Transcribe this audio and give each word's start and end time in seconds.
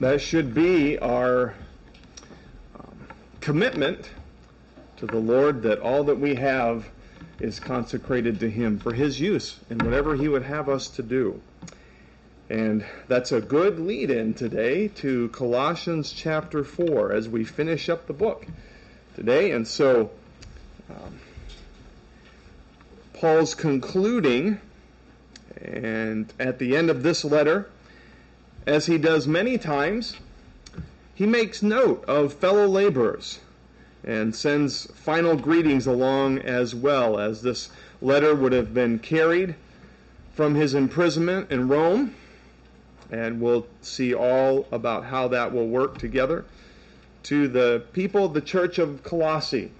That 0.00 0.22
should 0.22 0.54
be 0.54 0.98
our 0.98 1.52
um, 2.74 2.96
commitment 3.42 4.08
to 4.96 5.06
the 5.06 5.18
Lord 5.18 5.62
that 5.64 5.78
all 5.80 6.04
that 6.04 6.18
we 6.18 6.36
have 6.36 6.88
is 7.38 7.60
consecrated 7.60 8.40
to 8.40 8.48
Him 8.48 8.78
for 8.78 8.94
His 8.94 9.20
use 9.20 9.60
in 9.68 9.76
whatever 9.78 10.16
He 10.16 10.26
would 10.26 10.44
have 10.44 10.70
us 10.70 10.88
to 10.88 11.02
do. 11.02 11.42
And 12.48 12.82
that's 13.08 13.30
a 13.30 13.42
good 13.42 13.78
lead 13.78 14.10
in 14.10 14.32
today 14.32 14.88
to 14.88 15.28
Colossians 15.28 16.12
chapter 16.12 16.64
4 16.64 17.12
as 17.12 17.28
we 17.28 17.44
finish 17.44 17.90
up 17.90 18.06
the 18.06 18.14
book 18.14 18.46
today. 19.16 19.50
And 19.50 19.68
so, 19.68 20.10
um, 20.88 21.18
Paul's 23.12 23.54
concluding, 23.54 24.62
and 25.60 26.32
at 26.40 26.58
the 26.58 26.74
end 26.74 26.88
of 26.88 27.02
this 27.02 27.22
letter, 27.22 27.68
as 28.70 28.86
he 28.86 28.96
does 28.96 29.26
many 29.26 29.58
times, 29.58 30.16
he 31.12 31.26
makes 31.26 31.60
note 31.60 32.04
of 32.06 32.32
fellow 32.32 32.68
laborers 32.68 33.40
and 34.04 34.34
sends 34.34 34.86
final 34.92 35.36
greetings 35.36 35.88
along 35.88 36.38
as 36.38 36.72
well 36.72 37.18
as 37.18 37.42
this 37.42 37.70
letter 38.00 38.32
would 38.32 38.52
have 38.52 38.72
been 38.72 38.96
carried 39.00 39.56
from 40.34 40.54
his 40.54 40.72
imprisonment 40.72 41.50
in 41.50 41.66
Rome. 41.66 42.14
And 43.10 43.40
we'll 43.40 43.66
see 43.82 44.14
all 44.14 44.68
about 44.70 45.04
how 45.04 45.26
that 45.28 45.52
will 45.52 45.66
work 45.66 45.98
together 45.98 46.44
to 47.24 47.48
the 47.48 47.82
people 47.92 48.24
of 48.24 48.34
the 48.34 48.40
church 48.40 48.78
of 48.78 49.02
Colossae 49.02 49.72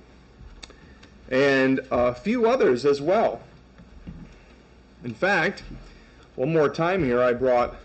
and 1.30 1.78
a 1.92 2.12
few 2.12 2.50
others 2.50 2.84
as 2.84 3.00
well. 3.00 3.40
In 5.04 5.14
fact, 5.14 5.62
one 6.34 6.52
more 6.52 6.68
time 6.68 7.04
here, 7.04 7.22
I 7.22 7.32
brought 7.34 7.76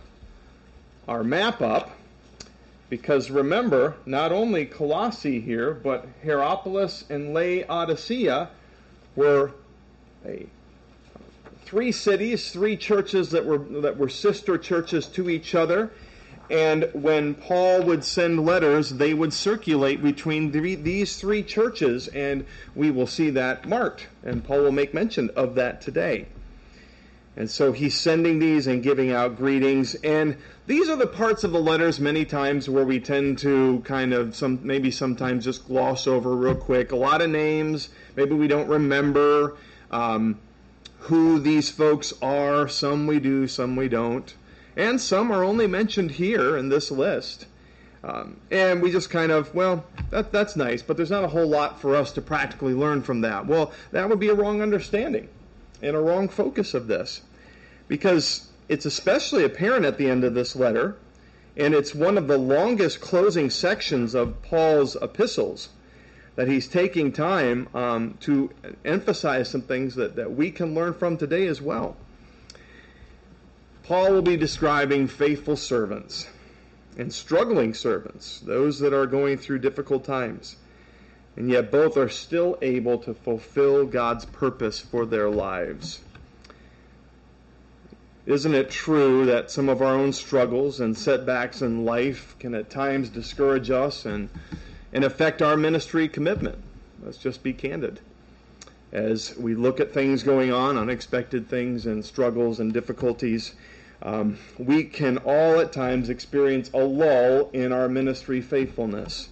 our 1.08 1.24
map 1.24 1.62
up 1.62 1.92
because 2.90 3.32
remember, 3.32 3.96
not 4.06 4.32
only 4.32 4.66
Colossae 4.66 5.42
here, 5.42 5.74
but 5.74 6.08
Hierapolis 6.24 7.04
and 7.10 7.34
Laodicea 7.34 8.50
were 9.16 9.52
a, 10.26 10.46
three 11.64 11.92
cities, 11.92 12.52
three 12.52 12.78
churches 12.78 13.32
that 13.32 13.46
were, 13.46 13.58
that 13.58 13.98
were 13.98 14.10
sister 14.10 14.58
churches 14.58 15.08
to 15.08 15.30
each 15.30 15.56
other. 15.56 15.92
And 16.52 16.90
when 16.94 17.34
Paul 17.34 17.82
would 17.84 18.04
send 18.04 18.46
letters, 18.46 18.92
they 18.92 19.16
would 19.16 19.34
circulate 19.34 20.04
between 20.04 20.52
the, 20.52 20.76
these 20.76 21.16
three 21.16 21.42
churches, 21.42 22.08
and 22.10 22.46
we 22.76 22.92
will 22.92 23.08
see 23.08 23.32
that 23.32 23.68
marked. 23.68 24.08
And 24.24 24.44
Paul 24.44 24.62
will 24.62 24.72
make 24.72 24.94
mention 24.94 25.32
of 25.36 25.56
that 25.56 25.82
today. 25.82 26.28
And 27.38 27.50
so 27.50 27.74
he's 27.74 27.96
sending 28.00 28.40
these 28.40 28.68
and 28.68 28.82
giving 28.82 29.12
out 29.12 29.36
greetings. 29.36 29.96
And 29.96 30.38
these 30.68 30.88
are 30.88 30.96
the 30.96 31.08
parts 31.08 31.44
of 31.44 31.52
the 31.52 31.60
letters 31.60 32.00
many 32.00 32.24
times 32.24 32.70
where 32.70 32.86
we 32.86 33.00
tend 33.00 33.40
to 33.40 33.82
kind 33.86 34.14
of 34.14 34.36
some 34.36 34.60
maybe 34.64 34.90
sometimes 34.90 35.44
just 35.44 35.68
gloss 35.68 36.08
over 36.08 36.34
real 36.36 36.56
quick. 36.56 36.92
A 36.94 36.96
lot 36.96 37.22
of 37.22 37.30
names, 37.30 37.90
maybe 38.16 38.36
we 38.36 38.48
don't 38.48 38.68
remember 38.68 39.58
um, 39.92 40.40
who 41.00 41.40
these 41.40 41.70
folks 41.70 42.14
are. 42.22 42.70
Some 42.70 43.06
we 43.06 43.20
do, 43.20 43.48
some 43.48 43.76
we 43.76 43.90
don't. 43.90 44.34
And 44.78 45.00
some 45.00 45.32
are 45.32 45.44
only 45.44 45.68
mentioned 45.68 46.12
here 46.12 46.58
in 46.58 46.70
this 46.70 46.90
list. 46.90 47.48
Um, 48.04 48.40
and 48.52 48.82
we 48.82 48.92
just 48.92 49.10
kind 49.10 49.32
of, 49.32 49.54
well, 49.54 49.84
that, 50.12 50.32
that's 50.32 50.56
nice, 50.56 50.82
but 50.84 50.96
there's 50.96 51.10
not 51.10 51.24
a 51.24 51.28
whole 51.28 51.48
lot 51.48 51.82
for 51.82 51.96
us 51.96 52.12
to 52.14 52.22
practically 52.22 52.74
learn 52.74 53.02
from 53.02 53.22
that. 53.22 53.48
Well, 53.48 53.74
that 53.92 54.08
would 54.08 54.20
be 54.20 54.30
a 54.30 54.36
wrong 54.36 54.62
understanding 54.62 55.28
and 55.86 55.96
a 55.96 56.00
wrong 56.00 56.28
focus 56.28 56.74
of 56.74 56.88
this. 56.88 57.22
Because 57.88 58.48
it's 58.68 58.86
especially 58.86 59.44
apparent 59.44 59.86
at 59.86 59.98
the 59.98 60.10
end 60.10 60.24
of 60.24 60.34
this 60.34 60.56
letter, 60.56 60.98
and 61.56 61.74
it's 61.74 61.94
one 61.94 62.18
of 62.18 62.28
the 62.28 62.38
longest 62.38 63.00
closing 63.00 63.50
sections 63.50 64.16
of 64.16 64.42
Paul's 64.42 64.98
epistles, 65.02 65.70
that 66.36 66.48
he's 66.48 66.68
taking 66.68 67.12
time 67.12 67.70
um, 67.74 68.18
to 68.22 68.50
emphasize 68.84 69.50
some 69.50 69.62
things 69.62 69.96
that, 69.96 70.16
that 70.18 70.36
we 70.36 70.52
can 70.52 70.74
learn 70.74 70.94
from 70.94 71.18
today 71.18 71.48
as 71.48 71.62
well. 71.62 71.96
Paul 73.84 74.12
will 74.12 74.22
be 74.22 74.36
describing 74.36 75.08
faithful 75.08 75.56
servants 75.56 76.28
and 76.98 77.14
struggling 77.14 77.74
servants, 77.74 78.40
those 78.40 78.80
that 78.80 78.94
are 78.94 79.06
going 79.06 79.38
through 79.38 79.60
difficult 79.60 80.04
times. 80.04 80.56
And 81.38 81.50
yet 81.50 81.72
both 81.72 81.98
are 81.98 82.10
still 82.10 82.58
able 82.62 82.98
to 83.00 83.14
fulfill 83.14 83.86
God's 83.86 84.26
purpose 84.26 84.80
for 84.80 85.06
their 85.06 85.30
lives. 85.30 86.00
Isn't 88.26 88.56
it 88.56 88.72
true 88.72 89.26
that 89.26 89.52
some 89.52 89.70
of 89.70 89.82
our 89.82 89.94
own 89.94 90.12
struggles 90.12 90.80
and 90.80 90.98
setbacks 90.98 91.62
in 91.62 91.86
life 91.86 92.36
can 92.40 92.56
at 92.56 92.72
times 92.72 93.10
discourage 93.10 93.70
us 93.70 94.06
and, 94.06 94.30
and 94.92 95.04
affect 95.04 95.44
our 95.44 95.56
ministry 95.56 96.08
commitment? 96.08 96.58
Let's 97.04 97.20
just 97.20 97.44
be 97.44 97.54
candid. 97.54 98.00
As 98.92 99.38
we 99.38 99.54
look 99.54 99.80
at 99.80 99.94
things 99.94 100.24
going 100.24 100.52
on, 100.52 100.78
unexpected 100.78 101.48
things 101.50 101.86
and 101.86 102.04
struggles 102.04 102.60
and 102.60 102.74
difficulties, 102.74 103.54
um, 104.02 104.40
we 104.58 104.86
can 104.86 105.20
all 105.20 105.60
at 105.60 105.72
times 105.72 106.10
experience 106.10 106.72
a 106.74 106.80
lull 106.80 107.50
in 107.54 107.72
our 107.72 107.88
ministry 107.88 108.42
faithfulness. 108.42 109.30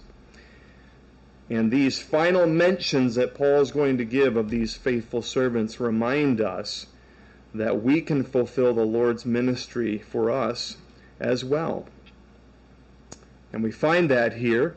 And 1.50 1.70
these 1.70 2.00
final 2.00 2.46
mentions 2.46 3.16
that 3.16 3.34
Paul 3.34 3.60
is 3.60 3.70
going 3.70 3.98
to 3.98 4.04
give 4.04 4.36
of 4.36 4.48
these 4.50 4.74
faithful 4.74 5.20
servants 5.20 5.78
remind 5.78 6.40
us 6.40 6.86
that 7.54 7.82
we 7.82 8.00
can 8.00 8.24
fulfill 8.24 8.74
the 8.74 8.86
Lord's 8.86 9.26
ministry 9.26 9.98
for 9.98 10.30
us 10.30 10.76
as 11.20 11.44
well. 11.44 11.86
And 13.52 13.62
we 13.62 13.70
find 13.70 14.10
that 14.10 14.32
here. 14.32 14.76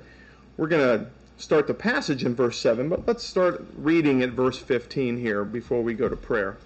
We're 0.58 0.68
going 0.68 1.00
to 1.00 1.08
start 1.38 1.68
the 1.68 1.74
passage 1.74 2.24
in 2.24 2.36
verse 2.36 2.60
7, 2.60 2.90
but 2.90 3.08
let's 3.08 3.24
start 3.24 3.66
reading 3.76 4.22
at 4.22 4.32
verse 4.32 4.58
15 4.58 5.18
here 5.18 5.46
before 5.46 5.82
we 5.82 5.94
go 5.94 6.10
to 6.10 6.16
prayer. 6.16 6.58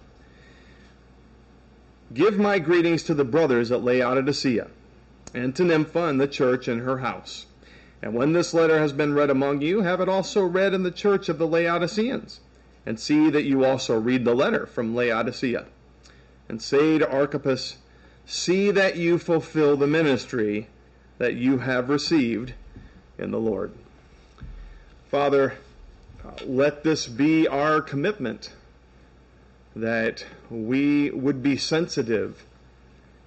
Give 2.14 2.38
my 2.38 2.60
greetings 2.60 3.04
to 3.04 3.14
the 3.14 3.24
brothers 3.24 3.72
at 3.72 3.84
Laodicea, 3.84 4.68
and 5.34 5.56
to 5.56 5.64
Nympha 5.64 6.06
and 6.06 6.20
the 6.20 6.28
church 6.28 6.68
in 6.68 6.80
her 6.80 6.98
house. 6.98 7.46
And 8.02 8.14
when 8.14 8.34
this 8.34 8.54
letter 8.54 8.80
has 8.80 8.94
been 8.94 9.14
read 9.14 9.30
among 9.30 9.62
you, 9.62 9.82
have 9.82 10.02
it 10.02 10.10
also 10.10 10.44
read 10.44 10.74
in 10.74 10.84
the 10.84 10.92
church 10.92 11.30
of 11.30 11.38
the 11.38 11.48
Laodiceans. 11.48 12.40
And 12.86 13.00
see 13.00 13.30
that 13.30 13.44
you 13.44 13.64
also 13.64 14.00
read 14.00 14.26
the 14.26 14.34
letter 14.34 14.66
from 14.66 14.96
Laodicea 14.96 15.66
and 16.50 16.62
say 16.62 16.98
to 16.98 17.10
Archippus, 17.10 17.78
See 18.26 18.72
that 18.72 18.96
you 18.96 19.18
fulfill 19.18 19.78
the 19.78 19.88
ministry 19.88 20.68
that 21.18 21.36
you 21.36 21.60
have 21.60 21.90
received 21.90 22.54
in 23.18 23.32
the 23.32 23.40
Lord. 23.40 23.72
Father, 25.10 25.56
let 26.46 26.84
this 26.84 27.08
be 27.08 27.48
our 27.48 27.82
commitment 27.82 28.52
that 29.76 30.26
we 30.50 31.10
would 31.12 31.42
be 31.42 31.58
sensitive 31.58 32.46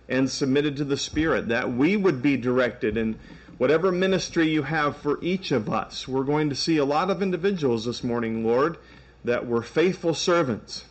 and 0.08 0.30
submitted 0.30 0.76
to 0.76 0.84
the 0.84 0.96
Spirit, 0.96 1.48
that 1.48 1.72
we 1.72 1.96
would 1.96 2.20
be 2.20 2.36
directed 2.36 2.96
in 2.96 3.18
whatever 3.58 3.92
ministry 3.92 4.48
you 4.48 4.62
have 4.62 4.96
for 4.96 5.18
each 5.22 5.52
of 5.52 5.68
us. 5.68 6.08
We're 6.08 6.24
going 6.24 6.48
to 6.50 6.56
see 6.56 6.76
a 6.76 6.84
lot 6.84 7.10
of 7.10 7.22
individuals 7.22 7.84
this 7.84 8.02
morning, 8.02 8.44
Lord, 8.44 8.78
that 9.24 9.46
were 9.46 9.62
faithful 9.62 10.14
servants 10.14 10.84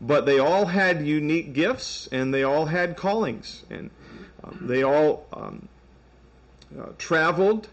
but 0.00 0.26
they 0.26 0.38
all 0.38 0.66
had 0.66 1.06
unique 1.06 1.52
gifts 1.52 2.08
and 2.12 2.32
they 2.32 2.42
all 2.42 2.66
had 2.66 2.96
callings 2.96 3.64
and 3.70 3.90
um, 4.44 4.58
they 4.62 4.82
all 4.82 5.26
um, 5.32 5.68
uh, 6.78 6.86
traveled 6.98 7.68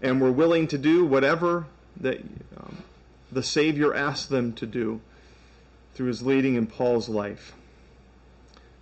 and 0.00 0.20
were 0.20 0.30
willing 0.30 0.68
to 0.68 0.78
do 0.78 1.04
whatever 1.04 1.66
that 1.96 2.20
um, 2.56 2.78
the 3.32 3.42
Savior 3.42 3.94
asked 3.94 4.28
them 4.28 4.52
to 4.52 4.66
do 4.66 5.00
through 5.94 6.06
his 6.06 6.22
leading 6.22 6.54
in 6.54 6.66
Paul's 6.66 7.08
life. 7.08 7.54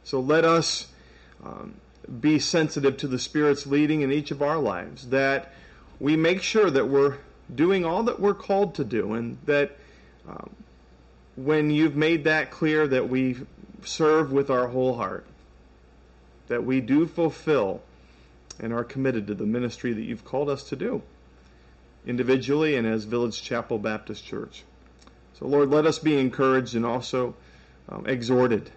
So 0.04 0.20
let 0.20 0.44
us 0.44 0.88
um, 1.44 1.74
be 2.20 2.38
sensitive 2.38 2.96
to 2.98 3.08
the 3.08 3.18
Spirit's 3.18 3.66
leading 3.66 4.00
in 4.02 4.12
each 4.12 4.30
of 4.30 4.42
our 4.42 4.58
lives, 4.58 5.08
that 5.08 5.52
we 6.00 6.16
make 6.16 6.42
sure 6.42 6.70
that 6.70 6.88
we're 6.88 7.18
doing 7.54 7.84
all 7.84 8.02
that 8.04 8.18
we're 8.18 8.34
called 8.34 8.74
to 8.76 8.84
do, 8.84 9.14
and 9.14 9.38
that 9.44 9.76
um, 10.28 10.50
when 11.36 11.70
you've 11.70 11.96
made 11.96 12.24
that 12.24 12.50
clear 12.50 12.86
that 12.86 13.08
we 13.08 13.36
serve 13.84 14.32
with 14.32 14.50
our 14.50 14.68
whole 14.68 14.96
heart, 14.96 15.26
that 16.48 16.64
we 16.64 16.80
do 16.80 17.06
fulfill 17.06 17.82
and 18.60 18.72
are 18.72 18.84
committed 18.84 19.26
to 19.26 19.34
the 19.34 19.46
ministry 19.46 19.92
that 19.92 20.02
you've 20.02 20.24
called 20.24 20.48
us 20.48 20.62
to 20.64 20.76
do, 20.76 21.02
individually 22.06 22.76
and 22.76 22.86
as 22.86 23.04
Village 23.04 23.42
Chapel 23.42 23.78
Baptist 23.78 24.24
Church. 24.24 24.64
So, 25.38 25.46
Lord, 25.46 25.70
let 25.70 25.86
us 25.86 25.98
be 25.98 26.18
encouraged 26.18 26.74
and 26.74 26.84
also 26.84 27.34
um, 27.88 28.06
exhorted 28.06 28.70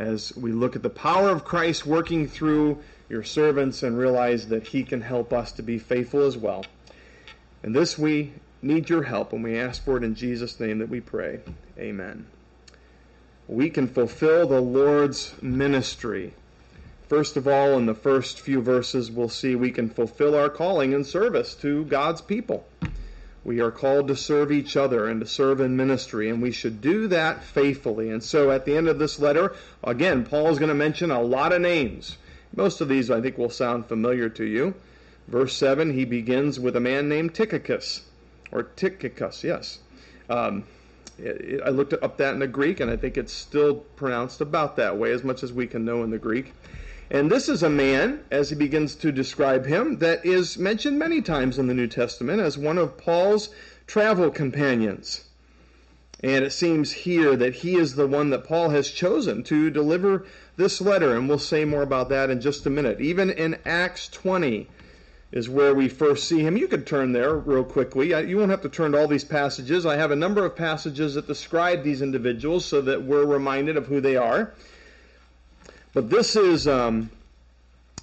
as 0.00 0.34
we 0.36 0.52
look 0.52 0.74
at 0.74 0.82
the 0.82 0.90
power 0.90 1.28
of 1.28 1.44
Christ 1.44 1.86
working 1.86 2.26
through 2.26 2.82
your 3.08 3.22
servants 3.22 3.82
and 3.82 3.98
realize 3.98 4.48
that 4.48 4.66
He 4.66 4.82
can 4.82 5.00
help 5.00 5.32
us 5.32 5.52
to 5.52 5.62
be 5.62 5.78
faithful 5.78 6.22
as 6.22 6.36
well. 6.36 6.64
And 7.62 7.74
this 7.74 7.98
we 7.98 8.32
need 8.62 8.88
your 8.88 9.02
help, 9.02 9.32
and 9.32 9.44
we 9.44 9.58
ask 9.58 9.84
for 9.84 9.96
it 9.96 10.04
in 10.04 10.14
Jesus' 10.14 10.58
name 10.58 10.78
that 10.78 10.88
we 10.88 11.00
pray. 11.00 11.40
Amen. 11.78 12.26
We 13.46 13.70
can 13.70 13.86
fulfill 13.86 14.46
the 14.46 14.60
Lord's 14.60 15.34
ministry 15.42 16.32
First 17.10 17.36
of 17.36 17.48
all, 17.48 17.76
in 17.76 17.86
the 17.86 17.94
first 17.94 18.38
few 18.38 18.62
verses, 18.62 19.10
we'll 19.10 19.28
see 19.28 19.56
we 19.56 19.72
can 19.72 19.90
fulfill 19.90 20.36
our 20.36 20.48
calling 20.48 20.94
and 20.94 21.04
service 21.04 21.56
to 21.56 21.84
God's 21.86 22.20
people. 22.20 22.68
We 23.44 23.60
are 23.60 23.70
called 23.70 24.08
to 24.08 24.16
serve 24.16 24.52
each 24.52 24.76
other 24.76 25.08
and 25.08 25.20
to 25.20 25.26
serve 25.26 25.60
in 25.60 25.76
ministry, 25.76 26.28
and 26.28 26.42
we 26.42 26.52
should 26.52 26.80
do 26.80 27.08
that 27.08 27.42
faithfully. 27.42 28.10
And 28.10 28.22
so 28.22 28.50
at 28.50 28.66
the 28.66 28.76
end 28.76 28.88
of 28.88 28.98
this 28.98 29.18
letter, 29.18 29.54
again, 29.82 30.24
Paul 30.24 30.48
is 30.48 30.58
going 30.58 30.68
to 30.68 30.74
mention 30.74 31.10
a 31.10 31.22
lot 31.22 31.52
of 31.52 31.62
names. 31.62 32.18
Most 32.54 32.80
of 32.80 32.88
these, 32.88 33.10
I 33.10 33.20
think, 33.20 33.38
will 33.38 33.50
sound 33.50 33.86
familiar 33.86 34.28
to 34.28 34.44
you. 34.44 34.74
Verse 35.28 35.54
7, 35.54 35.92
he 35.94 36.04
begins 36.04 36.58
with 36.58 36.76
a 36.76 36.80
man 36.80 37.08
named 37.08 37.34
Tychicus, 37.34 38.02
or 38.50 38.64
Tychicus, 38.64 39.44
yes. 39.44 39.78
Um, 40.28 40.64
I 41.18 41.68
looked 41.70 41.92
up 41.92 42.16
that 42.18 42.34
in 42.34 42.40
the 42.40 42.46
Greek, 42.46 42.80
and 42.80 42.90
I 42.90 42.96
think 42.96 43.16
it's 43.16 43.32
still 43.32 43.76
pronounced 43.96 44.40
about 44.40 44.76
that 44.76 44.98
way, 44.98 45.12
as 45.12 45.22
much 45.22 45.42
as 45.42 45.52
we 45.52 45.66
can 45.66 45.84
know 45.84 46.02
in 46.02 46.10
the 46.10 46.18
Greek. 46.18 46.52
And 47.10 47.28
this 47.28 47.48
is 47.48 47.64
a 47.64 47.68
man, 47.68 48.20
as 48.30 48.50
he 48.50 48.56
begins 48.56 48.94
to 48.96 49.10
describe 49.10 49.66
him, 49.66 49.98
that 49.98 50.24
is 50.24 50.56
mentioned 50.56 50.96
many 50.96 51.20
times 51.20 51.58
in 51.58 51.66
the 51.66 51.74
New 51.74 51.88
Testament 51.88 52.40
as 52.40 52.56
one 52.56 52.78
of 52.78 52.96
Paul's 52.96 53.48
travel 53.88 54.30
companions. 54.30 55.24
And 56.22 56.44
it 56.44 56.52
seems 56.52 56.92
here 56.92 57.34
that 57.34 57.54
he 57.56 57.74
is 57.74 57.96
the 57.96 58.06
one 58.06 58.30
that 58.30 58.44
Paul 58.44 58.68
has 58.68 58.90
chosen 58.90 59.42
to 59.44 59.70
deliver 59.70 60.24
this 60.56 60.80
letter, 60.80 61.16
and 61.16 61.28
we'll 61.28 61.38
say 61.40 61.64
more 61.64 61.82
about 61.82 62.10
that 62.10 62.30
in 62.30 62.40
just 62.40 62.66
a 62.66 62.70
minute. 62.70 63.00
Even 63.00 63.30
in 63.30 63.58
Acts 63.64 64.06
20 64.08 64.68
is 65.32 65.48
where 65.48 65.74
we 65.74 65.88
first 65.88 66.28
see 66.28 66.40
him. 66.40 66.56
You 66.56 66.68
could 66.68 66.86
turn 66.86 67.12
there 67.12 67.34
real 67.34 67.64
quickly. 67.64 68.10
You 68.28 68.36
won't 68.36 68.50
have 68.50 68.62
to 68.62 68.68
turn 68.68 68.92
to 68.92 69.00
all 69.00 69.08
these 69.08 69.24
passages. 69.24 69.84
I 69.84 69.96
have 69.96 70.10
a 70.10 70.16
number 70.16 70.44
of 70.44 70.54
passages 70.54 71.14
that 71.14 71.26
describe 71.26 71.82
these 71.82 72.02
individuals 72.02 72.64
so 72.64 72.80
that 72.82 73.02
we're 73.02 73.24
reminded 73.24 73.76
of 73.76 73.86
who 73.86 74.00
they 74.00 74.16
are. 74.16 74.52
But 75.92 76.10
this 76.10 76.36
is 76.36 76.68
um, 76.68 77.10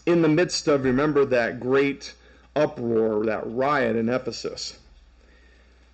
in 0.06 0.22
the 0.22 0.28
midst 0.28 0.68
of, 0.68 0.84
remember, 0.84 1.26
that 1.26 1.60
great 1.60 2.14
uproar, 2.56 3.26
that 3.26 3.44
riot 3.46 3.96
in 3.96 4.10
Ephesus. 4.10 4.78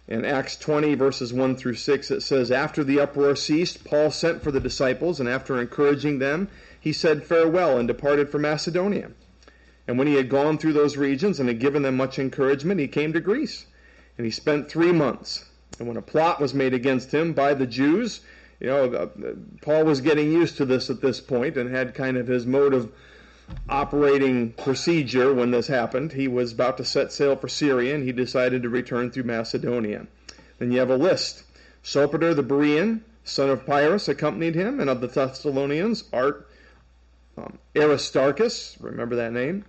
In 0.07 0.25
Acts 0.25 0.57
20, 0.57 0.95
verses 0.95 1.31
1 1.31 1.55
through 1.55 1.75
6, 1.75 2.11
it 2.11 2.21
says, 2.21 2.51
After 2.51 2.83
the 2.83 2.99
uproar 2.99 3.35
ceased, 3.35 3.83
Paul 3.83 4.11
sent 4.11 4.43
for 4.43 4.51
the 4.51 4.59
disciples, 4.59 5.19
and 5.19 5.29
after 5.29 5.59
encouraging 5.59 6.19
them, 6.19 6.49
he 6.79 6.91
said 6.91 7.23
farewell 7.23 7.77
and 7.77 7.87
departed 7.87 8.29
for 8.29 8.39
Macedonia. 8.39 9.11
And 9.87 9.97
when 9.97 10.07
he 10.07 10.15
had 10.15 10.29
gone 10.29 10.57
through 10.57 10.73
those 10.73 10.97
regions 10.97 11.39
and 11.39 11.47
had 11.47 11.59
given 11.59 11.83
them 11.83 11.95
much 11.95 12.19
encouragement, 12.19 12.79
he 12.79 12.87
came 12.87 13.13
to 13.13 13.21
Greece. 13.21 13.65
And 14.17 14.25
he 14.25 14.31
spent 14.31 14.69
three 14.69 14.91
months. 14.91 15.45
And 15.79 15.87
when 15.87 15.97
a 15.97 16.01
plot 16.01 16.39
was 16.39 16.53
made 16.53 16.73
against 16.73 17.13
him 17.13 17.33
by 17.33 17.53
the 17.53 17.65
Jews, 17.65 18.21
you 18.63 18.69
know, 18.69 18.85
uh, 18.85 19.07
Paul 19.61 19.83
was 19.83 19.99
getting 19.99 20.31
used 20.31 20.55
to 20.57 20.65
this 20.65 20.89
at 20.89 21.01
this 21.01 21.19
point 21.19 21.57
and 21.57 21.69
had 21.69 21.93
kind 21.93 22.15
of 22.15 22.27
his 22.27 22.45
mode 22.45 22.73
of 22.73 22.89
operating 23.67 24.53
procedure 24.53 25.33
when 25.33 25.51
this 25.51 25.67
happened. 25.67 26.13
He 26.13 26.29
was 26.29 26.53
about 26.53 26.77
to 26.77 26.85
set 26.85 27.11
sail 27.11 27.35
for 27.35 27.49
Syria 27.49 27.93
and 27.93 28.05
he 28.05 28.13
decided 28.13 28.63
to 28.63 28.69
return 28.69 29.11
through 29.11 29.23
Macedonia. 29.23 30.07
Then 30.59 30.71
you 30.71 30.79
have 30.79 30.89
a 30.89 30.95
list. 30.95 31.43
Sopater 31.83 32.33
the 32.33 32.41
Berean, 32.41 33.01
son 33.25 33.49
of 33.49 33.65
Pyrrhus, 33.65 34.07
accompanied 34.07 34.55
him, 34.55 34.79
and 34.79 34.89
of 34.89 35.01
the 35.01 35.07
Thessalonians, 35.07 36.05
Art, 36.13 36.47
um, 37.37 37.59
Aristarchus, 37.75 38.77
remember 38.79 39.17
that 39.17 39.33
name, 39.33 39.65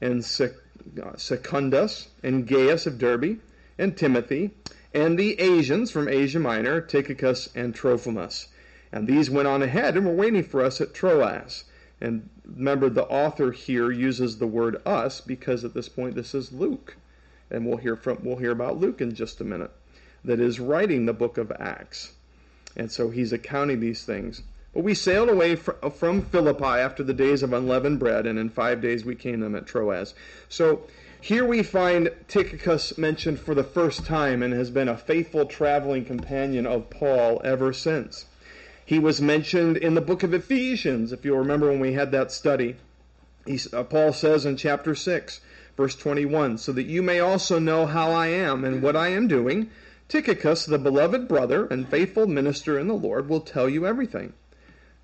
and 0.00 0.20
uh, 0.40 1.16
Secundus, 1.16 2.08
and 2.22 2.46
Gaius 2.46 2.86
of 2.86 2.98
Derbe, 2.98 3.40
and 3.76 3.94
Timothy, 3.94 4.52
and 4.94 5.18
the 5.18 5.38
Asians 5.40 5.90
from 5.90 6.08
Asia 6.08 6.38
Minor, 6.38 6.80
Tychicus 6.80 7.48
and 7.54 7.74
Trophimus. 7.74 8.48
And 8.90 9.06
these 9.06 9.28
went 9.28 9.48
on 9.48 9.62
ahead 9.62 9.96
and 9.96 10.06
were 10.06 10.14
waiting 10.14 10.42
for 10.42 10.62
us 10.62 10.80
at 10.80 10.94
Troas. 10.94 11.64
And 12.00 12.28
remember, 12.46 12.88
the 12.88 13.04
author 13.04 13.52
here 13.52 13.90
uses 13.90 14.38
the 14.38 14.46
word 14.46 14.80
us 14.86 15.20
because 15.20 15.64
at 15.64 15.74
this 15.74 15.88
point 15.88 16.14
this 16.14 16.34
is 16.34 16.52
Luke. 16.52 16.96
And 17.50 17.66
we'll 17.66 17.78
hear 17.78 17.96
from 17.96 18.18
we'll 18.22 18.36
hear 18.36 18.52
about 18.52 18.78
Luke 18.78 19.00
in 19.00 19.14
just 19.14 19.40
a 19.40 19.44
minute. 19.44 19.70
That 20.24 20.40
is 20.40 20.60
writing 20.60 21.06
the 21.06 21.12
book 21.12 21.38
of 21.38 21.52
Acts. 21.52 22.14
And 22.76 22.90
so 22.90 23.10
he's 23.10 23.32
accounting 23.32 23.80
these 23.80 24.04
things. 24.04 24.42
But 24.74 24.84
we 24.84 24.94
sailed 24.94 25.28
away 25.28 25.56
from 25.56 26.22
Philippi 26.22 26.64
after 26.64 27.02
the 27.02 27.14
days 27.14 27.42
of 27.42 27.52
unleavened 27.52 27.98
bread, 27.98 28.26
and 28.26 28.38
in 28.38 28.50
five 28.50 28.80
days 28.80 29.04
we 29.04 29.14
came 29.14 29.40
them 29.40 29.54
at 29.54 29.66
Troas. 29.66 30.14
So 30.48 30.82
here 31.20 31.44
we 31.44 31.64
find 31.64 32.10
Tychicus 32.28 32.96
mentioned 32.96 33.40
for 33.40 33.52
the 33.52 33.64
first 33.64 34.06
time 34.06 34.40
and 34.40 34.54
has 34.54 34.70
been 34.70 34.88
a 34.88 34.96
faithful 34.96 35.46
traveling 35.46 36.04
companion 36.04 36.64
of 36.64 36.90
Paul 36.90 37.40
ever 37.44 37.72
since. 37.72 38.26
He 38.84 39.00
was 39.00 39.20
mentioned 39.20 39.76
in 39.76 39.94
the 39.94 40.00
book 40.00 40.22
of 40.22 40.32
Ephesians, 40.32 41.12
if 41.12 41.24
you'll 41.24 41.38
remember 41.38 41.70
when 41.70 41.80
we 41.80 41.94
had 41.94 42.12
that 42.12 42.30
study. 42.30 42.76
He, 43.46 43.58
uh, 43.72 43.82
Paul 43.82 44.12
says 44.12 44.46
in 44.46 44.56
chapter 44.56 44.94
6, 44.94 45.40
verse 45.76 45.96
21, 45.96 46.58
so 46.58 46.70
that 46.72 46.86
you 46.86 47.02
may 47.02 47.18
also 47.18 47.58
know 47.58 47.86
how 47.86 48.12
I 48.12 48.28
am 48.28 48.64
and 48.64 48.80
what 48.80 48.94
I 48.94 49.08
am 49.08 49.26
doing. 49.26 49.70
Tychicus, 50.08 50.66
the 50.66 50.78
beloved 50.78 51.26
brother 51.26 51.66
and 51.66 51.88
faithful 51.88 52.28
minister 52.28 52.78
in 52.78 52.86
the 52.86 52.94
Lord, 52.94 53.28
will 53.28 53.40
tell 53.40 53.68
you 53.68 53.86
everything. 53.86 54.34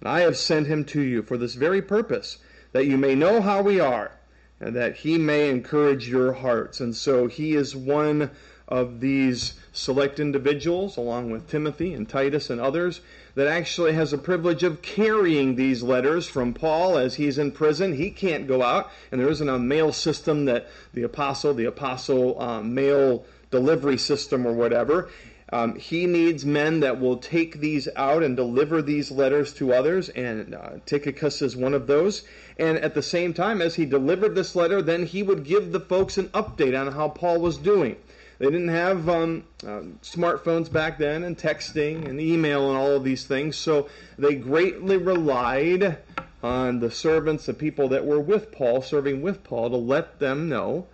And 0.00 0.08
I 0.08 0.20
have 0.20 0.36
sent 0.36 0.68
him 0.68 0.84
to 0.86 1.00
you 1.00 1.22
for 1.22 1.36
this 1.36 1.54
very 1.54 1.82
purpose, 1.82 2.38
that 2.72 2.86
you 2.86 2.96
may 2.96 3.16
know 3.16 3.40
how 3.40 3.62
we 3.62 3.80
are 3.80 4.12
and 4.60 4.74
that 4.76 4.96
he 4.96 5.18
may 5.18 5.50
encourage 5.50 6.08
your 6.08 6.32
hearts. 6.32 6.80
And 6.80 6.94
so 6.94 7.26
he 7.26 7.54
is 7.54 7.74
one 7.74 8.30
of 8.66 9.00
these 9.00 9.54
select 9.72 10.18
individuals, 10.18 10.96
along 10.96 11.30
with 11.30 11.48
Timothy 11.48 11.92
and 11.92 12.08
Titus 12.08 12.48
and 12.48 12.60
others, 12.60 13.00
that 13.34 13.46
actually 13.46 13.92
has 13.92 14.12
a 14.12 14.18
privilege 14.18 14.62
of 14.62 14.80
carrying 14.80 15.56
these 15.56 15.82
letters 15.82 16.26
from 16.26 16.54
Paul 16.54 16.96
as 16.96 17.16
he's 17.16 17.36
in 17.36 17.52
prison. 17.52 17.94
He 17.94 18.10
can't 18.10 18.46
go 18.46 18.62
out, 18.62 18.90
and 19.10 19.20
there 19.20 19.28
isn't 19.28 19.48
a 19.48 19.58
mail 19.58 19.92
system 19.92 20.46
that 20.46 20.68
the 20.94 21.02
apostle, 21.02 21.52
the 21.52 21.66
apostle 21.66 22.40
um, 22.40 22.74
mail 22.74 23.26
delivery 23.50 23.98
system 23.98 24.46
or 24.46 24.52
whatever. 24.52 25.10
Um, 25.52 25.76
he 25.76 26.06
needs 26.06 26.44
men 26.44 26.80
that 26.80 27.00
will 27.00 27.18
take 27.18 27.60
these 27.60 27.86
out 27.96 28.22
and 28.22 28.34
deliver 28.34 28.80
these 28.80 29.10
letters 29.10 29.52
to 29.54 29.74
others, 29.74 30.08
and 30.08 30.54
uh, 30.54 30.70
Tychicus 30.86 31.42
is 31.42 31.54
one 31.54 31.74
of 31.74 31.86
those. 31.86 32.24
And 32.58 32.78
at 32.78 32.94
the 32.94 33.02
same 33.02 33.34
time, 33.34 33.60
as 33.60 33.74
he 33.74 33.84
delivered 33.84 34.34
this 34.34 34.56
letter, 34.56 34.80
then 34.80 35.04
he 35.04 35.22
would 35.22 35.44
give 35.44 35.70
the 35.70 35.80
folks 35.80 36.16
an 36.16 36.28
update 36.28 36.78
on 36.78 36.92
how 36.92 37.10
Paul 37.10 37.40
was 37.40 37.58
doing. 37.58 37.96
They 38.38 38.46
didn't 38.46 38.68
have 38.68 39.08
um, 39.08 39.44
uh, 39.62 39.82
smartphones 40.02 40.72
back 40.72 40.98
then, 40.98 41.22
and 41.24 41.36
texting, 41.36 42.08
and 42.08 42.18
email, 42.20 42.70
and 42.70 42.78
all 42.78 42.92
of 42.92 43.04
these 43.04 43.26
things, 43.26 43.56
so 43.56 43.88
they 44.18 44.34
greatly 44.34 44.96
relied 44.96 45.98
on 46.42 46.80
the 46.80 46.90
servants, 46.90 47.46
the 47.46 47.54
people 47.54 47.88
that 47.88 48.04
were 48.04 48.20
with 48.20 48.50
Paul, 48.50 48.82
serving 48.82 49.22
with 49.22 49.44
Paul, 49.44 49.70
to 49.70 49.76
let 49.76 50.18
them 50.18 50.48
know, 50.48 50.86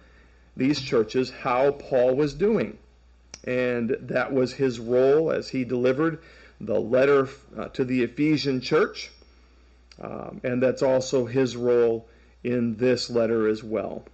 these 0.57 0.81
churches, 0.81 1.31
how 1.31 1.71
Paul 1.71 2.17
was 2.17 2.35
doing 2.35 2.77
and 3.45 3.97
that 4.01 4.33
was 4.33 4.53
his 4.53 4.79
role 4.79 5.31
as 5.31 5.49
he 5.49 5.65
delivered 5.65 6.19
the 6.61 6.79
letter 6.79 7.29
uh, 7.57 7.69
to 7.69 7.85
the 7.85 8.03
Ephesian 8.03 8.61
church. 8.61 9.11
Um, 10.01 10.41
and 10.45 10.63
that's 10.63 10.83
also 10.83 11.27
his 11.27 11.57
role 11.57 12.09
in 12.43 12.77
this 12.77 13.11
letter 13.11 13.49
as 13.49 13.63
well. 13.63 14.05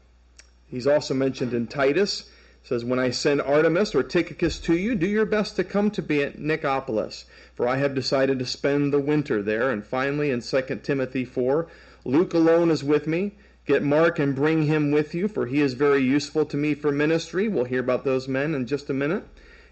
He's 0.68 0.87
also 0.87 1.14
mentioned 1.14 1.54
in 1.54 1.66
Titus. 1.66 2.28
says, 2.64 2.85
When 2.85 2.99
I 2.99 3.11
send 3.11 3.40
Artemas 3.40 3.95
or 3.95 4.02
Tychicus 4.02 4.59
to 4.62 4.76
you, 4.76 4.95
do 4.95 5.06
your 5.06 5.26
best 5.26 5.56
to 5.56 5.64
come 5.64 5.90
to 5.92 6.02
be 6.02 6.23
at 6.23 6.38
Nicopolis, 6.38 7.25
for 7.54 7.68
I 7.68 7.76
have 7.76 7.95
decided 7.95 8.38
to 8.40 8.47
spend 8.47 8.92
the 8.92 8.99
winter 8.99 9.42
there. 9.42 9.71
And 9.71 9.85
finally, 9.85 10.30
in 10.30 10.40
2 10.40 10.80
Timothy 10.83 11.25
4, 11.25 11.68
Luke 12.04 12.35
alone 12.35 12.71
is 12.71 12.83
with 12.83 13.06
me. 13.06 13.35
Get 13.66 13.82
Mark 13.82 14.18
and 14.18 14.35
bring 14.35 14.62
him 14.62 14.92
with 14.92 15.14
you, 15.14 15.26
for 15.26 15.46
he 15.46 15.61
is 15.61 15.75
very 15.75 16.02
useful 16.02 16.46
to 16.46 16.56
me 16.56 16.75
for 16.75 16.92
ministry. 16.92 17.49
We'll 17.49 17.64
hear 17.64 17.80
about 17.80 18.04
those 18.04 18.28
men 18.28 18.54
in 18.54 18.66
just 18.66 18.90
a 18.90 18.94
minute. 18.94 19.25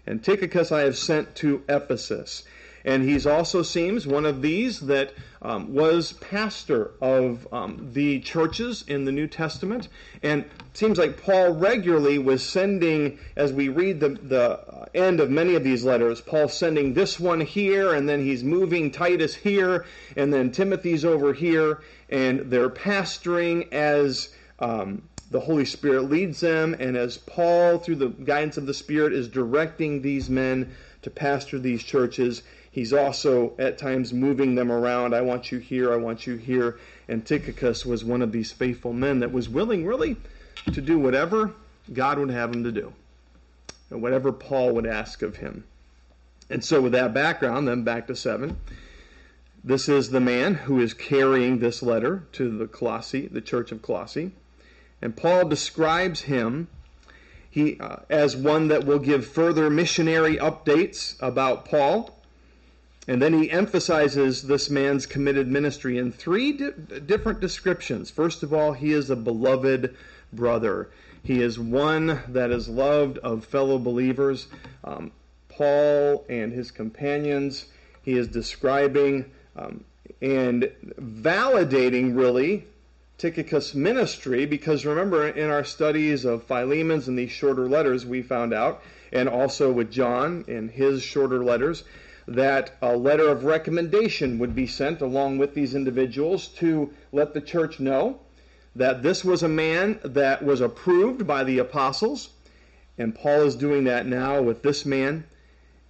And 0.05 0.23
Tychicus 0.23 0.71
I 0.71 0.81
have 0.81 0.97
sent 0.97 1.33
to 1.35 1.63
Ephesus. 1.69 2.43
And 2.85 3.03
he's 3.03 3.25
also 3.25 3.63
seems 3.63 4.05
one 4.05 4.27
of 4.27 4.43
these 4.43 4.81
that 4.81 5.11
um, 5.41 5.73
was 5.73 6.13
pastor 6.13 6.91
of 7.01 7.47
um, 7.51 7.89
the 7.93 8.19
churches 8.19 8.83
in 8.87 9.05
the 9.05 9.11
New 9.11 9.25
Testament. 9.27 9.87
And 10.21 10.43
it 10.43 10.77
seems 10.77 10.99
like 10.99 11.19
Paul 11.19 11.53
regularly 11.53 12.19
was 12.19 12.45
sending, 12.45 13.17
as 13.35 13.51
we 13.51 13.69
read 13.69 13.99
the, 13.99 14.09
the 14.09 14.87
end 14.93 15.19
of 15.19 15.31
many 15.31 15.55
of 15.55 15.63
these 15.63 15.83
letters, 15.83 16.21
Paul 16.21 16.47
sending 16.47 16.93
this 16.93 17.19
one 17.19 17.41
here, 17.41 17.93
and 17.93 18.07
then 18.07 18.23
he's 18.23 18.43
moving 18.43 18.91
Titus 18.91 19.33
here, 19.33 19.85
and 20.15 20.31
then 20.31 20.51
Timothy's 20.51 21.03
over 21.03 21.33
here, 21.33 21.81
and 22.09 22.51
they're 22.51 22.69
pastoring 22.69 23.71
as. 23.71 24.29
Um, 24.59 25.01
the 25.31 25.39
Holy 25.39 25.65
Spirit 25.65 26.03
leads 26.03 26.39
them, 26.39 26.75
and 26.79 26.95
as 26.95 27.17
Paul, 27.17 27.79
through 27.79 27.95
the 27.95 28.09
guidance 28.09 28.57
of 28.57 28.67
the 28.67 28.75
Spirit, 28.75 29.11
is 29.11 29.27
directing 29.27 30.01
these 30.01 30.29
men 30.29 30.75
to 31.01 31.09
pastor 31.09 31.59
these 31.59 31.83
churches, 31.83 32.43
he's 32.71 32.93
also 32.93 33.53
at 33.59 33.77
times 33.77 34.13
moving 34.13 34.55
them 34.55 34.71
around. 34.71 35.13
I 35.13 35.21
want 35.21 35.51
you 35.51 35.59
here, 35.59 35.93
I 35.93 35.97
want 35.97 36.25
you 36.25 36.35
here. 36.35 36.79
And 37.07 37.25
Tychicus 37.25 37.85
was 37.85 38.03
one 38.03 38.21
of 38.21 38.31
these 38.31 38.51
faithful 38.51 38.93
men 38.93 39.19
that 39.19 39.31
was 39.31 39.47
willing, 39.47 39.85
really, 39.85 40.17
to 40.73 40.81
do 40.81 40.97
whatever 40.97 41.51
God 41.93 42.17
would 42.17 42.31
have 42.31 42.53
him 42.53 42.63
to 42.63 42.71
do, 42.71 42.93
and 43.91 44.01
whatever 44.01 44.31
Paul 44.31 44.73
would 44.73 44.87
ask 44.87 45.21
of 45.21 45.37
him. 45.37 45.63
And 46.49 46.63
so, 46.63 46.81
with 46.81 46.93
that 46.93 47.13
background, 47.13 47.67
then 47.67 47.83
back 47.83 48.07
to 48.07 48.15
7. 48.15 48.57
This 49.67 49.89
is 49.89 50.11
the 50.11 50.19
man 50.19 50.53
who 50.53 50.79
is 50.79 50.93
carrying 50.93 51.57
this 51.57 51.81
letter 51.81 52.27
to 52.33 52.55
the 52.55 52.67
Colossae, 52.67 53.25
the 53.25 53.41
church 53.41 53.71
of 53.71 53.81
Colossae. 53.81 54.31
And 55.01 55.17
Paul 55.17 55.47
describes 55.47 56.21
him 56.21 56.67
he, 57.49 57.79
uh, 57.79 57.97
as 58.07 58.35
one 58.35 58.67
that 58.67 58.85
will 58.85 58.99
give 58.99 59.25
further 59.25 59.71
missionary 59.71 60.37
updates 60.37 61.15
about 61.19 61.65
Paul. 61.65 62.15
And 63.07 63.19
then 63.19 63.33
he 63.41 63.49
emphasizes 63.49 64.43
this 64.43 64.69
man's 64.69 65.07
committed 65.07 65.47
ministry 65.47 65.97
in 65.97 66.11
three 66.11 66.51
di- 66.51 66.99
different 66.99 67.39
descriptions. 67.39 68.11
First 68.11 68.43
of 68.43 68.53
all, 68.53 68.73
he 68.73 68.93
is 68.93 69.09
a 69.09 69.15
beloved 69.15 69.95
brother. 70.31 70.91
He 71.23 71.41
is 71.41 71.57
one 71.57 72.21
that 72.27 72.51
is 72.51 72.69
loved 72.69 73.17
of 73.17 73.43
fellow 73.43 73.79
believers. 73.79 74.45
Um, 74.83 75.11
Paul 75.49 76.23
and 76.29 76.53
his 76.53 76.69
companions, 76.69 77.65
he 78.03 78.13
is 78.13 78.27
describing 78.27 79.31
um, 79.55 79.83
and 80.21 80.71
validating, 80.99 82.15
really, 82.15 82.65
Tychicus' 83.17 83.73
ministry, 83.73 84.45
because 84.45 84.85
remember, 84.85 85.27
in 85.27 85.49
our 85.49 85.63
studies 85.63 86.25
of 86.25 86.43
Philemon's 86.43 87.07
and 87.07 87.17
these 87.17 87.31
shorter 87.31 87.67
letters, 87.67 88.05
we 88.05 88.21
found 88.21 88.53
out, 88.53 88.81
and 89.13 89.29
also 89.29 89.71
with 89.71 89.91
John 89.91 90.43
in 90.47 90.67
his 90.67 91.01
shorter 91.01 91.43
letters, 91.43 91.83
that 92.27 92.75
a 92.81 92.97
letter 92.97 93.29
of 93.29 93.45
recommendation 93.45 94.39
would 94.39 94.55
be 94.55 94.67
sent 94.67 95.01
along 95.01 95.37
with 95.37 95.53
these 95.53 95.75
individuals 95.75 96.47
to 96.47 96.91
let 97.11 97.33
the 97.33 97.41
church 97.41 97.79
know 97.79 98.19
that 98.75 99.03
this 99.03 99.23
was 99.23 99.43
a 99.43 99.47
man 99.47 99.99
that 100.03 100.43
was 100.43 100.59
approved 100.59 101.25
by 101.25 101.43
the 101.43 101.59
apostles. 101.59 102.29
And 102.97 103.15
Paul 103.15 103.43
is 103.43 103.55
doing 103.55 103.85
that 103.85 104.05
now 104.05 104.41
with 104.41 104.61
this 104.63 104.85
man 104.85 105.25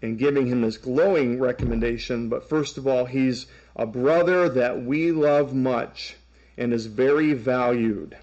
and 0.06 0.20
giving 0.20 0.46
him 0.46 0.62
this 0.62 0.78
glowing 0.78 1.40
recommendation. 1.40 2.30
But 2.30 2.48
first 2.48 2.78
of 2.78 2.86
all, 2.88 3.06
he's 3.06 3.48
a 3.76 3.86
brother 3.86 4.48
that 4.50 4.84
we 4.84 5.12
love 5.12 5.54
much 5.54 6.16
and 6.58 6.72
is 6.72 6.86
very 6.86 7.34
valued 7.34 8.16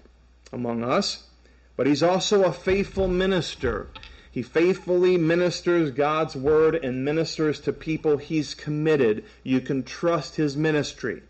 among 0.51 0.83
us. 0.83 1.27
But 1.75 1.87
he's 1.87 2.01
also 2.01 2.45
a 2.45 2.53
faithful 2.53 3.07
minister. 3.07 3.89
He 4.31 4.41
faithfully 4.41 5.17
ministers 5.17 5.91
God's 5.91 6.35
word 6.35 6.75
and 6.75 7.03
ministers 7.03 7.59
to 7.61 7.73
people 7.73 8.17
he's 8.17 8.55
committed. 8.55 9.25
You 9.43 9.59
can 9.59 9.83
trust 9.83 10.37
his 10.37 10.55
ministry 10.55 11.21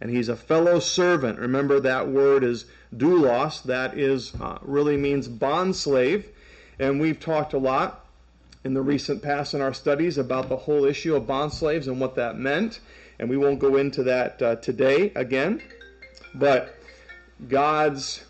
and 0.00 0.10
he's 0.10 0.28
a 0.28 0.36
fellow 0.36 0.78
servant. 0.78 1.38
Remember 1.38 1.80
that 1.80 2.08
word 2.08 2.44
is 2.44 2.66
doulos. 2.94 3.62
That 3.64 3.98
is 3.98 4.34
uh, 4.40 4.58
really 4.62 4.96
means 4.96 5.26
bond 5.26 5.74
slave, 5.74 6.28
and 6.78 7.00
we've 7.00 7.18
talked 7.18 7.54
a 7.54 7.58
lot 7.58 8.05
in 8.64 8.74
the 8.74 8.82
recent 8.82 9.22
past 9.22 9.54
in 9.54 9.60
our 9.60 9.74
studies 9.74 10.18
about 10.18 10.48
the 10.48 10.56
whole 10.56 10.84
issue 10.84 11.14
of 11.14 11.26
bond 11.26 11.52
slaves 11.52 11.88
and 11.88 12.00
what 12.00 12.14
that 12.16 12.38
meant, 12.38 12.80
and 13.18 13.28
we 13.28 13.36
won't 13.36 13.58
go 13.58 13.76
into 13.76 14.02
that 14.02 14.42
uh, 14.42 14.56
today 14.56 15.12
again. 15.14 15.62
But 16.34 16.74
God's 17.48 18.24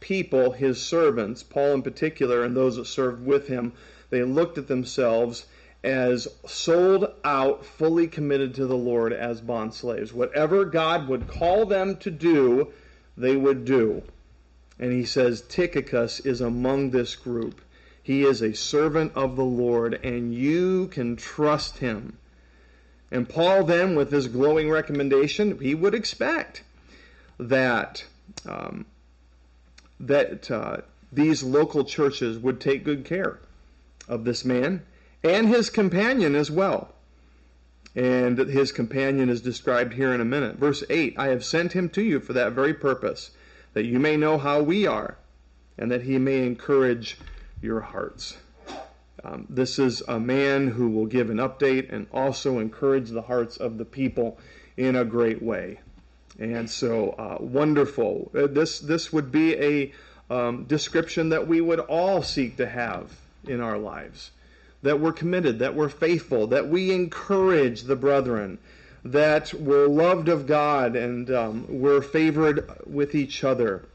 people, 0.00 0.52
His 0.52 0.82
servants, 0.82 1.42
Paul 1.42 1.74
in 1.74 1.82
particular, 1.82 2.44
and 2.44 2.56
those 2.56 2.76
that 2.76 2.86
served 2.86 3.24
with 3.24 3.48
him, 3.48 3.72
they 4.10 4.22
looked 4.22 4.58
at 4.58 4.68
themselves 4.68 5.46
as 5.82 6.26
sold 6.46 7.12
out, 7.24 7.64
fully 7.64 8.06
committed 8.06 8.54
to 8.54 8.66
the 8.66 8.76
Lord 8.76 9.12
as 9.12 9.40
bond 9.40 9.74
slaves. 9.74 10.12
Whatever 10.12 10.64
God 10.64 11.08
would 11.08 11.28
call 11.28 11.66
them 11.66 11.96
to 11.98 12.10
do, 12.10 12.72
they 13.16 13.36
would 13.36 13.64
do. 13.64 14.02
And 14.78 14.92
he 14.92 15.04
says 15.04 15.42
Tychicus 15.42 16.20
is 16.20 16.40
among 16.40 16.90
this 16.90 17.14
group. 17.16 17.60
He 18.04 18.22
is 18.22 18.42
a 18.42 18.54
servant 18.54 19.12
of 19.14 19.34
the 19.34 19.44
Lord, 19.44 19.94
and 20.04 20.34
you 20.34 20.88
can 20.88 21.16
trust 21.16 21.78
him. 21.78 22.18
And 23.10 23.26
Paul, 23.26 23.64
then, 23.64 23.96
with 23.96 24.12
his 24.12 24.28
glowing 24.28 24.68
recommendation, 24.68 25.58
he 25.58 25.74
would 25.74 25.94
expect 25.94 26.62
that 27.38 28.04
um, 28.46 28.84
that 29.98 30.50
uh, 30.50 30.78
these 31.10 31.42
local 31.42 31.84
churches 31.84 32.38
would 32.38 32.60
take 32.60 32.84
good 32.84 33.06
care 33.06 33.38
of 34.06 34.24
this 34.24 34.44
man 34.44 34.82
and 35.22 35.48
his 35.48 35.70
companion 35.70 36.34
as 36.34 36.50
well. 36.50 36.94
And 37.96 38.36
his 38.36 38.70
companion 38.70 39.30
is 39.30 39.40
described 39.40 39.94
here 39.94 40.12
in 40.12 40.20
a 40.20 40.26
minute. 40.26 40.56
Verse 40.56 40.84
8 40.90 41.14
I 41.16 41.28
have 41.28 41.44
sent 41.44 41.72
him 41.72 41.88
to 41.90 42.02
you 42.02 42.20
for 42.20 42.34
that 42.34 42.52
very 42.52 42.74
purpose, 42.74 43.30
that 43.72 43.86
you 43.86 43.98
may 43.98 44.18
know 44.18 44.36
how 44.36 44.60
we 44.60 44.86
are, 44.86 45.16
and 45.78 45.90
that 45.90 46.02
he 46.02 46.18
may 46.18 46.44
encourage 46.44 47.16
your 47.64 47.80
hearts. 47.80 48.36
Um, 49.24 49.46
this 49.48 49.78
is 49.78 50.02
a 50.06 50.20
man 50.20 50.68
who 50.68 50.90
will 50.90 51.06
give 51.06 51.30
an 51.30 51.38
update 51.38 51.92
and 51.92 52.06
also 52.12 52.58
encourage 52.58 53.08
the 53.08 53.22
hearts 53.22 53.56
of 53.56 53.78
the 53.78 53.84
people 53.84 54.38
in 54.76 54.96
a 54.96 55.04
great 55.04 55.42
way. 55.42 55.80
And 56.38 56.68
so, 56.68 57.10
uh, 57.10 57.38
wonderful. 57.40 58.30
Uh, 58.34 58.46
this, 58.48 58.80
this 58.80 59.12
would 59.12 59.32
be 59.32 59.54
a 59.54 59.92
um, 60.30 60.64
description 60.64 61.30
that 61.30 61.48
we 61.48 61.60
would 61.60 61.80
all 61.80 62.22
seek 62.22 62.56
to 62.58 62.66
have 62.66 63.10
in 63.46 63.60
our 63.60 63.78
lives 63.78 64.30
that 64.84 65.00
we're 65.00 65.12
committed, 65.12 65.58
that 65.58 65.74
we're 65.74 65.88
faithful, 65.88 66.46
that 66.46 66.68
we 66.68 66.92
encourage 66.92 67.82
the 67.82 67.96
brethren, 67.96 68.58
that 69.02 69.52
we're 69.54 69.88
loved 69.88 70.28
of 70.28 70.46
God 70.46 70.94
and 70.94 71.30
um, 71.30 71.66
we're 71.68 72.02
favored 72.02 72.70
with 72.86 73.14
each 73.14 73.42
other, 73.44 73.86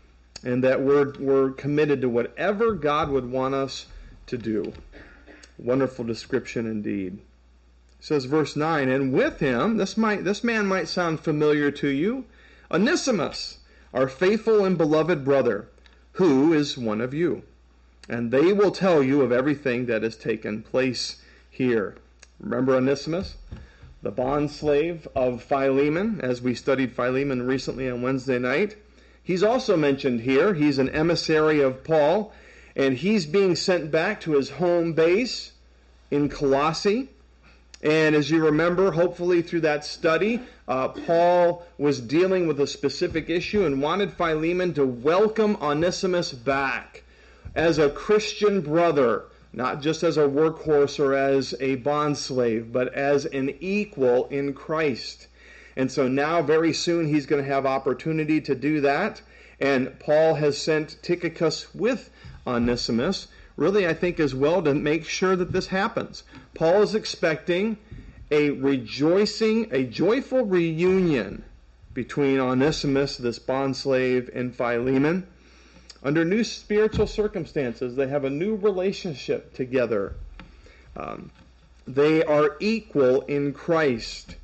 and 0.44 0.64
that 0.64 0.82
we're, 0.82 1.14
we're 1.20 1.52
committed 1.52 2.02
to 2.02 2.10
whatever 2.10 2.74
God 2.74 3.10
would 3.10 3.30
want 3.30 3.56
us 3.56 3.88
to 4.28 4.38
do. 4.38 4.74
Wonderful 5.58 6.06
description 6.06 6.66
indeed. 6.66 7.20
It 8.00 8.06
says 8.06 8.26
verse 8.26 8.56
9, 8.56 8.90
and 8.90 9.12
with 9.12 9.40
him, 9.40 9.78
this 9.78 9.98
might 9.98 10.24
this 10.24 10.44
man 10.44 10.66
might 10.66 10.88
sound 10.88 11.20
familiar 11.20 11.70
to 11.72 11.90
you, 11.90 12.26
Onesimus, 12.72 13.60
our 13.94 14.08
faithful 14.08 14.64
and 14.64 14.78
beloved 14.78 15.26
brother, 15.26 15.68
who 16.14 16.54
is 16.54 16.78
one 16.78 17.02
of 17.02 17.14
you 17.14 17.44
and 18.10 18.32
they 18.32 18.52
will 18.52 18.72
tell 18.72 19.04
you 19.04 19.22
of 19.22 19.32
everything 19.32 19.86
that 19.86 20.02
has 20.02 20.16
taken 20.16 20.64
place 20.64 21.22
here. 21.50 21.96
Remember 22.40 22.76
Onesimus, 22.76 23.36
the 24.02 24.12
bond 24.12 24.50
slave 24.50 25.08
of 25.16 25.44
Philemon, 25.44 26.20
as 26.22 26.42
we 26.42 26.56
studied 26.56 26.92
Philemon 26.92 27.44
recently 27.44 27.90
on 27.90 28.02
Wednesday 28.02 28.40
night. 28.40 28.78
He's 29.30 29.44
also 29.44 29.78
mentioned 29.78 30.22
here. 30.22 30.56
He's 30.56 30.80
an 30.80 30.90
emissary 30.90 31.62
of 31.62 31.84
Paul, 31.84 32.34
and 32.76 32.98
he's 32.98 33.28
being 33.28 33.56
sent 33.56 33.92
back 33.92 34.22
to 34.22 34.32
his 34.32 34.50
home 34.50 34.94
base 34.94 35.52
in 36.10 36.30
Colossae. 36.30 37.10
And 37.84 38.16
as 38.16 38.32
you 38.32 38.44
remember, 38.44 38.90
hopefully 38.90 39.44
through 39.44 39.60
that 39.60 39.86
study, 39.86 40.42
uh, 40.68 40.88
Paul 40.88 41.64
was 41.78 42.02
dealing 42.02 42.48
with 42.48 42.60
a 42.60 42.66
specific 42.66 43.30
issue 43.30 43.68
and 43.68 43.84
wanted 43.84 44.14
Philemon 44.14 44.74
to 44.74 44.84
welcome 44.84 45.58
Onesimus 45.62 46.32
back 46.32 47.04
as 47.54 47.78
a 47.78 47.92
Christian 47.92 48.62
brother, 48.62 49.26
not 49.54 49.80
just 49.80 50.02
as 50.02 50.18
a 50.18 50.22
workhorse 50.22 51.00
or 51.00 51.14
as 51.14 51.54
a 51.60 51.78
bondslave, 51.78 52.72
but 52.72 52.92
as 52.96 53.26
an 53.26 53.54
equal 53.60 54.26
in 54.30 54.54
Christ. 54.54 55.28
And 55.80 55.90
so 55.90 56.10
now, 56.10 56.42
very 56.42 56.74
soon, 56.74 57.08
he's 57.08 57.26
going 57.26 57.42
to 57.42 57.50
have 57.50 57.66
opportunity 57.66 58.42
to 58.42 58.54
do 58.54 58.82
that. 58.82 59.22
And 59.62 59.98
Paul 59.98 60.36
has 60.36 60.58
sent 60.58 61.02
Tychicus 61.02 61.74
with 61.74 62.10
Onesimus, 62.46 63.30
really, 63.56 63.88
I 63.88 63.94
think, 63.94 64.20
as 64.20 64.36
well 64.36 64.62
to 64.62 64.74
make 64.74 65.06
sure 65.06 65.38
that 65.38 65.54
this 65.54 65.68
happens. 65.68 66.24
Paul 66.54 66.82
is 66.82 66.96
expecting 66.96 67.78
a 68.30 68.50
rejoicing, 68.50 69.70
a 69.72 69.86
joyful 69.86 70.44
reunion 70.44 71.46
between 71.94 72.42
Onesimus, 72.42 73.16
this 73.16 73.40
bondslave, 73.40 74.30
and 74.36 74.54
Philemon. 74.54 75.26
Under 76.04 76.26
new 76.26 76.44
spiritual 76.44 77.08
circumstances, 77.08 77.96
they 77.96 78.10
have 78.10 78.26
a 78.26 78.30
new 78.30 78.58
relationship 78.58 79.54
together. 79.54 80.16
Um, 80.98 81.32
they 81.88 82.22
are 82.26 82.58
equal 82.60 83.22
in 83.22 83.54
Christ. 83.54 84.36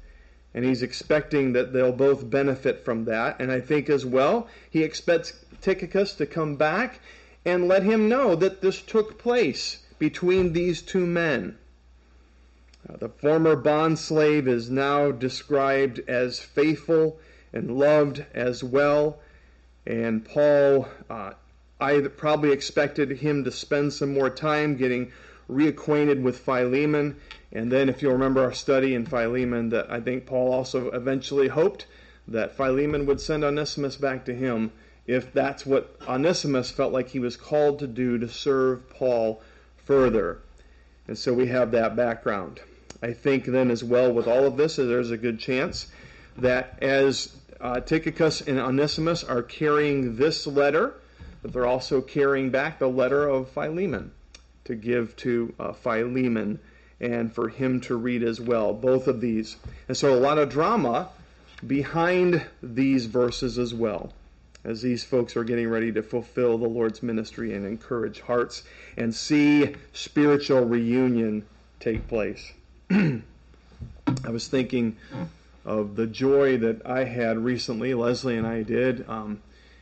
And 0.56 0.66
he's 0.66 0.82
expecting 0.82 1.54
that 1.54 1.74
they'll 1.74 1.92
both 1.92 2.28
benefit 2.30 2.84
from 2.84 3.06
that. 3.06 3.40
And 3.40 3.52
I 3.52 3.60
think 3.60 3.90
as 3.90 4.06
well, 4.06 4.48
he 4.70 4.82
expects 4.82 5.46
Tychicus 5.62 6.16
to 6.16 6.26
come 6.26 6.56
back 6.56 7.02
and 7.46 7.68
let 7.68 7.84
him 7.84 8.10
know 8.10 8.36
that 8.36 8.62
this 8.62 8.82
took 8.82 9.20
place 9.20 9.84
between 10.00 10.54
these 10.54 10.82
two 10.82 11.06
men. 11.06 11.58
Uh, 12.90 12.98
the 12.98 13.10
former 13.10 13.56
bond 13.56 14.00
slave 14.00 14.48
is 14.48 14.70
now 14.72 15.12
described 15.12 16.00
as 16.08 16.40
faithful 16.40 17.20
and 17.54 17.78
loved 17.78 18.26
as 18.34 18.64
well. 18.64 19.20
And 19.86 20.26
Paul 20.26 20.88
uh, 21.10 21.34
I 21.80 22.00
probably 22.00 22.52
expected 22.54 23.12
him 23.12 23.44
to 23.44 23.52
spend 23.52 23.92
some 23.92 24.14
more 24.14 24.30
time 24.30 24.78
getting 24.78 25.12
reacquainted 25.50 26.22
with 26.22 26.40
Philemon. 26.40 27.18
And 27.52 27.72
then, 27.72 27.90
if 27.90 28.02
you'll 28.02 28.14
remember 28.14 28.44
our 28.44 28.54
study 28.54 28.94
in 28.96 29.06
Philemon, 29.06 29.70
that 29.70 29.90
I 29.92 30.00
think 30.00 30.26
Paul 30.26 30.52
also 30.52 30.90
eventually 30.92 31.48
hoped 31.48 31.86
that 32.28 32.56
Philemon 32.56 33.06
would 33.06 33.22
send 33.22 33.44
Onesimus 33.44 33.96
back 33.96 34.26
to 34.26 34.36
him 34.36 34.72
if 35.06 35.32
that's 35.32 35.66
what 35.66 35.96
Onesimus 36.08 36.72
felt 36.72 36.92
like 36.92 37.10
he 37.10 37.20
was 37.20 37.38
called 37.38 37.80
to 37.80 37.88
do 37.88 38.18
to 38.18 38.28
serve 38.28 38.90
Paul 38.90 39.42
further. 39.78 40.40
And 41.08 41.18
so 41.18 41.34
we 41.34 41.48
have 41.48 41.72
that 41.72 41.96
background. 41.96 42.60
I 43.04 43.14
think 43.14 43.46
then, 43.46 43.70
as 43.70 43.84
well, 43.84 44.12
with 44.12 44.28
all 44.28 44.46
of 44.46 44.58
this, 44.58 44.78
there's 44.78 45.12
a 45.12 45.18
good 45.18 45.40
chance 45.40 45.88
that 46.38 46.80
as 46.82 47.36
uh, 47.62 47.80
Tychicus 47.80 48.42
and 48.42 48.58
Onesimus 48.58 49.24
are 49.24 49.44
carrying 49.44 50.16
this 50.16 50.48
letter, 50.48 50.96
that 51.44 51.54
they're 51.54 51.68
also 51.68 52.02
carrying 52.02 52.50
back 52.50 52.80
the 52.80 52.90
letter 52.90 53.28
of 53.28 53.50
Philemon 53.50 54.12
to 54.66 54.76
give 54.76 55.16
to 55.18 55.54
uh, 55.60 55.74
Philemon 55.74 56.60
and 57.00 57.34
for 57.34 57.50
him 57.50 57.82
to 57.82 57.96
read 57.96 58.24
as 58.24 58.40
well. 58.40 58.74
Both 58.74 59.08
of 59.08 59.22
these. 59.22 59.58
And 59.88 59.96
so 59.96 60.14
a 60.14 60.20
lot 60.20 60.38
of 60.38 60.50
drama 60.50 61.10
behind 61.66 62.46
these 62.62 63.06
verses 63.06 63.58
as 63.58 63.74
well 63.74 64.14
as 64.64 64.82
these 64.82 65.04
folks 65.04 65.38
are 65.38 65.44
getting 65.44 65.70
ready 65.70 65.92
to 65.92 66.02
fulfill 66.02 66.58
the 66.58 66.68
Lord's 66.68 67.04
ministry 67.04 67.54
and 67.54 67.66
encourage 67.66 68.20
hearts 68.22 68.64
and 68.98 69.14
see 69.14 69.76
spiritual 69.94 70.66
reunion 70.66 71.46
take 71.80 72.08
place. 72.08 72.52
I 72.90 73.22
was 74.30 74.48
thinking 74.48 74.98
of 75.66 75.96
the 75.96 76.08
joy 76.08 76.58
that 76.58 76.86
I 76.86 77.04
had 77.04 77.38
recently. 77.38 77.94
Leslie 77.94 78.38
and 78.38 78.48
I 78.48 78.64
did. 78.64 79.08
Um, 79.08 79.42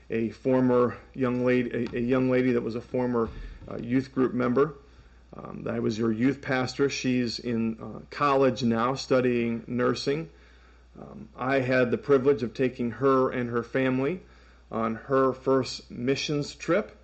a 0.10 0.30
former 0.30 0.98
young 1.16 1.46
lady, 1.46 1.88
a, 1.94 1.98
a, 1.98 2.02
young 2.02 2.30
lady 2.30 2.52
that 2.52 2.62
was 2.62 2.76
a 2.76 2.82
former 2.82 3.30
youth 3.82 4.14
group 4.14 4.34
member. 4.34 4.76
Um, 5.36 5.66
I 5.70 5.80
was 5.80 5.98
your 5.98 6.12
youth 6.12 6.42
pastor. 6.42 6.90
She's 6.90 7.40
in 7.40 7.78
uh, 7.82 8.00
college 8.10 8.64
now, 8.64 8.94
studying 8.96 9.64
nursing. 9.68 10.30
Um, 11.00 11.30
I 11.36 11.60
had 11.60 11.90
the 11.90 11.98
privilege 11.98 12.44
of 12.44 12.54
taking 12.54 12.92
her 12.92 13.32
and 13.32 13.50
her 13.50 13.64
family 13.64 14.22
on 14.72 14.96
her 14.96 15.34
first 15.34 15.90
missions 15.90 16.54
trip. 16.54 16.96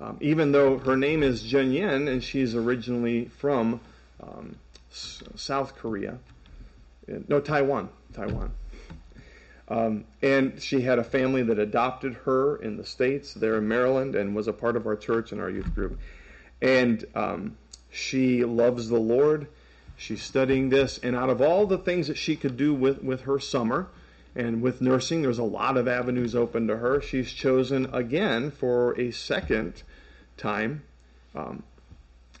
Um, 0.00 0.16
even 0.20 0.52
though 0.52 0.78
her 0.78 0.96
name 0.96 1.22
is 1.22 1.42
Jen 1.42 1.72
Yen 1.72 2.08
and 2.08 2.24
she's 2.24 2.54
originally 2.54 3.26
from 3.26 3.80
um, 4.22 4.56
S- 4.90 5.22
South 5.36 5.76
Korea, 5.76 6.18
no 7.28 7.40
Taiwan, 7.40 7.90
Taiwan. 8.14 8.52
Um, 9.70 10.04
and 10.20 10.60
she 10.60 10.80
had 10.80 10.98
a 10.98 11.04
family 11.04 11.44
that 11.44 11.58
adopted 11.60 12.14
her 12.24 12.56
in 12.56 12.76
the 12.76 12.84
States, 12.84 13.32
there 13.32 13.56
in 13.56 13.68
Maryland, 13.68 14.16
and 14.16 14.34
was 14.34 14.48
a 14.48 14.52
part 14.52 14.76
of 14.76 14.84
our 14.86 14.96
church 14.96 15.30
and 15.30 15.40
our 15.40 15.48
youth 15.48 15.72
group. 15.74 15.98
And 16.60 17.04
um, 17.14 17.56
she 17.88 18.44
loves 18.44 18.88
the 18.88 18.98
Lord. 18.98 19.46
She's 19.96 20.22
studying 20.22 20.70
this. 20.70 20.98
And 20.98 21.14
out 21.14 21.30
of 21.30 21.40
all 21.40 21.66
the 21.66 21.78
things 21.78 22.08
that 22.08 22.18
she 22.18 22.34
could 22.34 22.56
do 22.56 22.74
with, 22.74 23.02
with 23.02 23.22
her 23.22 23.38
summer 23.38 23.88
and 24.34 24.60
with 24.60 24.80
nursing, 24.80 25.22
there's 25.22 25.38
a 25.38 25.44
lot 25.44 25.76
of 25.76 25.86
avenues 25.86 26.34
open 26.34 26.66
to 26.66 26.78
her. 26.78 27.00
She's 27.00 27.30
chosen 27.30 27.94
again 27.94 28.50
for 28.50 28.98
a 28.98 29.12
second 29.12 29.84
time. 30.36 30.82
Um, 31.36 31.62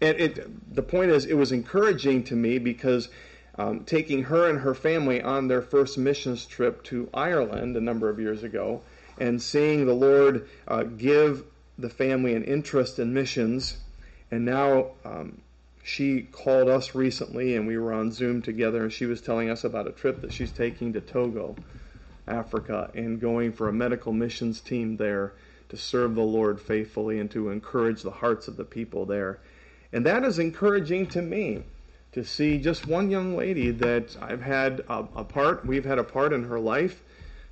and 0.00 0.18
it, 0.18 0.74
the 0.74 0.82
point 0.82 1.10
is, 1.12 1.26
it 1.26 1.34
was 1.34 1.52
encouraging 1.52 2.24
to 2.24 2.34
me 2.34 2.58
because 2.58 3.08
um, 3.56 3.84
taking 3.84 4.24
her 4.24 4.48
and 4.48 4.60
her 4.60 4.74
family 4.74 5.20
on 5.20 5.48
their 5.48 5.62
first 5.62 5.98
missions 5.98 6.46
trip 6.46 6.82
to 6.84 7.08
Ireland 7.12 7.76
a 7.76 7.80
number 7.80 8.08
of 8.08 8.18
years 8.18 8.42
ago 8.42 8.82
and 9.18 9.40
seeing 9.40 9.86
the 9.86 9.94
Lord 9.94 10.48
uh, 10.66 10.84
give 10.84 11.44
the 11.78 11.90
family 11.90 12.34
an 12.34 12.44
interest 12.44 12.98
in 12.98 13.12
missions. 13.12 13.76
And 14.30 14.44
now 14.44 14.92
um, 15.04 15.40
she 15.82 16.22
called 16.22 16.68
us 16.68 16.94
recently 16.94 17.56
and 17.56 17.66
we 17.66 17.76
were 17.76 17.92
on 17.92 18.12
Zoom 18.12 18.42
together 18.42 18.82
and 18.82 18.92
she 18.92 19.06
was 19.06 19.20
telling 19.20 19.50
us 19.50 19.64
about 19.64 19.86
a 19.86 19.92
trip 19.92 20.20
that 20.22 20.32
she's 20.32 20.52
taking 20.52 20.92
to 20.92 21.00
Togo, 21.00 21.56
Africa, 22.26 22.90
and 22.94 23.20
going 23.20 23.52
for 23.52 23.68
a 23.68 23.72
medical 23.72 24.12
missions 24.12 24.60
team 24.60 24.96
there 24.96 25.32
to 25.68 25.76
serve 25.76 26.14
the 26.14 26.22
Lord 26.22 26.60
faithfully 26.60 27.18
and 27.20 27.30
to 27.30 27.50
encourage 27.50 28.02
the 28.02 28.10
hearts 28.10 28.48
of 28.48 28.56
the 28.56 28.64
people 28.64 29.06
there. 29.06 29.38
And 29.92 30.06
that 30.06 30.24
is 30.24 30.38
encouraging 30.38 31.08
to 31.08 31.22
me 31.22 31.64
to 32.12 32.24
see 32.24 32.58
just 32.58 32.86
one 32.86 33.10
young 33.10 33.36
lady 33.36 33.70
that 33.70 34.16
I've 34.20 34.42
had 34.42 34.80
a, 34.88 35.06
a, 35.16 35.24
part, 35.24 35.64
we've 35.64 35.84
had 35.84 35.98
a 35.98 36.04
part 36.04 36.32
in 36.32 36.44
her 36.44 36.58
life, 36.58 37.02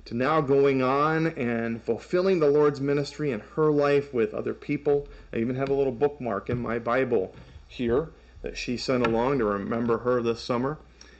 to 0.05 0.15
now 0.15 0.41
going 0.41 0.81
on 0.81 1.27
and 1.27 1.81
fulfilling 1.81 2.39
the 2.39 2.49
Lord's 2.49 2.81
ministry 2.81 3.31
in 3.31 3.41
her 3.55 3.71
life 3.71 4.13
with 4.13 4.33
other 4.33 4.53
people. 4.53 5.07
I 5.33 5.37
even 5.37 5.55
have 5.55 5.69
a 5.69 5.73
little 5.73 5.93
bookmark 5.93 6.49
in 6.49 6.57
my 6.57 6.79
Bible 6.79 7.35
here 7.67 8.09
that 8.41 8.57
she 8.57 8.77
sent 8.77 9.05
along 9.05 9.39
to 9.39 9.45
remember 9.45 9.99
her 9.99 10.21
this 10.21 10.41
summer. 10.41 10.77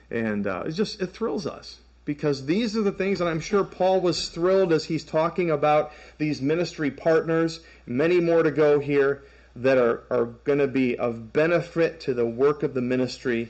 And 0.10 0.48
uh, 0.48 0.64
it 0.66 0.72
just, 0.72 1.02
it 1.02 1.08
thrills 1.08 1.46
us 1.46 1.80
because 2.06 2.46
these 2.46 2.76
are 2.76 2.82
the 2.82 2.92
things 2.92 3.20
that 3.20 3.28
I'm 3.28 3.40
sure 3.40 3.64
Paul 3.64 4.02
was 4.02 4.30
thrilled 4.30 4.74
as 4.74 4.86
he's 4.86 5.04
talking 5.04 5.52
about 5.52 5.92
these 6.18 6.42
ministry 6.42 6.90
partners, 6.90 7.60
many 7.86 8.20
more 8.20 8.42
to 8.42 8.52
go 8.52 8.80
here 8.80 9.24
that 9.62 9.78
are, 9.78 10.04
are 10.10 10.26
going 10.26 10.60
to 10.60 10.68
be 10.68 10.98
of 10.98 11.34
benefit 11.34 12.00
to 12.00 12.14
the 12.14 12.26
work 12.26 12.64
of 12.64 12.74
the 12.74 12.82
ministry, 12.82 13.50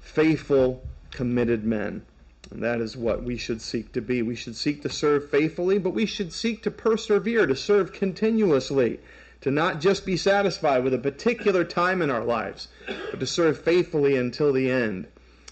faithful, 0.00 0.82
committed 1.10 1.64
men. 1.64 2.04
And 2.50 2.62
that 2.62 2.80
is 2.80 2.96
what 2.96 3.24
we 3.24 3.36
should 3.36 3.60
seek 3.60 3.92
to 3.92 4.00
be. 4.00 4.22
We 4.22 4.36
should 4.36 4.54
seek 4.54 4.82
to 4.82 4.88
serve 4.88 5.28
faithfully, 5.28 5.78
but 5.78 5.90
we 5.90 6.06
should 6.06 6.32
seek 6.32 6.62
to 6.62 6.70
persevere, 6.70 7.46
to 7.46 7.56
serve 7.56 7.92
continuously, 7.92 9.00
to 9.40 9.50
not 9.50 9.80
just 9.80 10.06
be 10.06 10.16
satisfied 10.16 10.84
with 10.84 10.94
a 10.94 10.98
particular 10.98 11.64
time 11.64 12.02
in 12.02 12.10
our 12.10 12.24
lives, 12.24 12.68
but 13.10 13.18
to 13.18 13.26
serve 13.26 13.60
faithfully 13.60 14.16
until 14.16 14.52
the 14.52 14.70
end. 14.70 15.08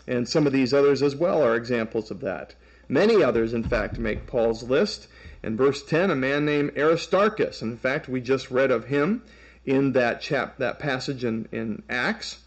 And 0.06 0.28
some 0.28 0.46
of 0.46 0.52
these 0.52 0.72
others 0.72 1.02
as 1.02 1.16
well 1.16 1.42
are 1.42 1.56
examples 1.56 2.12
of 2.12 2.20
that. 2.20 2.54
Many 2.88 3.22
others, 3.22 3.52
in 3.52 3.64
fact, 3.64 3.98
make 3.98 4.28
Paul's 4.28 4.62
list. 4.62 5.08
In 5.42 5.56
verse 5.56 5.82
10, 5.82 6.12
a 6.12 6.16
man 6.16 6.44
named 6.44 6.78
Aristarchus. 6.78 7.60
In 7.60 7.76
fact, 7.76 8.08
we 8.08 8.20
just 8.20 8.52
read 8.52 8.70
of 8.70 8.84
him 8.84 9.22
in 9.66 9.92
that 9.92 10.20
chap 10.20 10.58
that 10.58 10.78
passage 10.78 11.24
in, 11.24 11.48
in 11.52 11.82
Acts. 11.90 12.38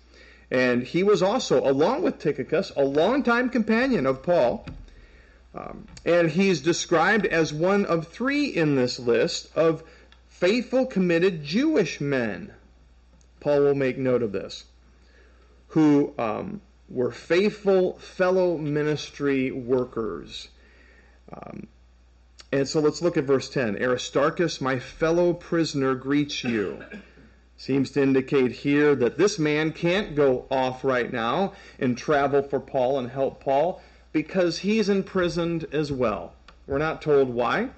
And 0.50 0.82
he 0.82 1.04
was 1.04 1.22
also, 1.22 1.70
along 1.70 2.02
with 2.02 2.18
Tychicus, 2.18 2.72
a 2.76 2.84
longtime 2.84 3.50
companion 3.50 4.08
of 4.08 4.24
Paul. 4.24 4.66
Um, 5.54 5.86
and 6.06 6.30
he's 6.30 6.62
described 6.62 7.26
as 7.26 7.54
one 7.54 7.86
of 7.86 8.08
three 8.08 8.46
in 8.46 8.76
this 8.76 9.00
list 9.00 9.56
of 9.56 9.84
faithful, 10.28 10.86
committed 10.86 11.44
Jewish 11.44 12.00
men. 12.00 12.54
Paul 13.40 13.62
will 13.62 13.76
make 13.76 13.98
note 13.98 14.24
of 14.24 14.32
this, 14.32 14.66
who 15.70 16.14
um, 16.18 16.62
were 16.90 17.12
faithful 17.12 18.00
fellow 18.00 18.58
ministry 18.58 19.52
workers. 19.52 20.50
Um, 21.32 21.68
and 22.52 22.68
so 22.68 22.80
let's 22.80 23.02
look 23.02 23.18
at 23.18 23.26
verse 23.26 23.50
10. 23.50 23.82
Aristarchus, 23.82 24.60
my 24.60 24.80
fellow 24.80 25.34
prisoner, 25.34 25.94
greets 25.94 26.44
you. 26.44 26.84
Seems 27.60 27.92
to 27.92 28.02
indicate 28.02 28.54
here 28.54 28.96
that 28.96 29.18
this 29.18 29.38
man 29.38 29.74
can't 29.74 30.16
go 30.16 30.46
off 30.50 30.86
right 30.86 31.12
now 31.12 31.52
and 31.78 31.98
travel 31.98 32.42
for 32.42 32.58
Paul 32.58 33.00
and 33.00 33.10
help 33.12 33.44
Paul 33.44 33.82
because 34.14 34.60
he's 34.60 34.88
imprisoned 34.88 35.66
as 35.74 35.92
well. 35.92 36.34
We're 36.68 36.78
not 36.78 37.02
told 37.02 37.28
why, 37.28 37.70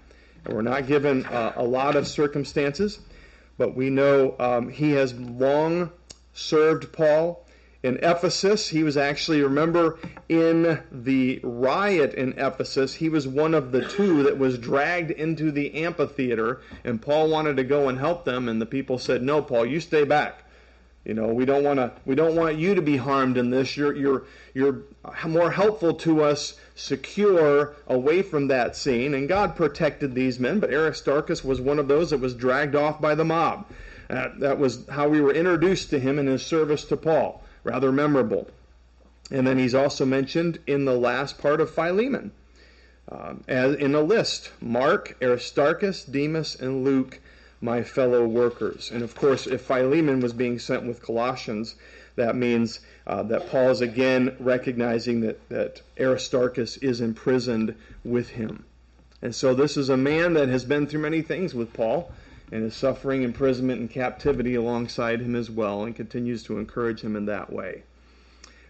and 0.45 0.53
we're 0.53 0.61
not 0.61 0.85
given 0.85 1.25
uh, 1.25 1.53
a 1.55 1.63
lot 1.63 1.95
of 1.95 2.07
circumstances, 2.07 2.99
but 3.57 3.75
we 3.75 3.89
know 3.89 4.35
um, 4.37 4.69
he 4.69 4.91
has 4.91 5.15
long 5.15 5.89
served 6.31 6.91
Paul 6.93 7.40
in 7.83 7.97
Ephesus. 8.03 8.67
He 8.67 8.83
was 8.83 8.97
actually, 8.97 9.41
remember, 9.41 9.97
in 10.29 10.81
the 10.91 11.39
riot 11.43 12.13
in 12.13 12.33
Ephesus, 12.37 12.93
he 12.93 13.09
was 13.09 13.27
one 13.27 13.53
of 13.53 13.71
the 13.71 13.87
two 13.87 14.23
that 14.23 14.37
was 14.37 14.57
dragged 14.57 15.11
into 15.11 15.51
the 15.51 15.83
amphitheater, 15.83 16.61
and 16.83 17.01
Paul 17.01 17.29
wanted 17.29 17.57
to 17.57 17.63
go 17.63 17.89
and 17.89 17.97
help 17.97 18.25
them, 18.25 18.47
and 18.47 18.61
the 18.61 18.65
people 18.65 18.97
said, 18.97 19.23
"No, 19.23 19.41
Paul, 19.41 19.65
you 19.65 19.79
stay 19.79 20.03
back. 20.03 20.43
You 21.03 21.15
know, 21.15 21.33
we 21.33 21.45
don't 21.45 21.63
want 21.63 21.77
to. 21.77 21.91
We 22.05 22.13
don't 22.13 22.35
want 22.35 22.57
you 22.57 22.75
to 22.75 22.81
be 22.81 22.97
harmed 22.97 23.37
in 23.37 23.49
this. 23.49 23.75
You're 23.75 23.95
you're 23.95 24.23
you're 24.53 24.83
more 25.25 25.49
helpful 25.49 25.95
to 25.95 26.21
us, 26.21 26.59
secure 26.75 27.73
away 27.87 28.21
from 28.21 28.47
that 28.49 28.75
scene." 28.75 29.15
And 29.15 29.27
God 29.27 29.55
protected 29.55 30.13
these 30.13 30.39
men, 30.39 30.59
but 30.59 30.71
Aristarchus 30.71 31.43
was 31.43 31.59
one 31.59 31.79
of 31.79 31.87
those 31.87 32.11
that 32.11 32.19
was 32.19 32.35
dragged 32.35 32.75
off 32.75 33.01
by 33.01 33.15
the 33.15 33.25
mob. 33.25 33.65
Uh, 34.07 34.27
that 34.39 34.59
was 34.59 34.87
how 34.89 35.07
we 35.07 35.21
were 35.21 35.33
introduced 35.33 35.89
to 35.89 35.99
him 35.99 36.19
in 36.19 36.27
his 36.27 36.45
service 36.45 36.85
to 36.85 36.97
Paul 36.97 37.43
rather 37.63 37.91
memorable. 37.91 38.47
And 39.31 39.47
then 39.47 39.57
he's 39.57 39.75
also 39.75 40.05
mentioned 40.05 40.59
in 40.67 40.85
the 40.85 40.97
last 40.97 41.39
part 41.39 41.61
of 41.61 41.73
Philemon, 41.73 42.31
um, 43.09 43.43
as 43.47 43.75
in 43.75 43.95
a 43.95 44.01
list 44.01 44.51
Mark, 44.61 45.15
Aristarchus, 45.21 46.03
Demas, 46.03 46.55
and 46.55 46.83
Luke, 46.83 47.19
my 47.61 47.83
fellow 47.83 48.25
workers. 48.25 48.91
And 48.91 49.03
of 49.03 49.15
course, 49.15 49.47
if 49.47 49.61
Philemon 49.61 50.19
was 50.19 50.33
being 50.33 50.59
sent 50.59 50.85
with 50.85 51.01
Colossians, 51.01 51.75
that 52.15 52.35
means 52.35 52.81
uh, 53.07 53.23
that 53.23 53.49
Paul 53.49 53.69
is 53.69 53.81
again 53.81 54.35
recognizing 54.39 55.21
that, 55.21 55.49
that 55.49 55.81
Aristarchus 55.99 56.77
is 56.77 57.01
imprisoned 57.01 57.75
with 58.03 58.29
him. 58.29 58.65
And 59.21 59.33
so 59.33 59.53
this 59.53 59.77
is 59.77 59.89
a 59.89 59.97
man 59.97 60.33
that 60.33 60.49
has 60.49 60.65
been 60.65 60.87
through 60.87 61.01
many 61.01 61.21
things 61.21 61.53
with 61.53 61.73
Paul 61.73 62.11
and 62.51 62.63
is 62.63 62.75
suffering 62.75 63.23
imprisonment 63.23 63.79
and 63.79 63.89
captivity 63.89 64.55
alongside 64.55 65.21
him 65.21 65.35
as 65.35 65.49
well 65.49 65.83
and 65.83 65.95
continues 65.95 66.43
to 66.43 66.57
encourage 66.57 67.01
him 67.01 67.15
in 67.15 67.25
that 67.25 67.51
way. 67.51 67.83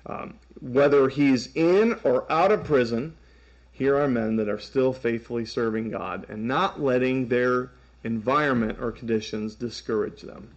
Um, 0.05 0.35
whether 0.59 1.09
he's 1.09 1.49
in 1.55 1.99
or 2.03 2.31
out 2.31 2.51
of 2.51 2.63
prison, 2.63 3.15
here 3.71 3.97
are 3.97 4.07
men 4.07 4.35
that 4.35 4.49
are 4.49 4.59
still 4.59 4.93
faithfully 4.93 5.45
serving 5.45 5.89
God 5.89 6.25
and 6.29 6.47
not 6.47 6.81
letting 6.81 7.27
their 7.27 7.71
environment 8.03 8.79
or 8.81 8.91
conditions 8.91 9.55
discourage 9.55 10.21
them. 10.21 10.49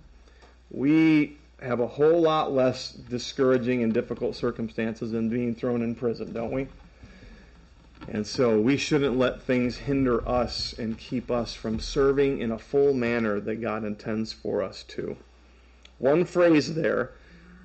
We 0.70 1.38
have 1.60 1.80
a 1.80 1.86
whole 1.86 2.20
lot 2.20 2.52
less 2.52 2.92
discouraging 2.92 3.82
and 3.82 3.94
difficult 3.94 4.36
circumstances 4.36 5.12
than 5.12 5.28
being 5.28 5.54
thrown 5.54 5.82
in 5.82 5.94
prison, 5.94 6.32
don't 6.32 6.52
we? 6.52 6.68
And 8.08 8.26
so 8.26 8.60
we 8.60 8.76
shouldn't 8.76 9.16
let 9.16 9.42
things 9.42 9.76
hinder 9.76 10.26
us 10.28 10.74
and 10.78 10.98
keep 10.98 11.30
us 11.30 11.54
from 11.54 11.80
serving 11.80 12.40
in 12.40 12.52
a 12.52 12.58
full 12.58 12.92
manner 12.92 13.40
that 13.40 13.60
God 13.60 13.84
intends 13.84 14.32
for 14.32 14.62
us 14.62 14.82
to. 14.88 15.16
One 15.98 16.24
phrase 16.24 16.74
there, 16.74 17.12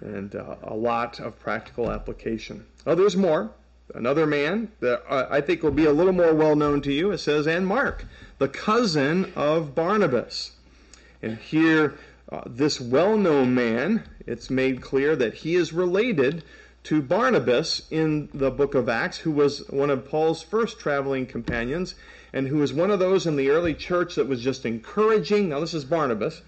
and 0.02 0.34
uh, 0.36 0.56
a 0.64 0.74
lot 0.74 1.20
of 1.20 1.40
practical 1.40 1.92
application. 1.92 2.66
Oh, 2.88 2.96
there's 2.96 3.18
more. 3.18 3.52
Another 3.96 4.28
man 4.28 4.72
that 4.82 5.04
I 5.10 5.42
think 5.42 5.64
will 5.64 5.72
be 5.72 5.86
a 5.86 5.92
little 5.92 6.14
more 6.14 6.34
well 6.34 6.56
known 6.56 6.82
to 6.84 6.94
you. 6.94 7.12
It 7.12 7.18
says, 7.18 7.48
and 7.48 7.66
Mark, 7.66 8.06
the 8.38 8.48
cousin 8.48 9.34
of 9.36 9.74
Barnabas. 9.74 10.52
And 11.24 11.38
here, 11.38 11.96
uh, 12.32 12.42
this 12.46 12.80
well 12.80 13.18
known 13.18 13.56
man, 13.56 14.04
it's 14.28 14.52
made 14.52 14.82
clear 14.82 15.16
that 15.16 15.34
he 15.34 15.56
is 15.56 15.74
related 15.74 16.44
to 16.90 17.04
Barnabas 17.04 17.84
in 17.92 18.30
the 18.34 18.50
book 18.50 18.74
of 18.74 18.90
Acts, 18.90 19.20
who 19.20 19.30
was 19.30 19.60
one 19.70 19.92
of 19.92 20.10
Paul's 20.10 20.42
first 20.42 20.80
traveling 20.80 21.28
companions, 21.28 21.94
and 22.34 22.48
who 22.48 22.58
was 22.58 22.74
one 22.74 22.90
of 22.90 22.98
those 22.98 23.28
in 23.28 23.36
the 23.36 23.52
early 23.52 23.76
church 23.76 24.16
that 24.16 24.28
was 24.28 24.42
just 24.42 24.66
encouraging. 24.66 25.50
Now, 25.50 25.60
this 25.60 25.76
is 25.76 25.86
Barnabas, 25.86 26.42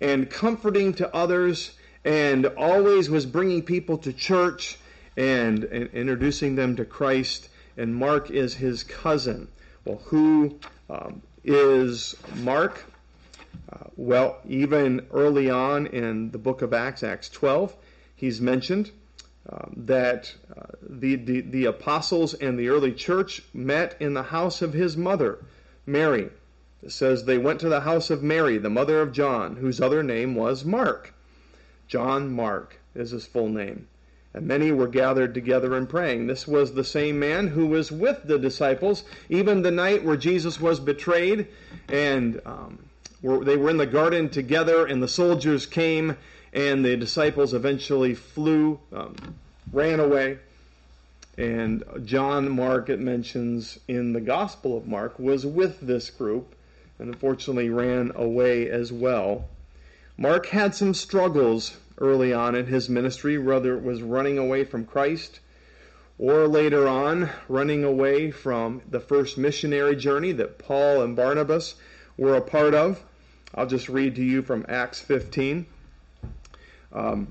and 0.00 0.28
comforting 0.28 0.94
to 0.94 1.14
others, 1.14 1.76
and 2.04 2.46
always 2.56 3.08
was 3.08 3.24
bringing 3.24 3.62
people 3.62 3.96
to 3.98 4.12
church 4.12 4.78
and, 5.16 5.62
and 5.62 5.88
introducing 5.90 6.56
them 6.56 6.74
to 6.74 6.84
Christ. 6.84 7.48
And 7.76 7.94
Mark 7.94 8.32
is 8.32 8.52
his 8.52 8.82
cousin. 8.82 9.46
Well, 9.84 10.02
who 10.06 10.58
um, 10.90 11.22
is 11.44 12.16
Mark? 12.42 12.84
Uh, 13.72 13.84
well, 13.94 14.38
even 14.48 15.06
early 15.12 15.50
on 15.50 15.86
in 15.86 16.32
the 16.32 16.38
book 16.38 16.62
of 16.62 16.72
Acts, 16.74 17.04
Acts 17.04 17.28
12, 17.28 17.76
he's 18.16 18.40
mentioned 18.40 18.90
that 19.76 20.34
uh, 20.56 20.62
the, 20.88 21.16
the, 21.16 21.40
the 21.42 21.64
apostles 21.66 22.34
and 22.34 22.58
the 22.58 22.68
early 22.68 22.92
church 22.92 23.42
met 23.52 23.96
in 24.00 24.14
the 24.14 24.22
house 24.22 24.62
of 24.62 24.72
his 24.72 24.96
mother, 24.96 25.44
Mary. 25.86 26.30
It 26.82 26.92
says 26.92 27.24
they 27.24 27.38
went 27.38 27.60
to 27.60 27.68
the 27.68 27.80
house 27.80 28.10
of 28.10 28.22
Mary, 28.22 28.58
the 28.58 28.70
mother 28.70 29.00
of 29.00 29.12
John, 29.12 29.56
whose 29.56 29.80
other 29.80 30.02
name 30.02 30.34
was 30.34 30.64
Mark. 30.64 31.14
John 31.88 32.30
Mark 32.30 32.78
is 32.94 33.10
his 33.10 33.26
full 33.26 33.48
name. 33.48 33.88
And 34.34 34.46
many 34.46 34.72
were 34.72 34.88
gathered 34.88 35.32
together 35.32 35.76
and 35.76 35.88
praying. 35.88 36.26
This 36.26 36.48
was 36.48 36.74
the 36.74 36.84
same 36.84 37.18
man 37.18 37.48
who 37.48 37.66
was 37.66 37.92
with 37.92 38.24
the 38.24 38.38
disciples, 38.38 39.04
even 39.28 39.62
the 39.62 39.70
night 39.70 40.04
where 40.04 40.16
Jesus 40.16 40.60
was 40.60 40.80
betrayed. 40.80 41.46
And 41.88 42.40
um, 42.44 42.78
they 43.22 43.56
were 43.56 43.70
in 43.70 43.76
the 43.76 43.86
garden 43.86 44.28
together, 44.28 44.86
and 44.86 45.02
the 45.02 45.08
soldiers 45.08 45.66
came 45.66 46.16
and 46.54 46.84
the 46.84 46.96
disciples 46.96 47.52
eventually 47.52 48.14
flew, 48.14 48.78
um, 48.92 49.16
ran 49.72 49.98
away. 49.98 50.38
And 51.36 51.82
John 52.04 52.48
Mark, 52.48 52.88
it 52.88 53.00
mentions 53.00 53.78
in 53.88 54.12
the 54.12 54.20
Gospel 54.20 54.76
of 54.76 54.86
Mark, 54.86 55.18
was 55.18 55.44
with 55.44 55.80
this 55.80 56.10
group 56.10 56.54
and 56.98 57.08
unfortunately 57.08 57.70
ran 57.70 58.12
away 58.14 58.70
as 58.70 58.92
well. 58.92 59.48
Mark 60.16 60.46
had 60.46 60.76
some 60.76 60.94
struggles 60.94 61.76
early 61.98 62.32
on 62.32 62.54
in 62.54 62.66
his 62.66 62.88
ministry, 62.88 63.36
whether 63.36 63.76
it 63.76 63.82
was 63.82 64.00
running 64.00 64.38
away 64.38 64.62
from 64.62 64.84
Christ 64.84 65.40
or 66.18 66.46
later 66.46 66.86
on 66.86 67.30
running 67.48 67.82
away 67.82 68.30
from 68.30 68.80
the 68.88 69.00
first 69.00 69.36
missionary 69.36 69.96
journey 69.96 70.30
that 70.30 70.58
Paul 70.58 71.02
and 71.02 71.16
Barnabas 71.16 71.74
were 72.16 72.36
a 72.36 72.40
part 72.40 72.74
of. 72.74 73.02
I'll 73.52 73.66
just 73.66 73.88
read 73.88 74.14
to 74.16 74.22
you 74.22 74.42
from 74.42 74.64
Acts 74.68 75.00
15. 75.00 75.66
Um, 76.94 77.28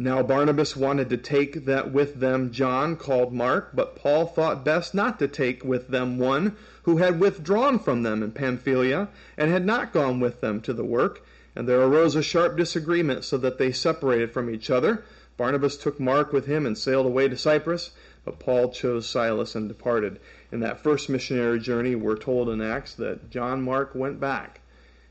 now 0.00 0.22
Barnabas 0.22 0.76
wanted 0.76 1.10
to 1.10 1.16
take 1.16 1.64
that 1.64 1.92
with 1.92 2.20
them 2.20 2.52
John, 2.52 2.96
called 2.96 3.32
Mark, 3.32 3.70
but 3.74 3.96
Paul 3.96 4.26
thought 4.26 4.64
best 4.64 4.94
not 4.94 5.18
to 5.18 5.26
take 5.26 5.64
with 5.64 5.88
them 5.88 6.18
one 6.18 6.56
who 6.82 6.98
had 6.98 7.18
withdrawn 7.18 7.78
from 7.78 8.04
them 8.04 8.22
in 8.22 8.30
Pamphylia 8.30 9.08
and 9.36 9.50
had 9.50 9.66
not 9.66 9.92
gone 9.92 10.20
with 10.20 10.40
them 10.40 10.60
to 10.60 10.72
the 10.72 10.84
work. 10.84 11.24
And 11.56 11.68
there 11.68 11.80
arose 11.80 12.14
a 12.14 12.22
sharp 12.22 12.56
disagreement, 12.56 13.24
so 13.24 13.38
that 13.38 13.58
they 13.58 13.72
separated 13.72 14.32
from 14.32 14.48
each 14.48 14.70
other. 14.70 15.02
Barnabas 15.36 15.76
took 15.76 15.98
Mark 15.98 16.32
with 16.32 16.46
him 16.46 16.64
and 16.64 16.78
sailed 16.78 17.06
away 17.06 17.26
to 17.28 17.36
Cyprus, 17.36 17.90
but 18.24 18.38
Paul 18.38 18.70
chose 18.70 19.08
Silas 19.08 19.56
and 19.56 19.66
departed. 19.66 20.20
In 20.52 20.60
that 20.60 20.80
first 20.80 21.08
missionary 21.08 21.58
journey, 21.58 21.96
we're 21.96 22.16
told 22.16 22.48
in 22.48 22.60
Acts 22.60 22.94
that 22.94 23.30
John 23.30 23.62
Mark 23.62 23.94
went 23.94 24.20
back 24.20 24.60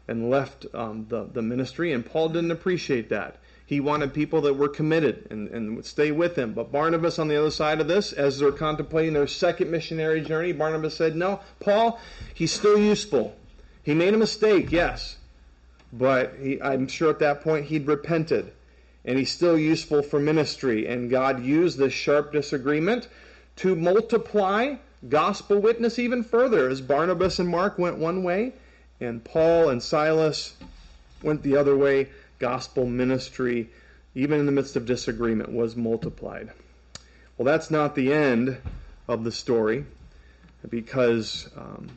and 0.07 0.29
left 0.29 0.65
um, 0.73 1.05
the, 1.09 1.25
the 1.25 1.41
ministry, 1.41 1.91
and 1.91 2.05
Paul 2.05 2.29
didn't 2.29 2.51
appreciate 2.51 3.09
that. 3.09 3.37
He 3.65 3.81
wanted 3.81 4.13
people 4.13 4.41
that 4.41 4.53
were 4.53 4.69
committed 4.69 5.27
and, 5.29 5.49
and 5.49 5.75
would 5.75 5.85
stay 5.85 6.11
with 6.11 6.37
him. 6.37 6.53
But 6.53 6.71
Barnabas, 6.71 7.19
on 7.19 7.27
the 7.27 7.37
other 7.37 7.51
side 7.51 7.81
of 7.81 7.89
this, 7.89 8.13
as 8.13 8.39
they're 8.39 8.53
contemplating 8.53 9.13
their 9.13 9.27
second 9.27 9.69
missionary 9.69 10.21
journey, 10.21 10.53
Barnabas 10.53 10.95
said, 10.95 11.17
No, 11.17 11.41
Paul, 11.59 11.99
he's 12.33 12.53
still 12.53 12.77
useful. 12.77 13.35
He 13.83 13.93
made 13.93 14.13
a 14.13 14.17
mistake, 14.17 14.71
yes. 14.71 15.17
But 15.91 16.35
he, 16.41 16.61
I'm 16.61 16.87
sure 16.87 17.09
at 17.09 17.19
that 17.19 17.41
point 17.41 17.65
he'd 17.65 17.87
repented. 17.87 18.53
And 19.03 19.17
he's 19.17 19.31
still 19.31 19.57
useful 19.57 20.01
for 20.01 20.19
ministry. 20.19 20.87
And 20.87 21.09
God 21.09 21.43
used 21.43 21.77
this 21.77 21.93
sharp 21.93 22.31
disagreement 22.31 23.09
to 23.57 23.75
multiply 23.75 24.75
gospel 25.09 25.59
witness 25.59 25.99
even 25.99 26.23
further, 26.23 26.69
as 26.69 26.79
Barnabas 26.79 27.39
and 27.39 27.49
Mark 27.49 27.77
went 27.77 27.97
one 27.97 28.23
way 28.23 28.53
and 28.99 29.23
Paul 29.23 29.69
and 29.69 29.81
Silas 29.81 30.55
went 31.21 31.43
the 31.43 31.57
other 31.57 31.75
way. 31.75 32.09
Gospel 32.39 32.85
ministry, 32.85 33.69
even 34.15 34.39
in 34.39 34.45
the 34.45 34.51
midst 34.51 34.75
of 34.75 34.85
disagreement, 34.85 35.51
was 35.51 35.75
multiplied. 35.75 36.51
Well, 37.37 37.45
that's 37.45 37.71
not 37.71 37.95
the 37.95 38.13
end 38.13 38.57
of 39.07 39.23
the 39.23 39.31
story 39.31 39.85
because 40.69 41.49
um, 41.55 41.89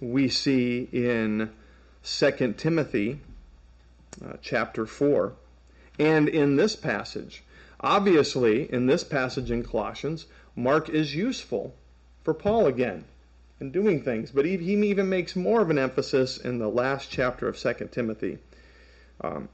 we 0.00 0.28
see 0.28 0.88
in 0.92 1.50
2 2.04 2.54
Timothy 2.56 3.20
uh, 4.24 4.34
chapter 4.42 4.86
4 4.86 5.32
and 5.98 6.28
in 6.28 6.56
this 6.56 6.74
passage, 6.74 7.42
obviously, 7.80 8.72
in 8.72 8.86
this 8.86 9.04
passage 9.04 9.50
in 9.50 9.62
Colossians, 9.62 10.26
Mark 10.56 10.88
is 10.88 11.14
useful 11.14 11.74
for 12.22 12.34
Paul 12.34 12.66
again 12.66 13.04
and 13.60 13.72
doing 13.72 14.02
things. 14.02 14.30
But 14.30 14.44
he, 14.44 14.56
he 14.56 14.74
even 14.88 15.08
makes 15.08 15.36
more 15.36 15.60
of 15.60 15.70
an 15.70 15.78
emphasis 15.78 16.38
in 16.38 16.58
the 16.58 16.68
last 16.68 17.10
chapter 17.10 17.48
of 17.48 17.58
2 17.58 17.88
Timothy. 17.92 18.38
Um, 19.20 19.48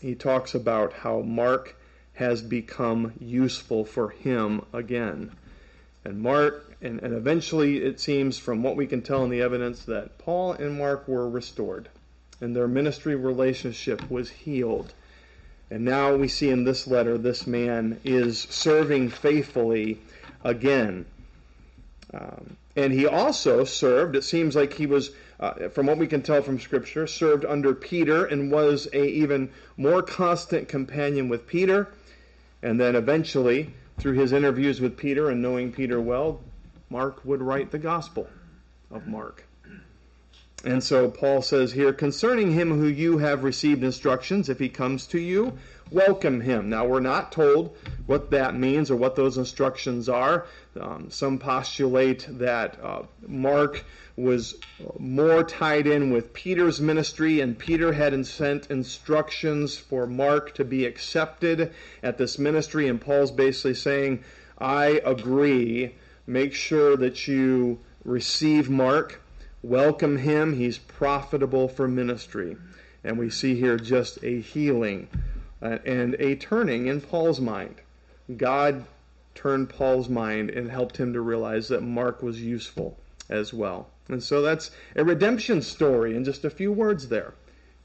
he 0.00 0.14
talks 0.14 0.54
about 0.54 0.92
how 0.92 1.20
Mark 1.20 1.76
has 2.14 2.42
become 2.42 3.12
useful 3.20 3.84
for 3.84 4.10
him 4.10 4.64
again. 4.72 5.32
And 6.04 6.20
Mark, 6.20 6.76
and, 6.82 7.00
and 7.00 7.14
eventually 7.14 7.78
it 7.78 8.00
seems 8.00 8.36
from 8.38 8.62
what 8.62 8.76
we 8.76 8.86
can 8.86 9.02
tell 9.02 9.24
in 9.24 9.30
the 9.30 9.42
evidence 9.42 9.84
that 9.84 10.18
Paul 10.18 10.52
and 10.52 10.78
Mark 10.78 11.06
were 11.06 11.28
restored 11.28 11.88
and 12.42 12.56
their 12.56 12.68
ministry 12.68 13.14
relationship 13.14 14.10
was 14.10 14.28
healed. 14.28 14.92
And 15.70 15.84
now 15.84 16.16
we 16.16 16.28
see 16.28 16.50
in 16.50 16.64
this 16.64 16.86
letter 16.86 17.16
this 17.16 17.46
man 17.46 18.00
is 18.04 18.40
serving 18.40 19.10
faithfully 19.10 20.00
again. 20.42 21.06
Um, 22.12 22.56
and 22.76 22.92
he 22.92 23.06
also 23.06 23.64
served, 23.64 24.16
it 24.16 24.24
seems 24.24 24.56
like 24.56 24.72
he 24.72 24.86
was, 24.86 25.10
uh, 25.40 25.68
from 25.68 25.86
what 25.86 25.98
we 25.98 26.06
can 26.06 26.22
tell 26.22 26.42
from 26.42 26.58
Scripture, 26.58 27.06
served 27.06 27.44
under 27.44 27.74
Peter 27.74 28.26
and 28.26 28.50
was 28.50 28.88
a 28.92 29.04
even 29.04 29.50
more 29.76 30.02
constant 30.02 30.68
companion 30.68 31.28
with 31.28 31.46
Peter. 31.46 31.88
And 32.62 32.78
then 32.80 32.96
eventually, 32.96 33.74
through 33.98 34.14
his 34.14 34.32
interviews 34.32 34.80
with 34.80 34.96
Peter 34.96 35.30
and 35.30 35.42
knowing 35.42 35.72
Peter 35.72 36.00
well, 36.00 36.40
Mark 36.90 37.24
would 37.24 37.40
write 37.40 37.70
the 37.70 37.78
Gospel 37.78 38.28
of 38.90 39.06
Mark. 39.06 39.44
And 40.64 40.82
so 40.82 41.10
Paul 41.10 41.42
says 41.42 41.72
here, 41.72 41.92
concerning 41.92 42.52
him 42.52 42.70
who 42.78 42.86
you 42.86 43.18
have 43.18 43.42
received 43.42 43.82
instructions, 43.82 44.48
if 44.48 44.58
he 44.58 44.68
comes 44.68 45.06
to 45.08 45.18
you, 45.18 45.58
welcome 45.92 46.40
him. 46.40 46.70
Now, 46.70 46.86
we're 46.86 47.00
not 47.00 47.32
told 47.32 47.76
what 48.06 48.30
that 48.30 48.56
means 48.56 48.90
or 48.90 48.96
what 48.96 49.16
those 49.16 49.36
instructions 49.38 50.08
are. 50.08 50.46
Um, 50.80 51.10
some 51.10 51.38
postulate 51.38 52.26
that 52.38 52.82
uh, 52.82 53.02
Mark 53.26 53.84
was 54.16 54.56
more 54.98 55.42
tied 55.44 55.86
in 55.86 56.10
with 56.10 56.32
Peter's 56.32 56.80
ministry, 56.80 57.40
and 57.40 57.58
Peter 57.58 57.92
had 57.92 58.26
sent 58.26 58.70
instructions 58.70 59.76
for 59.76 60.06
Mark 60.06 60.54
to 60.54 60.64
be 60.64 60.86
accepted 60.86 61.72
at 62.02 62.18
this 62.18 62.38
ministry. 62.38 62.88
And 62.88 63.00
Paul's 63.00 63.30
basically 63.30 63.74
saying, 63.74 64.24
I 64.58 65.00
agree. 65.04 65.94
Make 66.26 66.54
sure 66.54 66.96
that 66.96 67.26
you 67.26 67.80
receive 68.04 68.70
Mark, 68.70 69.20
welcome 69.62 70.18
him. 70.18 70.54
He's 70.54 70.78
profitable 70.78 71.68
for 71.68 71.88
ministry. 71.88 72.56
And 73.04 73.18
we 73.18 73.30
see 73.30 73.58
here 73.58 73.76
just 73.76 74.22
a 74.22 74.40
healing 74.40 75.08
uh, 75.62 75.78
and 75.84 76.14
a 76.18 76.34
turning 76.36 76.86
in 76.86 77.00
Paul's 77.00 77.40
mind. 77.40 77.76
God 78.36 78.84
turned 79.34 79.70
Paul's 79.70 80.08
mind 80.08 80.50
and 80.50 80.70
helped 80.70 80.96
him 80.96 81.12
to 81.12 81.20
realize 81.20 81.68
that 81.68 81.82
Mark 81.82 82.22
was 82.22 82.42
useful 82.42 82.98
as 83.30 83.52
well. 83.52 83.88
And 84.08 84.22
so 84.22 84.42
that's 84.42 84.70
a 84.96 85.04
redemption 85.04 85.62
story 85.62 86.16
in 86.16 86.24
just 86.24 86.44
a 86.44 86.50
few 86.50 86.72
words 86.72 87.08
there. 87.08 87.34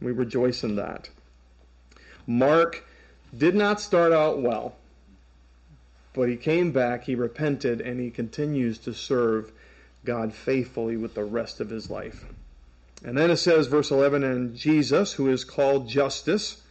We 0.01 0.11
rejoice 0.11 0.63
in 0.63 0.75
that. 0.75 1.09
Mark 2.25 2.83
did 3.35 3.55
not 3.55 3.79
start 3.79 4.11
out 4.11 4.41
well. 4.41 4.75
But 6.13 6.29
he 6.29 6.35
came 6.35 6.71
back, 6.71 7.03
he 7.03 7.13
repented, 7.13 7.79
and 7.79 7.99
he 7.99 8.09
continues 8.09 8.79
to 8.79 8.93
serve 8.93 9.51
God 10.03 10.33
faithfully 10.33 10.97
with 10.97 11.13
the 11.13 11.23
rest 11.23 11.59
of 11.59 11.69
his 11.69 11.91
life. 11.91 12.25
And 13.05 13.15
then 13.15 13.29
it 13.29 13.37
says, 13.37 13.67
verse 13.67 13.91
11, 13.91 14.23
and 14.23 14.55
Jesus, 14.55 15.13
who 15.13 15.29
is 15.29 15.43
called 15.43 15.87
Justus. 15.87 16.63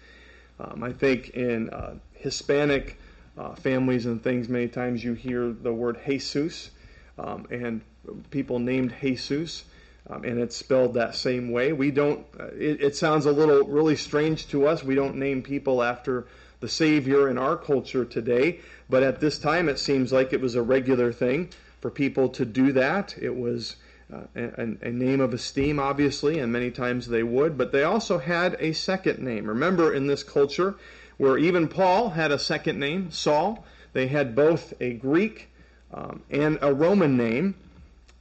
Um, 0.58 0.82
I 0.82 0.92
think 0.92 1.30
in 1.30 1.70
uh, 1.70 1.94
Hispanic 2.12 2.98
uh, 3.36 3.54
families 3.54 4.06
and 4.06 4.22
things, 4.22 4.48
many 4.48 4.68
times 4.68 5.04
you 5.04 5.14
hear 5.14 5.52
the 5.52 5.72
word 5.72 5.98
Jesus, 6.06 6.70
um, 7.18 7.46
and 7.50 7.82
people 8.30 8.58
named 8.58 8.94
Jesus, 9.00 9.64
um, 10.08 10.24
and 10.24 10.38
it's 10.38 10.56
spelled 10.56 10.94
that 10.94 11.14
same 11.14 11.50
way. 11.50 11.72
We 11.72 11.90
don't, 11.90 12.24
uh, 12.38 12.46
it, 12.46 12.82
it 12.82 12.96
sounds 12.96 13.26
a 13.26 13.32
little 13.32 13.64
really 13.64 13.96
strange 13.96 14.48
to 14.48 14.66
us. 14.66 14.82
We 14.82 14.94
don't 14.94 15.16
name 15.16 15.42
people 15.42 15.82
after 15.82 16.26
the 16.60 16.68
Savior 16.68 17.28
in 17.28 17.36
our 17.36 17.56
culture 17.56 18.04
today, 18.04 18.60
but 18.88 19.02
at 19.02 19.20
this 19.20 19.38
time 19.38 19.68
it 19.68 19.78
seems 19.78 20.12
like 20.12 20.32
it 20.32 20.40
was 20.40 20.54
a 20.54 20.62
regular 20.62 21.12
thing 21.12 21.50
for 21.80 21.90
people 21.90 22.28
to 22.30 22.44
do 22.46 22.72
that. 22.72 23.14
It 23.20 23.34
was 23.34 23.76
a, 24.12 24.76
a, 24.82 24.92
name 24.92 25.20
of 25.20 25.34
esteem, 25.34 25.78
obviously, 25.78 26.38
and 26.38 26.52
many 26.52 26.70
times 26.70 27.08
they 27.08 27.22
would, 27.22 27.58
but 27.58 27.72
they 27.72 27.82
also 27.82 28.18
had 28.18 28.56
a 28.60 28.72
second 28.72 29.18
name. 29.18 29.46
Remember, 29.46 29.92
in 29.92 30.06
this 30.06 30.22
culture, 30.22 30.76
where 31.16 31.38
even 31.38 31.68
Paul 31.68 32.10
had 32.10 32.30
a 32.30 32.38
second 32.38 32.78
name, 32.78 33.10
Saul, 33.10 33.64
they 33.92 34.06
had 34.06 34.36
both 34.36 34.74
a 34.80 34.92
Greek 34.94 35.50
um, 35.92 36.22
and 36.30 36.58
a 36.62 36.72
Roman 36.72 37.16
name, 37.16 37.54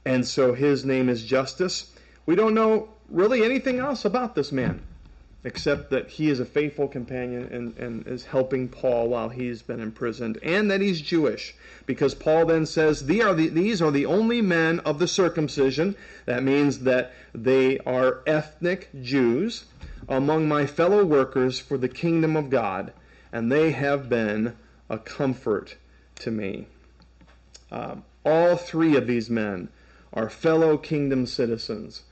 and 0.04 0.26
so 0.26 0.54
his 0.54 0.84
name 0.84 1.08
is 1.08 1.24
Justus. 1.24 1.92
We 2.24 2.34
don't 2.34 2.54
know 2.54 2.88
really 3.08 3.44
anything 3.44 3.78
else 3.78 4.04
about 4.04 4.34
this 4.34 4.50
man 4.50 4.82
except 5.46 5.90
that 5.90 6.08
he 6.08 6.28
is 6.28 6.40
a 6.40 6.44
faithful 6.44 6.88
companion 6.88 7.48
and, 7.52 7.78
and 7.78 8.08
is 8.08 8.24
helping 8.24 8.68
Paul 8.68 9.08
while 9.08 9.28
he's 9.28 9.62
been 9.62 9.78
imprisoned, 9.78 10.40
and 10.42 10.68
that 10.72 10.80
he's 10.80 11.00
Jewish. 11.00 11.54
Because 11.86 12.16
Paul 12.16 12.46
then 12.46 12.66
says, 12.66 13.06
these 13.06 13.22
are, 13.22 13.32
the, 13.32 13.48
these 13.48 13.80
are 13.80 13.92
the 13.92 14.06
only 14.06 14.42
men 14.42 14.80
of 14.80 14.98
the 14.98 15.06
circumcision. 15.06 15.94
That 16.24 16.42
means 16.42 16.80
that 16.80 17.12
they 17.32 17.78
are 17.78 18.22
ethnic 18.26 18.90
Jews 19.00 19.66
among 20.08 20.48
my 20.48 20.66
fellow 20.66 21.04
workers 21.04 21.60
for 21.60 21.78
the 21.78 21.88
kingdom 21.88 22.36
of 22.36 22.50
God, 22.50 22.92
and 23.32 23.50
they 23.50 23.70
have 23.70 24.08
been 24.08 24.56
a 24.90 24.98
comfort 24.98 25.76
to 26.16 26.32
me. 26.32 26.66
Um, 27.70 28.02
all 28.24 28.56
three 28.56 28.96
of 28.96 29.06
these 29.06 29.30
men 29.30 29.68
are 30.12 30.28
fellow 30.28 30.76
kingdom 30.76 31.24
citizens 31.24 32.02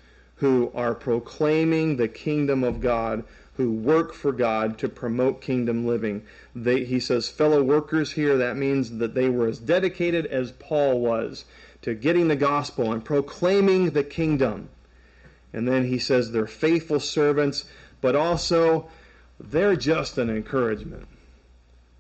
who 0.44 0.70
are 0.74 0.94
proclaiming 0.94 1.96
the 1.96 2.06
kingdom 2.06 2.62
of 2.62 2.78
God, 2.78 3.24
who 3.56 3.72
work 3.72 4.12
for 4.12 4.30
God 4.30 4.76
to 4.76 4.90
promote 4.90 5.40
kingdom 5.40 5.86
living. 5.86 6.22
They, 6.54 6.84
he 6.84 7.00
says 7.00 7.30
fellow 7.30 7.62
workers 7.62 8.12
here, 8.12 8.36
that 8.36 8.58
means 8.58 8.98
that 8.98 9.14
they 9.14 9.30
were 9.30 9.46
as 9.46 9.58
dedicated 9.58 10.26
as 10.26 10.52
Paul 10.52 11.00
was 11.00 11.46
to 11.80 11.94
getting 11.94 12.28
the 12.28 12.36
gospel 12.36 12.92
and 12.92 13.02
proclaiming 13.02 13.92
the 13.92 14.04
kingdom. 14.04 14.68
And 15.54 15.66
then 15.66 15.86
he 15.86 15.98
says 15.98 16.30
they're 16.30 16.46
faithful 16.46 17.00
servants, 17.00 17.64
but 18.02 18.14
also 18.14 18.90
they're 19.40 19.76
just 19.76 20.18
an 20.18 20.28
encouragement. 20.28 21.08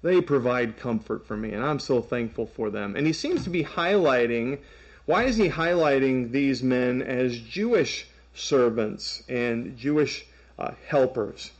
They 0.02 0.20
provide 0.20 0.76
comfort 0.76 1.26
for 1.26 1.34
me, 1.34 1.52
and 1.52 1.64
I'm 1.64 1.80
so 1.80 2.02
thankful 2.02 2.44
for 2.44 2.68
them. 2.68 2.94
And 2.94 3.06
he 3.06 3.14
seems 3.14 3.42
to 3.44 3.50
be 3.50 3.64
highlighting 3.64 4.58
why 5.06 5.24
is 5.24 5.38
he 5.38 5.48
highlighting 5.48 6.30
these 6.30 6.62
men 6.62 7.00
as 7.00 7.38
Jewish 7.38 8.06
servants 8.34 9.22
and 9.28 9.76
Jewish 9.76 10.26
uh, 10.58 10.72
helpers? 10.86 11.50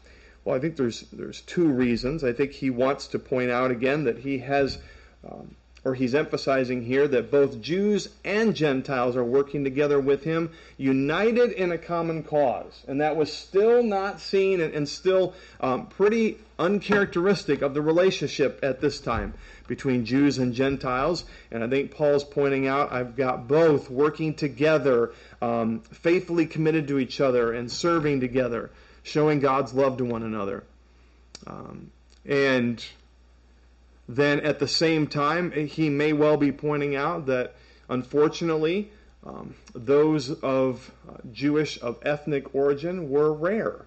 Well, 0.45 0.57
I 0.57 0.59
think 0.59 0.77
there's 0.77 1.03
there's 1.13 1.41
two 1.43 1.69
reasons. 1.69 2.23
I 2.23 2.33
think 2.33 2.53
he 2.53 2.71
wants 2.71 3.07
to 3.09 3.19
point 3.19 3.51
out 3.51 3.71
again 3.71 4.05
that 4.05 4.19
he 4.19 4.39
has, 4.39 4.79
um, 5.29 5.55
or 5.85 5.95
he's 5.95 6.15
emphasizing 6.15 6.83
here 6.83 7.07
that 7.07 7.31
both 7.31 7.61
Jews 7.61 8.09
and 8.25 8.55
Gentiles 8.55 9.17
are 9.17 9.25
working 9.25 9.65
together 9.65 10.01
with 10.01 10.25
him, 10.25 10.51
united 10.79 11.53
in 11.53 11.73
a 11.73 11.79
common 11.79 12.23
cause, 12.23 12.83
and 12.89 13.01
that 13.03 13.17
was 13.17 13.33
still 13.33 13.83
not 13.83 14.21
seen 14.21 14.61
and, 14.61 14.73
and 14.73 14.89
still 14.89 15.35
um, 15.61 15.87
pretty 15.87 16.39
uncharacteristic 16.59 17.61
of 17.61 17.75
the 17.75 17.83
relationship 17.83 18.61
at 18.63 18.81
this 18.81 18.99
time 18.99 19.35
between 19.67 20.05
Jews 20.05 20.39
and 20.39 20.55
Gentiles. 20.55 21.25
And 21.51 21.63
I 21.63 21.69
think 21.69 21.91
Paul's 21.91 22.25
pointing 22.25 22.67
out 22.67 22.93
I've 22.93 23.17
got 23.17 23.47
both 23.47 23.91
working 23.91 24.35
together, 24.35 25.13
um, 25.43 25.81
faithfully 25.81 26.47
committed 26.47 26.89
to 26.89 26.99
each 26.99 27.21
other, 27.21 27.53
and 27.53 27.71
serving 27.71 28.21
together, 28.21 28.71
showing 29.03 29.41
God's 29.41 29.75
love 29.75 29.99
to 29.99 30.05
one 30.05 30.23
another. 30.23 30.65
Um, 31.47 31.91
and 32.25 32.83
then 34.09 34.41
at 34.41 34.59
the 34.59 34.69
same 34.69 35.07
time, 35.07 35.51
he 35.53 35.89
may 35.89 36.13
well 36.13 36.37
be 36.37 36.53
pointing 36.53 36.95
out 36.95 37.27
that 37.27 37.55
unfortunately, 37.89 38.91
um, 39.25 39.55
those 39.75 40.31
of 40.43 40.93
uh, 41.09 41.17
Jewish, 41.33 41.81
of 41.81 41.99
ethnic 42.03 42.55
origin, 42.55 43.09
were 43.09 43.33
rare 43.33 43.87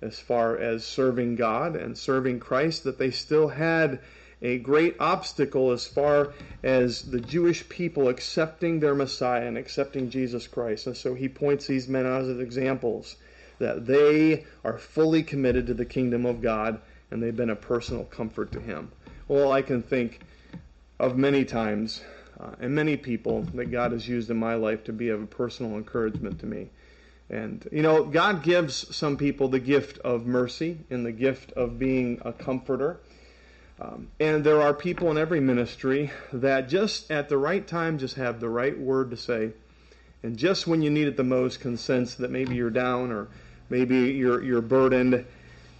as 0.00 0.18
far 0.18 0.58
as 0.58 0.84
serving 0.84 1.36
God 1.36 1.76
and 1.76 1.96
serving 1.96 2.40
Christ, 2.40 2.82
that 2.84 2.98
they 2.98 3.12
still 3.12 3.48
had 3.48 4.00
a 4.42 4.58
great 4.58 4.96
obstacle 4.98 5.70
as 5.70 5.86
far 5.86 6.32
as 6.64 7.02
the 7.02 7.20
Jewish 7.20 7.68
people 7.68 8.08
accepting 8.08 8.80
their 8.80 8.94
Messiah 8.94 9.46
and 9.46 9.56
accepting 9.56 10.10
Jesus 10.10 10.48
Christ. 10.48 10.88
And 10.88 10.96
so 10.96 11.14
he 11.14 11.28
points 11.28 11.68
these 11.68 11.86
men 11.86 12.06
out 12.06 12.22
as 12.22 12.40
examples 12.40 13.16
that 13.60 13.86
they 13.86 14.44
are 14.64 14.78
fully 14.78 15.22
committed 15.22 15.68
to 15.68 15.74
the 15.74 15.84
kingdom 15.84 16.26
of 16.26 16.42
God 16.42 16.80
and 17.12 17.22
they've 17.22 17.36
been 17.36 17.50
a 17.50 17.56
personal 17.56 18.04
comfort 18.04 18.50
to 18.52 18.60
him. 18.60 18.90
Well, 19.32 19.50
I 19.50 19.62
can 19.62 19.82
think 19.82 20.20
of 20.98 21.16
many 21.16 21.46
times 21.46 22.02
uh, 22.38 22.50
and 22.60 22.74
many 22.74 22.98
people 22.98 23.44
that 23.54 23.70
God 23.70 23.92
has 23.92 24.06
used 24.06 24.28
in 24.28 24.36
my 24.36 24.56
life 24.56 24.84
to 24.84 24.92
be 24.92 25.08
of 25.08 25.22
a 25.22 25.26
personal 25.26 25.78
encouragement 25.78 26.40
to 26.40 26.46
me. 26.46 26.68
And, 27.30 27.66
you 27.72 27.80
know, 27.80 28.04
God 28.04 28.42
gives 28.42 28.94
some 28.94 29.16
people 29.16 29.48
the 29.48 29.58
gift 29.58 29.96
of 30.00 30.26
mercy 30.26 30.80
and 30.90 31.06
the 31.06 31.12
gift 31.12 31.50
of 31.52 31.78
being 31.78 32.20
a 32.26 32.34
comforter. 32.34 33.00
Um, 33.80 34.08
and 34.20 34.44
there 34.44 34.60
are 34.60 34.74
people 34.74 35.10
in 35.10 35.16
every 35.16 35.40
ministry 35.40 36.10
that 36.34 36.68
just 36.68 37.10
at 37.10 37.30
the 37.30 37.38
right 37.38 37.66
time 37.66 37.96
just 37.96 38.16
have 38.16 38.38
the 38.38 38.50
right 38.50 38.78
word 38.78 39.12
to 39.12 39.16
say. 39.16 39.52
And 40.22 40.36
just 40.36 40.66
when 40.66 40.82
you 40.82 40.90
need 40.90 41.08
it 41.08 41.16
the 41.16 41.24
most 41.24 41.58
can 41.58 41.78
sense 41.78 42.16
that 42.16 42.30
maybe 42.30 42.54
you're 42.54 42.68
down 42.68 43.10
or 43.10 43.28
maybe 43.70 44.12
you're, 44.12 44.42
you're 44.42 44.60
burdened. 44.60 45.24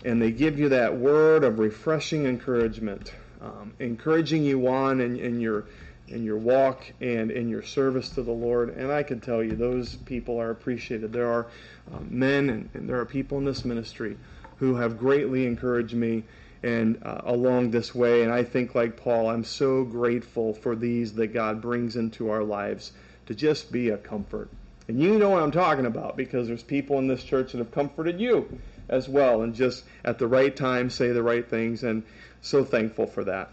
And 0.07 0.23
they 0.23 0.31
give 0.31 0.59
you 0.59 0.71
that 0.71 0.97
word 0.97 1.45
of 1.45 1.59
refreshing 1.59 2.25
encouragement, 2.25 3.13
um, 3.43 3.75
encouraging 3.79 4.45
you 4.45 4.69
on 4.69 5.01
in, 5.01 5.19
in, 5.19 5.41
your, 5.41 5.65
in 6.09 6.25
your 6.25 6.37
walk 6.37 6.85
and 7.01 7.31
in 7.31 7.49
your 7.49 7.63
service 7.63 8.11
to 8.11 8.23
the 8.23 8.33
Lord. 8.33 8.71
And 8.71 8.93
I 8.93 9.03
can 9.03 9.21
tell 9.21 9.43
you, 9.43 9.57
those 9.57 9.97
people 9.97 10.41
are 10.41 10.51
appreciated. 10.51 11.13
There 11.13 11.31
are 11.31 11.47
um, 11.93 12.07
men 12.11 12.51
and, 12.51 12.71
and 12.75 12.89
there 12.89 13.01
are 13.01 13.07
people 13.07 13.39
in 13.39 13.45
this 13.45 13.65
ministry 13.65 14.17
who 14.59 14.77
have 14.77 14.99
greatly 14.99 15.47
encouraged 15.47 15.95
me 15.95 16.23
and 16.63 17.03
uh, 17.03 17.23
along 17.25 17.71
this 17.71 17.95
way. 17.95 18.23
And 18.23 18.33
I 18.33 18.45
think, 18.45 18.75
like 18.75 18.97
Paul, 18.97 19.29
I'm 19.29 19.45
so 19.45 19.85
grateful 19.85 20.55
for 20.55 20.77
these 20.77 21.13
that 21.15 21.29
God 21.29 21.61
brings 21.61 21.97
into 21.97 22.31
our 22.31 22.45
lives 22.45 22.93
to 23.27 23.35
just 23.35 23.73
be 23.73 23.89
a 23.91 23.97
comfort. 23.97 24.49
And 24.89 25.01
you 25.01 25.19
know 25.19 25.31
what 25.31 25.43
I'm 25.43 25.53
talking 25.53 25.87
about 25.87 26.17
because 26.17 26.49
there's 26.49 26.63
people 26.63 26.99
in 26.99 27.07
this 27.07 27.23
church 27.23 27.53
that 27.53 27.59
have 27.59 27.73
comforted 27.73 28.21
you 28.21 28.49
as 28.89 29.09
well 29.09 29.43
and 29.43 29.55
just 29.55 29.85
at 30.05 30.19
the 30.19 30.27
right 30.27 30.55
time 30.55 30.91
say 30.91 31.13
the 31.13 31.23
right 31.23 31.49
things. 31.49 31.83
And 31.83 32.03
so 32.43 32.65
thankful 32.65 33.07
for 33.07 33.25
that. 33.25 33.49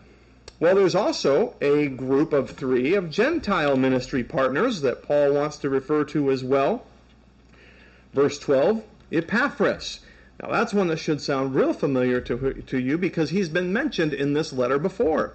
Well, 0.60 0.76
there's 0.76 0.96
also 0.96 1.56
a 1.62 1.88
group 1.88 2.34
of 2.34 2.50
three 2.50 2.94
of 2.96 3.10
Gentile 3.10 3.78
ministry 3.78 4.26
partners 4.26 4.82
that 4.82 5.04
Paul 5.04 5.34
wants 5.34 5.56
to 5.60 5.70
refer 5.70 6.04
to 6.06 6.32
as 6.32 6.44
well. 6.44 6.84
Verse 8.14 8.38
12 8.38 8.84
Epaphras 9.12 10.02
now, 10.42 10.52
that's 10.52 10.74
one 10.74 10.88
that 10.88 11.00
should 11.00 11.20
sound 11.22 11.54
real 11.54 11.74
familiar 11.74 12.22
to, 12.22 12.54
to 12.54 12.80
you 12.80 12.98
because 12.98 13.30
he's 13.30 13.50
been 13.50 13.74
mentioned 13.74 14.14
in 14.14 14.34
this 14.34 14.54
letter 14.54 14.80
before. 14.80 15.34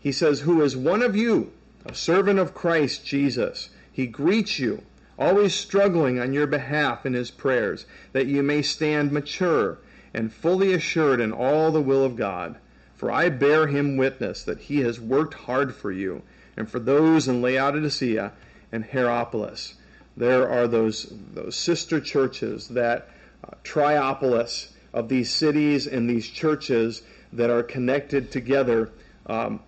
He 0.00 0.10
says, 0.10 0.40
Who 0.40 0.62
is 0.62 0.76
one 0.76 1.02
of 1.02 1.14
you, 1.14 1.52
a 1.84 1.94
servant 1.94 2.38
of 2.38 2.54
Christ 2.54 3.04
Jesus? 3.04 3.68
He 3.92 4.06
greets 4.06 4.58
you, 4.58 4.82
always 5.18 5.54
struggling 5.54 6.18
on 6.18 6.32
your 6.32 6.46
behalf 6.46 7.04
in 7.04 7.12
his 7.12 7.30
prayers, 7.30 7.84
that 8.12 8.26
you 8.26 8.42
may 8.42 8.62
stand 8.62 9.12
mature 9.12 9.78
and 10.14 10.32
fully 10.32 10.72
assured 10.72 11.20
in 11.20 11.32
all 11.32 11.70
the 11.70 11.80
will 11.80 12.04
of 12.04 12.16
God. 12.16 12.56
For 12.96 13.10
I 13.10 13.28
bear 13.28 13.66
him 13.66 13.96
witness 13.96 14.42
that 14.44 14.58
he 14.58 14.80
has 14.80 14.98
worked 14.98 15.34
hard 15.34 15.74
for 15.74 15.92
you, 15.92 16.22
and 16.56 16.68
for 16.68 16.78
those 16.78 17.28
in 17.28 17.42
Laodicea 17.42 18.32
and 18.72 18.84
Hierapolis. 18.84 19.74
There 20.16 20.48
are 20.48 20.66
those, 20.66 21.12
those 21.34 21.56
sister 21.56 22.00
churches 22.00 22.68
that 22.68 23.10
uh, 23.44 23.50
triopolis 23.62 24.68
of 24.94 25.10
these 25.10 25.30
cities 25.30 25.86
and 25.86 26.08
these 26.08 26.26
churches 26.26 27.02
that 27.34 27.50
are 27.50 27.62
connected 27.62 28.32
together. 28.32 28.90
Um, 29.26 29.60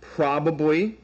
probably, 0.00 0.96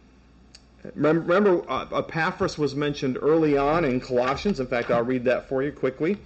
remember, 0.95 1.71
uh, 1.71 1.87
Epaphras 1.93 2.57
was 2.57 2.75
mentioned 2.75 3.19
early 3.21 3.59
on 3.59 3.85
in 3.85 4.01
Colossians. 4.01 4.59
In 4.59 4.67
fact, 4.67 4.91
I'll 4.91 5.05
read 5.05 5.25
that 5.25 5.51
for 5.51 5.63
you 5.63 5.71
quickly. 5.71 6.17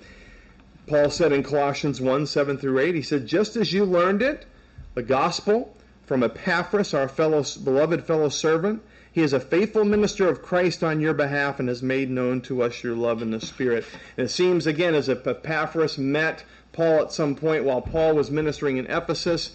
Paul 0.86 1.10
said 1.10 1.32
in 1.32 1.42
Colossians 1.42 2.00
1 2.00 2.26
7 2.26 2.58
through 2.58 2.78
8, 2.78 2.94
he 2.94 3.02
said, 3.02 3.26
Just 3.26 3.56
as 3.56 3.72
you 3.72 3.84
learned 3.84 4.22
it, 4.22 4.46
the 4.94 5.02
gospel 5.02 5.76
from 6.06 6.22
Epaphras, 6.22 6.92
our 6.92 7.08
fellow, 7.08 7.44
beloved 7.64 8.04
fellow 8.04 8.28
servant. 8.28 8.82
He 9.10 9.22
is 9.22 9.32
a 9.32 9.40
faithful 9.40 9.84
minister 9.84 10.28
of 10.28 10.42
Christ 10.42 10.82
on 10.82 11.00
your 11.00 11.14
behalf 11.14 11.60
and 11.60 11.68
has 11.68 11.82
made 11.82 12.10
known 12.10 12.40
to 12.42 12.62
us 12.62 12.82
your 12.82 12.96
love 12.96 13.20
in 13.20 13.30
the 13.30 13.40
Spirit. 13.40 13.84
And 14.16 14.26
it 14.26 14.30
seems 14.30 14.66
again 14.66 14.94
as 14.94 15.08
if 15.08 15.26
Epaphras 15.26 15.98
met 15.98 16.44
Paul 16.72 17.02
at 17.02 17.12
some 17.12 17.34
point 17.34 17.64
while 17.64 17.82
Paul 17.82 18.14
was 18.14 18.30
ministering 18.30 18.78
in 18.78 18.86
Ephesus 18.86 19.52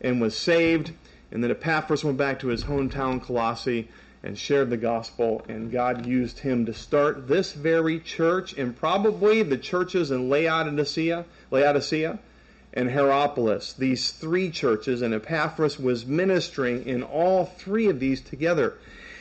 and 0.00 0.20
was 0.20 0.36
saved. 0.36 0.92
And 1.32 1.42
then 1.42 1.50
Epaphras 1.50 2.04
went 2.04 2.18
back 2.18 2.38
to 2.40 2.48
his 2.48 2.64
hometown, 2.64 3.20
Colossae, 3.20 3.88
and 4.22 4.36
shared 4.36 4.70
the 4.70 4.76
gospel, 4.76 5.42
and 5.48 5.72
God 5.72 6.04
used 6.04 6.38
him 6.40 6.66
to 6.66 6.74
start 6.74 7.26
this 7.26 7.52
very 7.52 7.98
church 7.98 8.52
and 8.52 8.76
probably 8.76 9.42
the 9.42 9.56
churches 9.56 10.10
in 10.10 10.28
Laodicea, 10.28 11.24
Laodicea 11.50 12.18
and 12.74 12.90
Hierapolis, 12.90 13.72
these 13.72 14.10
three 14.10 14.50
churches, 14.50 15.02
and 15.02 15.14
Epaphras 15.14 15.78
was 15.78 16.06
ministering 16.06 16.86
in 16.86 17.02
all 17.02 17.46
three 17.46 17.88
of 17.88 17.98
these 17.98 18.20
together. 18.20 18.74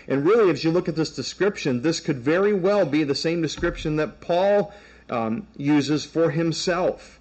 And 0.07 0.25
really, 0.25 0.51
as 0.51 0.63
you 0.63 0.71
look 0.71 0.89
at 0.89 0.95
this 0.95 1.15
description, 1.15 1.81
this 1.81 1.99
could 1.99 2.17
very 2.17 2.53
well 2.53 2.85
be 2.85 3.03
the 3.03 3.15
same 3.15 3.41
description 3.41 3.95
that 3.95 4.21
Paul 4.21 4.73
um, 5.09 5.47
uses 5.55 6.05
for 6.05 6.29
himself. 6.29 7.19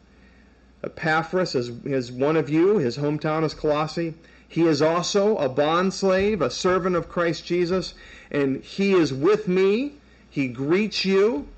Epaphras 0.83 1.55
is, 1.55 1.69
is 1.85 2.13
one 2.13 2.37
of 2.37 2.49
you, 2.49 2.79
his 2.79 2.99
hometown 2.99 3.45
is 3.45 3.55
Colossae. 3.55 4.15
He 4.49 4.67
is 4.67 4.81
also 4.81 5.37
a 5.37 5.49
bondslave, 5.49 6.41
a 6.41 6.51
servant 6.51 6.97
of 6.97 7.09
Christ 7.09 7.45
Jesus, 7.45 7.95
and 8.31 8.63
he 8.63 8.95
is 8.95 9.13
with 9.13 9.47
me. 9.47 9.95
He 10.31 10.49
greets 10.49 11.05
you. 11.05 11.49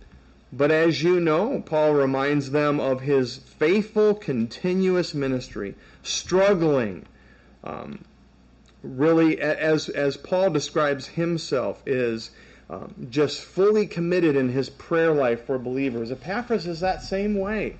But 0.53 0.73
as 0.73 1.01
you 1.01 1.21
know, 1.21 1.63
Paul 1.65 1.95
reminds 1.95 2.51
them 2.51 2.81
of 2.81 3.01
his 3.01 3.37
faithful, 3.37 4.15
continuous 4.15 5.15
ministry, 5.15 5.77
struggling. 6.03 7.07
Um, 7.63 8.05
really, 8.83 9.41
as, 9.41 9.89
as 9.89 10.17
Paul 10.17 10.51
describes 10.51 11.07
himself, 11.07 11.81
is 11.87 12.33
um, 12.69 13.07
just 13.11 13.41
fully 13.41 13.87
committed 13.87 14.35
in 14.35 14.49
his 14.49 14.71
prayer 14.71 15.13
life 15.13 15.47
for 15.47 15.59
believers. 15.59 16.11
Epaphras 16.11 16.67
is 16.67 16.81
that 16.81 17.03
same 17.03 17.39
way. 17.39 17.77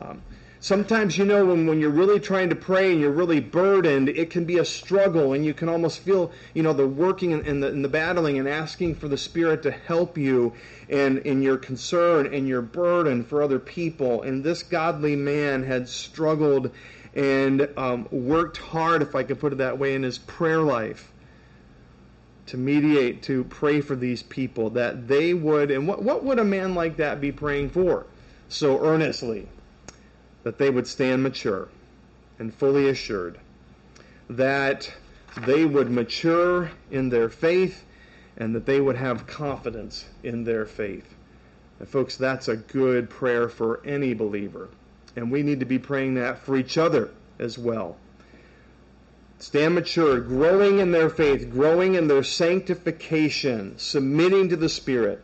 Um, 0.00 0.22
sometimes 0.60 1.16
you 1.16 1.24
know 1.24 1.46
when, 1.46 1.66
when 1.66 1.80
you're 1.80 1.90
really 1.90 2.20
trying 2.20 2.50
to 2.50 2.54
pray 2.54 2.92
and 2.92 3.00
you're 3.00 3.10
really 3.10 3.40
burdened 3.40 4.08
it 4.10 4.30
can 4.30 4.44
be 4.44 4.58
a 4.58 4.64
struggle 4.64 5.32
and 5.32 5.44
you 5.44 5.54
can 5.54 5.68
almost 5.68 6.00
feel 6.00 6.30
you 6.54 6.62
know 6.62 6.72
the 6.72 6.86
working 6.86 7.32
and, 7.32 7.62
the, 7.62 7.68
and 7.68 7.84
the 7.84 7.88
battling 7.88 8.38
and 8.38 8.46
asking 8.46 8.94
for 8.94 9.08
the 9.08 9.16
spirit 9.16 9.62
to 9.62 9.70
help 9.70 10.18
you 10.18 10.52
and 10.90 11.18
in 11.18 11.40
your 11.40 11.56
concern 11.56 12.32
and 12.34 12.46
your 12.48 12.60
burden 12.60 13.24
for 13.24 13.42
other 13.42 13.60
people. 13.60 14.22
And 14.22 14.42
this 14.42 14.62
godly 14.62 15.14
man 15.14 15.62
had 15.62 15.88
struggled 15.88 16.72
and 17.14 17.68
um, 17.76 18.06
worked 18.10 18.56
hard 18.56 19.02
if 19.02 19.16
i 19.16 19.22
could 19.24 19.40
put 19.40 19.52
it 19.52 19.58
that 19.58 19.78
way 19.78 19.94
in 19.94 20.02
his 20.04 20.18
prayer 20.18 20.60
life 20.60 21.10
to 22.46 22.56
mediate 22.56 23.22
to 23.24 23.42
pray 23.44 23.80
for 23.80 23.96
these 23.96 24.22
people 24.22 24.70
that 24.70 25.08
they 25.08 25.34
would 25.34 25.72
and 25.72 25.88
what, 25.88 26.02
what 26.02 26.22
would 26.22 26.38
a 26.38 26.44
man 26.44 26.72
like 26.74 26.98
that 26.98 27.20
be 27.20 27.32
praying 27.32 27.68
for 27.68 28.06
so 28.48 28.80
earnestly 28.84 29.48
that 30.42 30.58
they 30.58 30.70
would 30.70 30.86
stand 30.86 31.22
mature 31.22 31.68
and 32.38 32.54
fully 32.54 32.88
assured, 32.88 33.38
that 34.28 34.92
they 35.46 35.64
would 35.64 35.90
mature 35.90 36.70
in 36.90 37.08
their 37.08 37.28
faith, 37.28 37.84
and 38.36 38.54
that 38.54 38.64
they 38.66 38.80
would 38.80 38.96
have 38.96 39.26
confidence 39.26 40.06
in 40.22 40.44
their 40.44 40.64
faith. 40.64 41.14
And 41.78 41.88
folks, 41.88 42.16
that's 42.16 42.48
a 42.48 42.56
good 42.56 43.10
prayer 43.10 43.48
for 43.48 43.80
any 43.84 44.14
believer. 44.14 44.68
And 45.16 45.30
we 45.30 45.42
need 45.42 45.60
to 45.60 45.66
be 45.66 45.78
praying 45.78 46.14
that 46.14 46.38
for 46.38 46.56
each 46.56 46.78
other 46.78 47.10
as 47.38 47.58
well. 47.58 47.96
Stand 49.38 49.74
mature, 49.74 50.20
growing 50.20 50.78
in 50.78 50.92
their 50.92 51.10
faith, 51.10 51.50
growing 51.50 51.94
in 51.94 52.08
their 52.08 52.22
sanctification, 52.22 53.74
submitting 53.78 54.50
to 54.50 54.56
the 54.56 54.68
Spirit, 54.68 55.22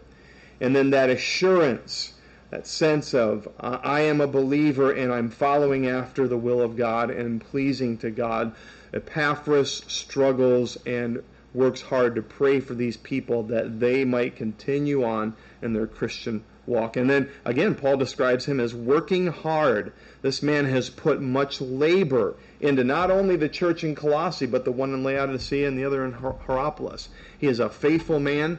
and 0.61 0.75
then 0.75 0.91
that 0.91 1.11
assurance 1.11 2.15
that 2.51 2.67
sense 2.67 3.15
of 3.15 3.49
uh, 3.59 3.79
I 3.83 4.03
am 4.03 4.21
a 4.21 4.27
believer 4.27 4.93
and 4.93 5.13
I'm 5.13 5.31
following 5.31 5.87
after 5.87 6.29
the 6.29 6.37
will 6.37 6.61
of 6.61 6.77
God 6.77 7.11
and 7.11 7.41
pleasing 7.41 7.99
to 7.99 8.11
God. 8.11 8.55
Epaphras 8.93 9.83
struggles 9.89 10.79
and 10.87 11.23
works 11.53 11.81
hard 11.81 12.15
to 12.15 12.23
pray 12.23 12.61
for 12.61 12.75
these 12.75 12.97
people 12.97 13.43
that 13.45 13.81
they 13.81 14.05
might 14.05 14.37
continue 14.37 15.05
on 15.05 15.35
in 15.63 15.73
their 15.73 15.87
Christian 15.87 16.45
walk. 16.67 16.97
And 16.97 17.09
then 17.09 17.29
again, 17.45 17.75
Paul 17.75 17.97
describes 17.97 18.45
him 18.45 18.61
as 18.61 18.75
working 18.75 19.29
hard. 19.29 19.93
This 20.23 20.43
man 20.43 20.67
has 20.67 20.91
put 20.91 21.21
much 21.21 21.61
labor 21.61 22.35
into 22.61 22.85
not 22.85 23.11
only 23.11 23.37
the 23.37 23.49
church 23.49 23.85
in 23.85 23.95
Colossae, 23.95 24.47
but 24.47 24.65
the 24.65 24.73
one 24.73 24.93
in 24.93 25.03
Laodicea 25.03 25.67
and 25.67 25.79
the 25.79 25.85
other 25.85 26.05
in 26.05 26.13
Hierapolis. 26.13 27.09
He 27.39 27.47
is 27.47 27.61
a 27.61 27.69
faithful 27.69 28.21
man 28.21 28.59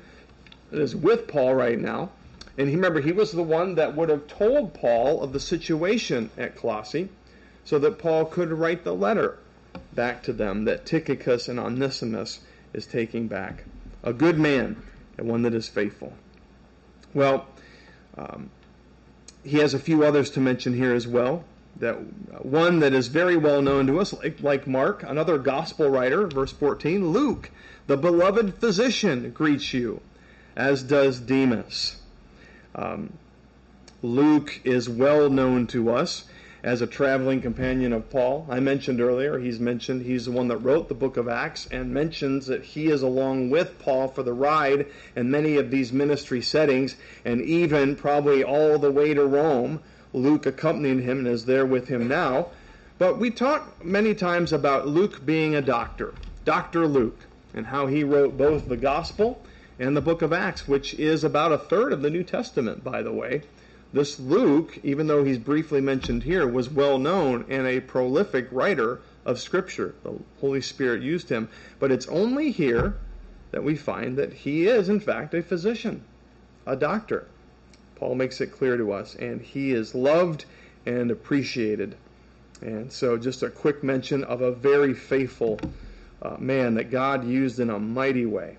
that 0.72 0.82
is 0.82 0.96
with 0.96 1.28
Paul 1.28 1.56
right 1.56 1.80
now. 1.80 2.10
And 2.58 2.68
remember, 2.68 3.02
he 3.02 3.12
was 3.12 3.32
the 3.32 3.44
one 3.44 3.76
that 3.76 3.96
would 3.96 4.10
have 4.10 4.28
told 4.28 4.74
Paul 4.74 5.22
of 5.22 5.32
the 5.32 5.40
situation 5.40 6.32
at 6.38 6.56
Colossae 6.56 7.10
so 7.64 7.78
that 7.80 8.00
Paul 8.00 8.26
could 8.26 8.52
write 8.52 8.84
the 8.84 8.96
letter 8.96 9.38
back 9.94 10.24
to 10.24 10.34
them 10.34 10.66
that 10.66 10.86
Tychicus 10.86 11.48
and 11.48 11.60
Onesimus 11.60 12.40
is 12.74 12.88
taking 12.88 13.28
back. 13.28 13.66
A 14.04 14.14
good 14.14 14.40
man 14.40 14.82
and 15.18 15.28
one 15.28 15.44
that 15.44 15.54
is 15.54 15.68
faithful. 15.68 16.14
Well, 17.14 17.46
um, 18.18 18.50
he 19.44 19.58
has 19.58 19.74
a 19.74 19.80
few 19.80 20.04
others 20.04 20.30
to 20.32 20.40
mention 20.40 20.74
here 20.74 20.94
as 20.94 21.08
well. 21.08 21.44
That 21.78 21.96
one 22.44 22.80
that 22.80 22.94
is 22.94 23.08
very 23.08 23.38
well 23.38 23.62
known 23.62 23.86
to 23.88 24.00
us, 24.00 24.14
like, 24.14 24.42
like 24.42 24.66
Mark, 24.66 25.04
another 25.04 25.38
gospel 25.38 25.90
writer, 25.90 26.26
verse 26.26 26.52
14, 26.52 27.10
Luke, 27.10 27.52
the 27.86 27.98
beloved 27.98 28.56
physician, 28.56 29.30
greets 29.32 29.74
you, 29.74 30.02
as 30.56 30.82
does 30.82 31.20
Demas. 31.20 31.98
Um, 32.78 33.14
Luke 34.04 34.62
is 34.64 34.88
well 34.88 35.30
known 35.30 35.66
to 35.68 35.92
us 35.92 36.26
as 36.64 36.82
a 36.82 36.88
traveling 36.88 37.42
companion 37.42 37.94
of 37.94 38.10
Paul. 38.10 38.46
I 38.50 38.60
mentioned 38.60 39.02
earlier, 39.02 39.40
he's 39.40 39.60
mentioned 39.60 40.04
he's 40.04 40.26
the 40.26 40.32
one 40.32 40.48
that 40.50 40.58
wrote 40.58 40.88
the 40.88 40.94
book 40.94 41.18
of 41.18 41.28
Acts 41.28 41.68
and 41.72 41.94
mentions 41.94 42.48
that 42.48 42.64
he 42.64 42.88
is 42.88 43.02
along 43.02 43.50
with 43.50 43.80
Paul 43.80 44.08
for 44.08 44.22
the 44.24 44.34
ride 44.34 44.86
in 45.16 45.32
many 45.32 45.58
of 45.58 45.72
these 45.72 45.92
ministry 45.92 46.42
settings, 46.42 46.96
and 47.26 47.42
even 47.42 47.96
probably 47.96 48.44
all 48.44 48.78
the 48.78 48.92
way 48.92 49.14
to 49.14 49.26
Rome. 49.26 49.82
Luke 50.14 50.46
accompanied 50.46 51.04
him 51.04 51.20
and 51.20 51.28
is 51.28 51.46
there 51.46 51.66
with 51.66 51.88
him 51.88 52.08
now. 52.08 52.48
But 52.98 53.20
we 53.20 53.30
talk 53.30 53.84
many 53.86 54.16
times 54.16 54.52
about 54.52 54.88
Luke 54.88 55.26
being 55.26 55.56
a 55.56 55.62
doctor, 55.62 56.14
Dr. 56.46 56.88
Luke, 56.88 57.20
and 57.54 57.68
how 57.68 57.88
he 57.88 58.04
wrote 58.04 58.38
both 58.38 58.68
the 58.68 58.78
gospel 58.78 59.42
and 59.80 59.96
the 59.96 60.02
book 60.02 60.22
of 60.22 60.34
Acts, 60.34 60.68
which 60.68 60.94
is 60.96 61.24
about 61.24 61.52
a 61.52 61.58
third 61.58 61.94
of 61.94 62.02
the 62.02 62.10
New 62.10 62.24
Testament, 62.24 62.84
by 62.84 63.02
the 63.02 63.12
way. 63.12 63.44
This 63.94 64.20
Luke, 64.20 64.80
even 64.84 65.08
though 65.08 65.24
he's 65.24 65.38
briefly 65.38 65.82
mentioned 65.82 66.24
here, 66.24 66.48
was 66.48 66.70
well 66.70 66.98
known 66.98 67.46
and 67.48 67.66
a 67.66 67.80
prolific 67.80 68.48
writer 68.52 69.00
of 69.26 69.40
Scripture. 69.40 69.96
The 70.04 70.14
Holy 70.42 70.62
Spirit 70.62 71.02
used 71.02 71.30
him. 71.30 71.50
But 71.80 71.92
it's 71.92 72.08
only 72.08 72.52
here 72.52 72.96
that 73.52 73.64
we 73.64 73.76
find 73.76 74.18
that 74.18 74.34
he 74.34 74.68
is, 74.68 74.90
in 74.90 75.00
fact, 75.00 75.34
a 75.34 75.42
physician, 75.42 76.04
a 76.66 76.76
doctor. 76.76 77.28
Paul 77.96 78.16
makes 78.16 78.42
it 78.42 78.52
clear 78.52 78.78
to 78.78 78.92
us, 78.92 79.16
and 79.16 79.42
he 79.42 79.72
is 79.72 79.96
loved 79.96 80.46
and 80.86 81.12
appreciated. 81.12 81.96
And 82.62 82.92
so, 82.92 83.18
just 83.18 83.44
a 83.44 83.50
quick 83.50 83.84
mention 83.84 84.24
of 84.24 84.42
a 84.42 84.52
very 84.52 84.94
faithful 84.94 85.60
uh, 86.22 86.36
man 86.40 86.76
that 86.76 86.92
God 86.92 87.26
used 87.26 87.60
in 87.60 87.70
a 87.70 87.80
mighty 87.80 88.26
way. 88.26 88.58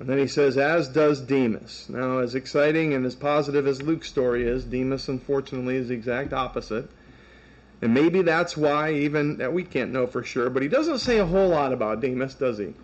And 0.00 0.08
then 0.08 0.18
he 0.18 0.26
says, 0.26 0.56
as 0.56 0.88
does 0.88 1.20
Demas. 1.20 1.86
Now, 1.88 2.18
as 2.18 2.34
exciting 2.34 2.94
and 2.94 3.06
as 3.06 3.14
positive 3.14 3.66
as 3.66 3.80
Luke's 3.80 4.08
story 4.08 4.46
is, 4.46 4.64
Demas, 4.64 5.08
unfortunately, 5.08 5.76
is 5.76 5.88
the 5.88 5.94
exact 5.94 6.32
opposite. 6.32 6.90
And 7.80 7.94
maybe 7.94 8.22
that's 8.22 8.56
why, 8.56 8.92
even 8.92 9.36
that 9.36 9.52
we 9.52 9.62
can't 9.62 9.92
know 9.92 10.06
for 10.06 10.24
sure, 10.24 10.50
but 10.50 10.62
he 10.62 10.68
doesn't 10.68 10.98
say 10.98 11.18
a 11.18 11.26
whole 11.26 11.48
lot 11.48 11.72
about 11.72 12.00
Demas, 12.00 12.34
does 12.34 12.58
he? 12.58 12.74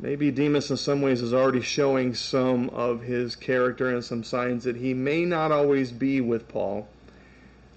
Maybe 0.00 0.30
Demas, 0.30 0.70
in 0.70 0.78
some 0.78 1.02
ways, 1.02 1.20
is 1.20 1.34
already 1.34 1.60
showing 1.60 2.14
some 2.14 2.70
of 2.70 3.02
his 3.02 3.36
character 3.36 3.90
and 3.90 4.04
some 4.04 4.24
signs 4.24 4.64
that 4.64 4.76
he 4.76 4.94
may 4.94 5.24
not 5.24 5.52
always 5.52 5.92
be 5.92 6.20
with 6.20 6.48
Paul. 6.48 6.88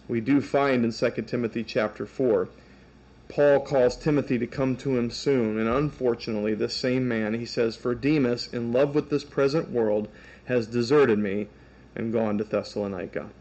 We 0.08 0.22
do 0.22 0.42
find 0.42 0.86
in 0.86 0.92
2 0.92 1.24
Timothy 1.24 1.64
chapter 1.64 2.06
4 2.06 2.48
Paul 3.34 3.62
calls 3.62 3.96
Timothy 3.96 4.38
to 4.38 4.46
come 4.46 4.76
to 4.76 4.96
him 4.96 5.10
soon, 5.10 5.58
and 5.58 5.68
unfortunately, 5.68 6.54
this 6.54 6.76
same 6.76 7.08
man, 7.08 7.34
he 7.34 7.48
says, 7.48 7.76
For 7.76 7.96
Demas, 7.96 8.48
in 8.54 8.72
love 8.72 8.94
with 8.94 9.10
this 9.10 9.24
present 9.24 9.72
world, 9.72 10.08
has 10.46 10.68
deserted 10.68 11.18
me 11.18 11.48
and 11.96 12.14
gone 12.14 12.38
to 12.38 12.44
Thessalonica. 12.44 13.32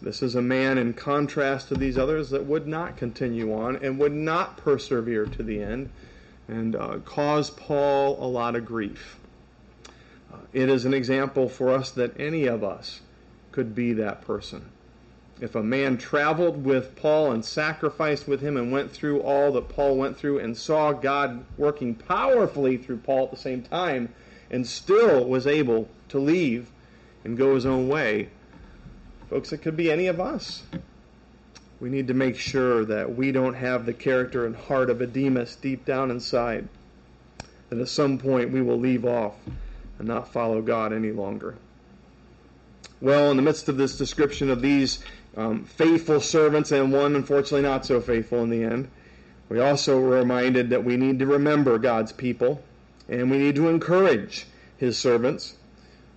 This 0.00 0.22
is 0.22 0.36
a 0.36 0.42
man 0.42 0.78
in 0.78 0.92
contrast 0.92 1.66
to 1.66 1.74
these 1.74 1.98
others 1.98 2.30
that 2.30 2.46
would 2.46 2.68
not 2.68 2.96
continue 2.96 3.52
on 3.52 3.74
and 3.74 3.98
would 3.98 4.12
not 4.12 4.56
persevere 4.56 5.26
to 5.26 5.42
the 5.42 5.60
end 5.60 5.90
and 6.46 6.76
uh, 6.76 6.98
cause 7.04 7.50
Paul 7.50 8.16
a 8.24 8.28
lot 8.28 8.54
of 8.54 8.64
grief. 8.64 9.18
Uh, 10.32 10.36
it 10.52 10.68
is 10.68 10.84
an 10.84 10.94
example 10.94 11.48
for 11.48 11.70
us 11.70 11.90
that 11.90 12.20
any 12.20 12.46
of 12.46 12.62
us 12.62 13.00
could 13.50 13.74
be 13.74 13.94
that 13.94 14.22
person. 14.22 14.70
If 15.40 15.56
a 15.56 15.62
man 15.62 15.98
traveled 15.98 16.64
with 16.64 16.94
Paul 16.94 17.32
and 17.32 17.44
sacrificed 17.44 18.28
with 18.28 18.40
him 18.40 18.56
and 18.56 18.70
went 18.70 18.92
through 18.92 19.20
all 19.20 19.52
that 19.52 19.68
Paul 19.68 19.96
went 19.96 20.16
through 20.16 20.38
and 20.38 20.56
saw 20.56 20.92
God 20.92 21.44
working 21.56 21.94
powerfully 21.96 22.76
through 22.76 22.98
Paul 22.98 23.24
at 23.24 23.30
the 23.32 23.36
same 23.36 23.62
time 23.62 24.10
and 24.50 24.66
still 24.66 25.24
was 25.24 25.46
able 25.46 25.88
to 26.10 26.18
leave 26.20 26.70
and 27.24 27.36
go 27.36 27.54
his 27.54 27.66
own 27.66 27.88
way, 27.88 28.28
folks, 29.28 29.52
it 29.52 29.58
could 29.58 29.76
be 29.76 29.90
any 29.90 30.06
of 30.06 30.20
us. 30.20 30.62
We 31.80 31.90
need 31.90 32.06
to 32.06 32.14
make 32.14 32.36
sure 32.36 32.84
that 32.84 33.16
we 33.16 33.32
don't 33.32 33.54
have 33.54 33.84
the 33.84 33.92
character 33.92 34.46
and 34.46 34.54
heart 34.54 34.88
of 34.88 35.00
a 35.00 35.06
Demas 35.06 35.56
deep 35.56 35.84
down 35.84 36.10
inside. 36.10 36.68
That 37.68 37.80
at 37.80 37.88
some 37.88 38.18
point 38.18 38.52
we 38.52 38.62
will 38.62 38.78
leave 38.78 39.04
off 39.04 39.34
and 39.98 40.06
not 40.06 40.32
follow 40.32 40.62
God 40.62 40.92
any 40.92 41.10
longer. 41.10 41.56
Well, 43.00 43.30
in 43.30 43.36
the 43.36 43.42
midst 43.42 43.68
of 43.68 43.76
this 43.76 43.98
description 43.98 44.48
of 44.48 44.62
these 44.62 45.00
um, 45.36 45.64
faithful 45.64 46.20
servants 46.20 46.72
and 46.72 46.92
one 46.92 47.16
unfortunately 47.16 47.62
not 47.62 47.84
so 47.84 48.00
faithful 48.00 48.42
in 48.42 48.50
the 48.50 48.62
end, 48.62 48.88
we 49.48 49.60
also 49.60 50.00
were 50.00 50.18
reminded 50.18 50.70
that 50.70 50.84
we 50.84 50.96
need 50.96 51.18
to 51.18 51.26
remember 51.26 51.78
God's 51.78 52.12
people 52.12 52.62
and 53.08 53.30
we 53.30 53.38
need 53.38 53.54
to 53.56 53.68
encourage 53.68 54.46
his 54.76 54.96
servants. 54.96 55.56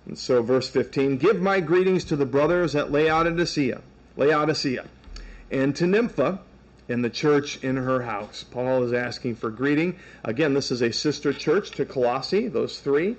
And 0.06 0.18
so, 0.18 0.42
verse 0.42 0.68
15 0.68 1.18
Give 1.18 1.40
my 1.40 1.60
greetings 1.60 2.04
to 2.04 2.16
the 2.16 2.26
brothers 2.26 2.74
at 2.74 2.90
Laodicea, 2.90 3.82
Laodicea, 4.16 4.86
and 5.50 5.76
to 5.76 5.86
Nympha 5.86 6.40
in 6.88 7.02
the 7.02 7.10
church 7.10 7.62
in 7.62 7.76
her 7.76 8.02
house. 8.02 8.44
Paul 8.50 8.82
is 8.84 8.92
asking 8.92 9.36
for 9.36 9.50
greeting. 9.50 9.98
Again, 10.24 10.54
this 10.54 10.70
is 10.70 10.80
a 10.80 10.92
sister 10.92 11.32
church 11.32 11.72
to 11.72 11.84
Colossae, 11.84 12.48
those 12.48 12.80
three. 12.80 13.16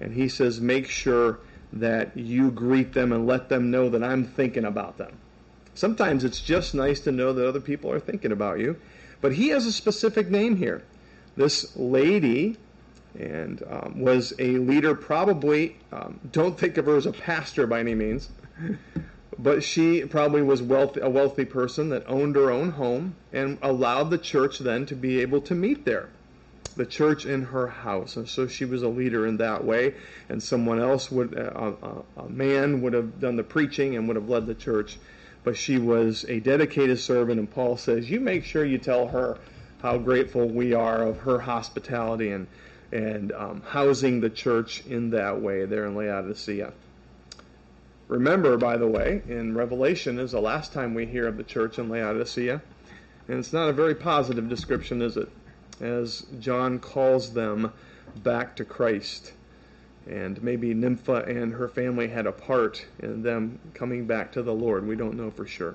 And 0.00 0.12
he 0.12 0.28
says, 0.28 0.60
Make 0.60 0.88
sure 0.88 1.38
that 1.72 2.16
you 2.16 2.50
greet 2.50 2.92
them 2.92 3.12
and 3.12 3.26
let 3.26 3.48
them 3.48 3.70
know 3.70 3.88
that 3.88 4.04
I'm 4.04 4.24
thinking 4.24 4.66
about 4.66 4.98
them. 4.98 5.16
Sometimes 5.76 6.24
it's 6.24 6.40
just 6.40 6.74
nice 6.74 7.00
to 7.00 7.12
know 7.12 7.32
that 7.34 7.46
other 7.46 7.60
people 7.60 7.92
are 7.92 8.00
thinking 8.00 8.32
about 8.32 8.58
you. 8.58 8.76
But 9.20 9.34
he 9.34 9.48
has 9.48 9.66
a 9.66 9.72
specific 9.72 10.30
name 10.30 10.56
here. 10.56 10.82
This 11.36 11.76
lady 11.76 12.56
and 13.18 13.62
um, 13.68 14.00
was 14.00 14.32
a 14.38 14.58
leader, 14.58 14.94
probably, 14.94 15.76
um, 15.92 16.18
don't 16.32 16.58
think 16.58 16.76
of 16.76 16.86
her 16.86 16.96
as 16.96 17.06
a 17.06 17.12
pastor 17.12 17.66
by 17.66 17.80
any 17.80 17.94
means, 17.94 18.30
but 19.38 19.62
she 19.62 20.04
probably 20.04 20.42
was 20.42 20.62
wealthy, 20.62 21.00
a 21.00 21.08
wealthy 21.08 21.44
person 21.44 21.90
that 21.90 22.04
owned 22.06 22.36
her 22.36 22.50
own 22.50 22.70
home 22.70 23.14
and 23.32 23.58
allowed 23.62 24.10
the 24.10 24.18
church 24.18 24.58
then 24.58 24.86
to 24.86 24.94
be 24.94 25.20
able 25.20 25.40
to 25.42 25.54
meet 25.54 25.84
there. 25.84 26.08
The 26.76 26.86
church 26.86 27.24
in 27.24 27.42
her 27.42 27.68
house. 27.68 28.16
And 28.16 28.28
so 28.28 28.46
she 28.46 28.66
was 28.66 28.82
a 28.82 28.88
leader 28.88 29.26
in 29.26 29.38
that 29.38 29.64
way, 29.64 29.94
and 30.28 30.42
someone 30.42 30.78
else 30.78 31.10
would, 31.10 31.38
uh, 31.38 31.72
a, 32.16 32.22
a 32.22 32.28
man 32.28 32.82
would 32.82 32.92
have 32.92 33.18
done 33.20 33.36
the 33.36 33.42
preaching 33.42 33.96
and 33.96 34.06
would 34.08 34.16
have 34.16 34.28
led 34.28 34.46
the 34.46 34.54
church. 34.54 34.98
But 35.46 35.56
she 35.56 35.78
was 35.78 36.24
a 36.28 36.40
dedicated 36.40 36.98
servant, 36.98 37.38
and 37.38 37.48
Paul 37.48 37.76
says, 37.76 38.10
You 38.10 38.18
make 38.18 38.44
sure 38.44 38.64
you 38.64 38.78
tell 38.78 39.06
her 39.06 39.38
how 39.80 39.96
grateful 39.96 40.48
we 40.48 40.74
are 40.74 41.04
of 41.04 41.20
her 41.20 41.38
hospitality 41.38 42.30
and 42.32 42.48
and 42.90 43.30
um, 43.30 43.62
housing 43.64 44.20
the 44.20 44.28
church 44.28 44.84
in 44.86 45.10
that 45.10 45.40
way 45.40 45.64
there 45.64 45.86
in 45.86 45.94
Laodicea. 45.94 46.72
Remember, 48.08 48.56
by 48.56 48.76
the 48.76 48.88
way, 48.88 49.22
in 49.28 49.54
Revelation 49.54 50.18
is 50.18 50.32
the 50.32 50.40
last 50.40 50.72
time 50.72 50.94
we 50.94 51.06
hear 51.06 51.28
of 51.28 51.36
the 51.36 51.44
church 51.44 51.78
in 51.78 51.88
Laodicea, 51.88 52.60
and 53.28 53.38
it's 53.38 53.52
not 53.52 53.68
a 53.68 53.72
very 53.72 53.94
positive 53.94 54.48
description, 54.48 55.00
is 55.00 55.16
it? 55.16 55.28
As 55.80 56.26
John 56.40 56.80
calls 56.80 57.32
them 57.32 57.72
back 58.16 58.56
to 58.56 58.64
Christ. 58.64 59.32
And 60.06 60.42
maybe 60.42 60.72
Nympha 60.72 61.24
and 61.24 61.54
her 61.54 61.68
family 61.68 62.08
had 62.08 62.26
a 62.26 62.32
part 62.32 62.86
in 63.00 63.22
them 63.22 63.58
coming 63.74 64.06
back 64.06 64.32
to 64.32 64.42
the 64.42 64.54
Lord. 64.54 64.86
We 64.86 64.96
don't 64.96 65.16
know 65.16 65.30
for 65.30 65.46
sure. 65.46 65.74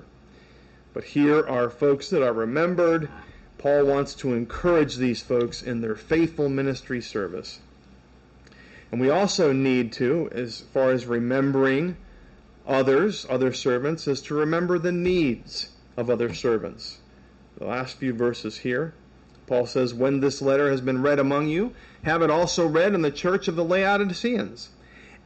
But 0.94 1.04
here 1.04 1.46
are 1.46 1.70
folks 1.70 2.10
that 2.10 2.22
are 2.22 2.32
remembered 2.32 3.08
Paul 3.62 3.86
wants 3.86 4.16
to 4.16 4.34
encourage 4.34 4.96
these 4.96 5.22
folks 5.22 5.62
in 5.62 5.80
their 5.80 5.94
faithful 5.94 6.48
ministry 6.48 7.00
service. 7.00 7.60
And 8.90 9.00
we 9.00 9.08
also 9.08 9.52
need 9.52 9.92
to, 9.92 10.28
as 10.32 10.62
far 10.62 10.90
as 10.90 11.06
remembering 11.06 11.96
others, 12.66 13.24
other 13.30 13.52
servants, 13.52 14.08
is 14.08 14.20
to 14.22 14.34
remember 14.34 14.80
the 14.80 14.90
needs 14.90 15.68
of 15.96 16.10
other 16.10 16.34
servants. 16.34 16.98
The 17.56 17.66
last 17.66 17.98
few 17.98 18.12
verses 18.12 18.58
here, 18.58 18.94
Paul 19.52 19.66
says, 19.66 19.92
When 19.92 20.20
this 20.20 20.40
letter 20.40 20.70
has 20.70 20.80
been 20.80 21.02
read 21.02 21.18
among 21.18 21.48
you, 21.48 21.74
have 22.04 22.22
it 22.22 22.30
also 22.30 22.66
read 22.66 22.94
in 22.94 23.02
the 23.02 23.10
church 23.10 23.48
of 23.48 23.54
the 23.54 23.62
Laodiceans, 23.62 24.70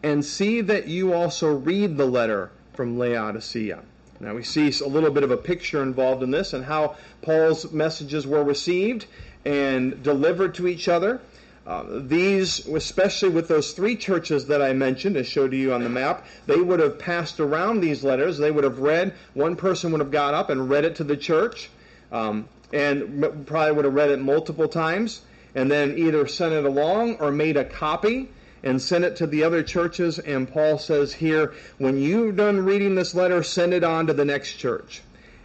and 0.03 0.25
see 0.25 0.61
that 0.63 0.89
you 0.89 1.13
also 1.13 1.55
read 1.55 1.97
the 1.97 2.07
letter 2.07 2.51
from 2.73 2.99
Laodicea. 2.99 3.85
Now 4.19 4.35
we 4.35 4.43
see 4.43 4.73
a 4.85 4.89
little 4.89 5.13
bit 5.13 5.23
of 5.23 5.31
a 5.31 5.37
picture 5.37 5.81
involved 5.81 6.25
in 6.25 6.33
this 6.33 6.55
and 6.55 6.65
how 6.65 6.97
Paul's 7.23 7.71
messages 7.71 8.27
were 8.27 8.43
received 8.43 9.07
and 9.45 10.03
delivered 10.03 10.57
to 10.57 10.67
each 10.67 10.89
other. 10.89 11.21
Uh, 11.65 11.85
these, 11.89 12.67
especially 12.67 13.29
with 13.29 13.47
those 13.47 13.75
three 13.75 13.95
churches 13.95 14.49
that 14.49 14.61
I 14.61 14.73
mentioned, 14.73 15.17
as 15.17 15.29
showed 15.29 15.53
to 15.53 15.57
you 15.57 15.73
on 15.73 15.85
the 15.85 15.89
map, 15.89 16.27
they 16.47 16.61
would 16.61 16.81
have 16.81 16.99
passed 16.99 17.39
around 17.39 17.79
these 17.79 18.03
letters. 18.03 18.39
They 18.39 18.51
would 18.51 18.65
have 18.65 18.81
read, 18.81 19.15
one 19.35 19.55
person 19.55 19.93
would 19.93 20.01
have 20.01 20.11
got 20.11 20.35
up 20.35 20.51
and 20.51 20.69
read 20.69 20.85
it 20.85 20.97
to 20.97 21.05
the 21.05 21.17
church, 21.17 21.71
um, 22.11 22.49
and 22.73 23.47
probably 23.47 23.73
would 23.73 23.85
have 23.85 23.95
read 23.95 24.11
it 24.11 24.21
multiple 24.21 24.69
times, 24.69 25.23
and 25.55 25.71
then 25.71 25.97
either 25.97 26.27
sent 26.27 26.53
it 26.53 26.65
along 26.65 27.17
or 27.17 27.31
made 27.31 27.57
a 27.57 27.65
copy 27.65 28.29
and 28.63 28.81
sent 28.83 29.05
it 29.05 29.17
to 29.17 29.27
the 29.27 29.45
other 29.45 29.63
churches. 29.63 30.19
And 30.19 30.51
Paul 30.51 30.79
says 30.79 31.13
here, 31.13 31.55
when 31.79 31.99
you've 31.99 32.37
done 32.37 32.65
reading 32.65 32.95
this 32.95 33.15
letter, 33.15 33.43
send 33.43 33.73
it 33.73 33.85
on 33.85 34.07
to 34.09 34.13
the 34.13 34.25
next 34.25 34.55
church. 34.55 35.03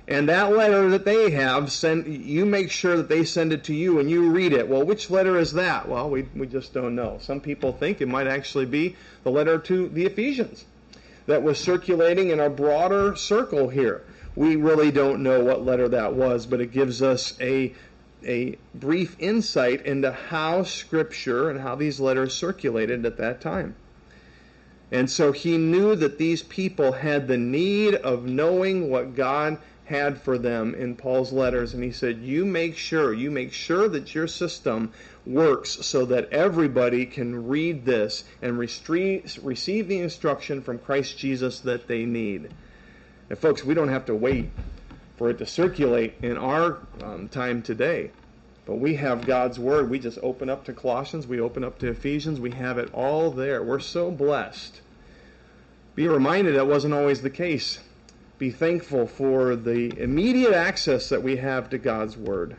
And 0.08 0.28
that 0.28 0.52
letter 0.52 0.90
that 0.90 1.06
they 1.06 1.30
have, 1.32 1.72
send 1.72 2.08
you 2.08 2.46
make 2.46 2.72
sure 2.72 2.98
that 2.98 3.08
they 3.08 3.24
send 3.24 3.54
it 3.54 3.64
to 3.66 3.74
you 3.74 4.00
and 4.00 4.10
you 4.10 4.32
read 4.32 4.52
it. 4.52 4.68
Well, 4.68 4.84
which 4.84 5.10
letter 5.10 5.38
is 5.38 5.54
that? 5.54 5.88
Well, 5.88 6.10
we, 6.10 6.24
we 6.36 6.48
just 6.48 6.74
don't 6.74 6.96
know. 6.96 7.18
Some 7.22 7.40
people 7.40 7.72
think 7.72 8.02
it 8.02 8.08
might 8.08 8.28
actually 8.28 8.66
be 8.66 8.96
the 9.24 9.32
letter 9.32 9.58
to 9.60 9.88
the 9.90 10.06
Ephesians 10.06 10.66
that 11.28 11.44
was 11.44 11.60
circulating 11.60 12.32
in 12.32 12.40
a 12.40 12.50
broader 12.50 13.16
circle 13.16 13.70
here. 13.70 14.04
We 14.36 14.56
really 14.56 14.92
don't 14.92 15.24
know 15.24 15.44
what 15.44 15.66
letter 15.66 15.90
that 15.90 16.14
was, 16.14 16.46
but 16.46 16.62
it 16.62 16.72
gives 16.72 17.02
us 17.02 17.38
a 17.42 17.74
a 18.24 18.56
brief 18.76 19.16
insight 19.20 19.86
into 19.86 20.12
how 20.12 20.64
Scripture 20.64 21.50
and 21.50 21.60
how 21.60 21.76
these 21.76 22.00
letters 22.00 22.34
circulated 22.34 23.06
at 23.06 23.18
that 23.18 23.42
time. 23.42 23.76
And 24.92 25.10
so 25.10 25.32
he 25.32 25.58
knew 25.58 25.96
that 25.96 26.18
these 26.18 26.44
people 26.44 26.92
had 26.92 27.28
the 27.28 27.38
need 27.38 27.96
of 27.96 28.26
knowing 28.26 28.90
what 28.90 29.16
God 29.16 29.58
had 29.86 30.22
for 30.22 30.38
them 30.38 30.76
in 30.76 30.96
Paul's 30.96 31.32
letters. 31.32 31.74
And 31.74 31.84
he 31.84 31.92
said, 31.92 32.22
You 32.22 32.46
make 32.46 32.76
sure, 32.76 33.14
you 33.14 33.32
make 33.32 33.54
sure 33.54 33.88
that 33.90 34.14
your 34.14 34.28
system 34.28 34.92
works 35.26 35.70
so 35.70 36.06
that 36.06 36.30
everybody 36.32 37.06
can 37.06 37.48
read 37.48 37.86
this 37.86 38.24
and 38.42 38.60
receive 38.60 39.88
the 39.88 40.00
instruction 40.00 40.62
from 40.62 40.80
Christ 40.80 41.18
Jesus 41.18 41.60
that 41.62 41.88
they 41.88 42.06
need. 42.06 42.54
And 43.32 43.40
folks, 43.40 43.64
we 43.64 43.74
don't 43.74 43.88
have 43.88 44.04
to 44.08 44.14
wait 44.14 44.50
for 45.16 45.30
it 45.30 45.38
to 45.38 45.46
circulate 45.46 46.16
in 46.22 46.38
our 46.38 46.80
um, 47.02 47.30
time 47.30 47.62
today. 47.62 48.12
But 48.66 48.76
we 48.76 48.96
have 48.96 49.26
God's 49.26 49.58
Word. 49.58 49.90
We 49.90 50.00
just 50.00 50.20
open 50.22 50.50
up 50.50 50.66
to 50.66 50.74
Colossians, 50.74 51.28
we 51.28 51.40
open 51.40 51.64
up 51.64 51.80
to 51.80 51.88
Ephesians, 51.88 52.42
we 52.42 52.52
have 52.52 52.78
it 52.78 52.94
all 52.94 53.32
there. 53.32 53.64
We're 53.64 53.80
so 53.80 54.12
blessed. 54.12 54.82
Be 55.96 56.10
reminded 56.10 56.56
that 56.56 56.68
wasn't 56.68 56.94
always 56.94 57.22
the 57.22 57.30
case. 57.30 57.80
Be 58.38 58.52
thankful 58.52 59.08
for 59.08 59.56
the 59.56 59.98
immediate 59.98 60.54
access 60.54 61.08
that 61.08 61.24
we 61.24 61.38
have 61.38 61.70
to 61.70 61.78
God's 61.78 62.18
Word. 62.18 62.58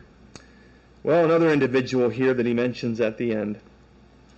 Well, 1.03 1.23
another 1.23 1.53
individual 1.53 2.09
here 2.09 2.33
that 2.33 2.47
he 2.47 2.53
mentions 2.55 2.99
at 2.99 3.19
the 3.19 3.35
end. 3.35 3.59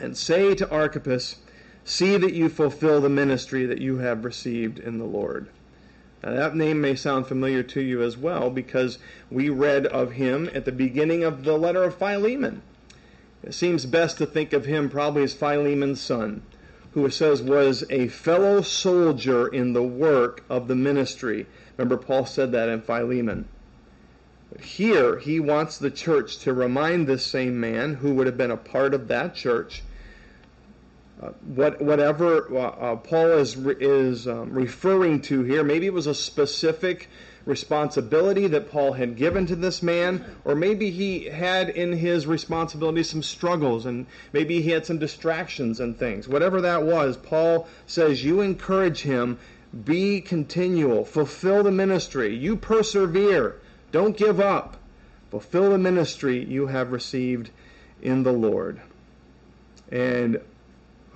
And 0.01 0.17
say 0.17 0.53
to 0.55 0.69
Archippus, 0.69 1.38
See 1.86 2.17
that 2.17 2.33
you 2.33 2.49
fulfill 2.49 2.99
the 2.99 3.07
ministry 3.07 3.65
that 3.67 3.79
you 3.79 3.99
have 3.99 4.25
received 4.25 4.79
in 4.79 4.97
the 4.97 5.05
Lord. 5.05 5.47
Now, 6.24 6.34
that 6.34 6.55
name 6.55 6.82
may 6.82 6.95
sound 6.95 7.28
familiar 7.28 7.61
to 7.63 7.82
you 7.82 8.01
as 8.01 8.18
well 8.18 8.49
because 8.49 8.97
we 9.30 9.49
read 9.49 9.86
of 9.88 10.13
him 10.13 10.49
at 10.53 10.66
the 10.66 10.72
beginning 10.72 11.24
of 11.24 11.43
the 11.43 11.57
letter 11.57 11.84
of 11.84 11.95
Philemon. 11.95 12.61
It 13.43 13.53
seems 13.53 13.86
best 13.86 14.18
to 14.18 14.26
think 14.26 14.53
of 14.53 14.66
him 14.66 14.89
probably 14.89 15.24
as 15.24 15.34
Philemon's 15.34 16.01
son, 16.01 16.41
who 16.93 17.05
it 17.05 17.13
says 17.13 17.41
was 17.41 17.84
a 17.89 18.07
fellow 18.07 18.61
soldier 18.61 19.47
in 19.47 19.74
the 19.74 19.84
work 19.84 20.43
of 20.49 20.68
the 20.68 20.76
ministry. 20.76 21.45
Remember, 21.78 21.97
Paul 21.97 22.26
said 22.26 22.51
that 22.53 22.70
in 22.70 22.82
Philemon. 22.82 23.47
But 24.51 24.61
here, 24.61 25.20
he 25.20 25.39
wants 25.39 25.78
the 25.78 25.91
church 25.91 26.38
to 26.39 26.53
remind 26.53 27.07
this 27.07 27.26
same 27.26 27.59
man, 27.59 27.95
who 27.95 28.13
would 28.13 28.26
have 28.26 28.38
been 28.38 28.51
a 28.51 28.57
part 28.57 28.93
of 28.93 29.09
that 29.09 29.36
church, 29.36 29.84
uh, 31.22 31.30
what, 31.55 31.82
whatever 31.82 32.57
uh, 32.57 32.61
uh, 32.61 32.95
Paul 32.97 33.32
is, 33.34 33.55
is 33.55 34.28
um, 34.28 34.53
referring 34.53 35.22
to 35.24 35.43
here, 35.43 35.63
maybe 35.63 35.86
it 35.86 35.93
was 35.93 36.07
a 36.07 36.16
specific 36.16 37.09
responsibility 37.45 38.47
that 38.47 38.72
Paul 38.72 38.93
had 38.93 39.16
given 39.16 39.45
to 39.47 39.55
this 39.55 39.82
man, 39.82 40.26
or 40.43 40.55
maybe 40.55 40.89
he 40.89 41.26
had 41.26 41.70
in 41.70 41.93
his 41.93 42.28
responsibility 42.28 43.03
some 43.03 43.24
struggles, 43.24 43.86
and 43.86 44.07
maybe 44.34 44.61
he 44.61 44.72
had 44.72 44.86
some 44.86 44.97
distractions 44.97 45.80
and 45.80 45.97
things. 45.97 46.28
Whatever 46.28 46.61
that 46.61 46.84
was, 46.84 47.18
Paul 47.18 47.68
says, 47.86 48.24
You 48.24 48.41
encourage 48.41 49.01
him 49.01 49.38
Be 49.84 50.22
continual. 50.22 51.03
Fulfill 51.03 51.63
the 51.63 51.72
ministry. 51.72 52.36
You 52.36 52.55
persevere. 52.55 53.59
Don't 53.91 54.16
give 54.16 54.39
up. 54.39 54.78
Fulfill 55.32 55.72
the 55.72 55.78
ministry 55.78 56.43
you 56.43 56.68
have 56.68 56.91
received 56.91 57.49
in 58.01 58.24
the 58.24 58.32
Lord. 58.32 58.82
And 59.91 60.39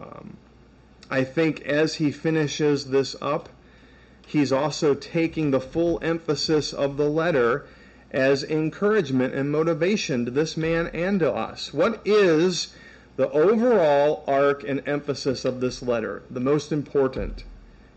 um, 0.02 0.38
I 1.10 1.24
think 1.24 1.62
as 1.62 1.95
he 1.95 2.12
finishes 2.12 2.86
this 2.86 3.16
up, 3.22 3.50
he's 4.28 4.52
also 4.52 4.93
taking 4.93 5.52
the 5.52 5.60
full 5.60 6.00
emphasis 6.02 6.72
of 6.72 6.97
the 6.97 7.10
letter 7.10 7.66
as 8.12 8.43
encouragement 8.43 9.34
and 9.34 9.52
motivation 9.52 10.26
to 10.26 10.32
this 10.32 10.56
man 10.56 10.88
and 10.93 11.20
to 11.20 11.32
us. 11.32 11.74
What 11.74 12.02
is 12.06 12.74
the 13.16 13.30
overall 13.32 14.24
arc 14.28 14.64
and 14.64 14.82
emphasis 14.88 15.45
of 15.45 15.62
this 15.62 15.82
letter? 15.82 16.24
The 16.30 16.39
most 16.39 16.72
important. 16.72 17.43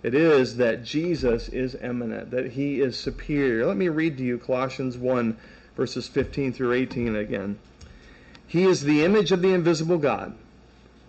It 0.02 0.14
is 0.14 0.56
that 0.56 0.84
Jesus 0.84 1.48
is 1.48 1.76
eminent, 1.76 2.30
that 2.32 2.52
he 2.52 2.80
is 2.80 2.96
superior. 2.96 3.66
Let 3.66 3.76
me 3.76 3.88
read 3.88 4.16
to 4.18 4.24
you 4.24 4.38
Colossians 4.38 4.98
1, 4.98 5.36
verses 5.76 6.08
15 6.08 6.52
through 6.52 6.72
18 6.72 7.14
again. 7.14 7.58
He 8.46 8.64
is 8.64 8.82
the 8.82 9.04
image 9.04 9.32
of 9.32 9.42
the 9.42 9.54
invisible 9.54 9.98
God. 9.98 10.34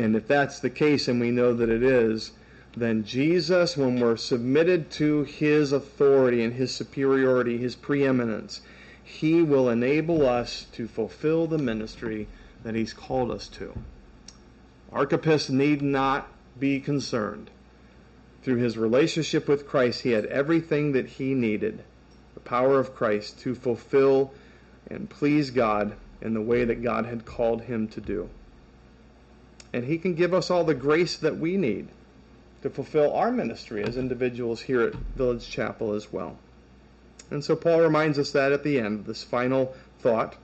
And 0.00 0.16
if 0.16 0.26
that's 0.26 0.60
the 0.60 0.70
case, 0.70 1.08
and 1.08 1.20
we 1.20 1.30
know 1.30 1.52
that 1.52 1.68
it 1.68 1.82
is, 1.82 2.32
then 2.74 3.04
Jesus, 3.04 3.76
when 3.76 4.00
we're 4.00 4.16
submitted 4.16 4.90
to 4.92 5.24
his 5.24 5.72
authority 5.72 6.42
and 6.42 6.54
his 6.54 6.74
superiority, 6.74 7.58
his 7.58 7.74
preeminence, 7.74 8.62
he 9.04 9.42
will 9.42 9.68
enable 9.68 10.26
us 10.26 10.64
to 10.72 10.88
fulfill 10.88 11.46
the 11.46 11.58
ministry 11.58 12.28
that 12.62 12.74
he's 12.74 12.94
called 12.94 13.30
us 13.30 13.46
to. 13.48 13.74
Archippus 14.90 15.50
need 15.50 15.82
not 15.82 16.28
be 16.58 16.80
concerned 16.80 17.50
through 18.42 18.56
his 18.56 18.78
relationship 18.78 19.46
with 19.48 19.68
Christ, 19.68 20.00
he 20.00 20.12
had 20.12 20.24
everything 20.26 20.92
that 20.92 21.06
he 21.06 21.34
needed 21.34 21.84
the 22.32 22.40
power 22.40 22.78
of 22.78 22.94
Christ 22.94 23.38
to 23.40 23.54
fulfill 23.54 24.32
and 24.88 25.10
please 25.10 25.50
God 25.50 25.92
in 26.22 26.32
the 26.32 26.40
way 26.40 26.64
that 26.64 26.82
God 26.82 27.04
had 27.04 27.26
called 27.26 27.62
him 27.62 27.86
to 27.88 28.00
do. 28.00 28.30
And 29.72 29.84
he 29.84 29.98
can 29.98 30.14
give 30.14 30.34
us 30.34 30.50
all 30.50 30.64
the 30.64 30.74
grace 30.74 31.16
that 31.16 31.38
we 31.38 31.56
need 31.56 31.88
to 32.62 32.70
fulfill 32.70 33.12
our 33.14 33.30
ministry 33.30 33.82
as 33.82 33.96
individuals 33.96 34.60
here 34.62 34.82
at 34.82 34.94
Village 34.94 35.48
Chapel 35.48 35.92
as 35.92 36.12
well. 36.12 36.36
And 37.30 37.44
so 37.44 37.54
Paul 37.54 37.80
reminds 37.80 38.18
us 38.18 38.32
that 38.32 38.52
at 38.52 38.64
the 38.64 38.80
end, 38.80 39.06
this 39.06 39.22
final 39.22 39.74
thought. 40.00 40.36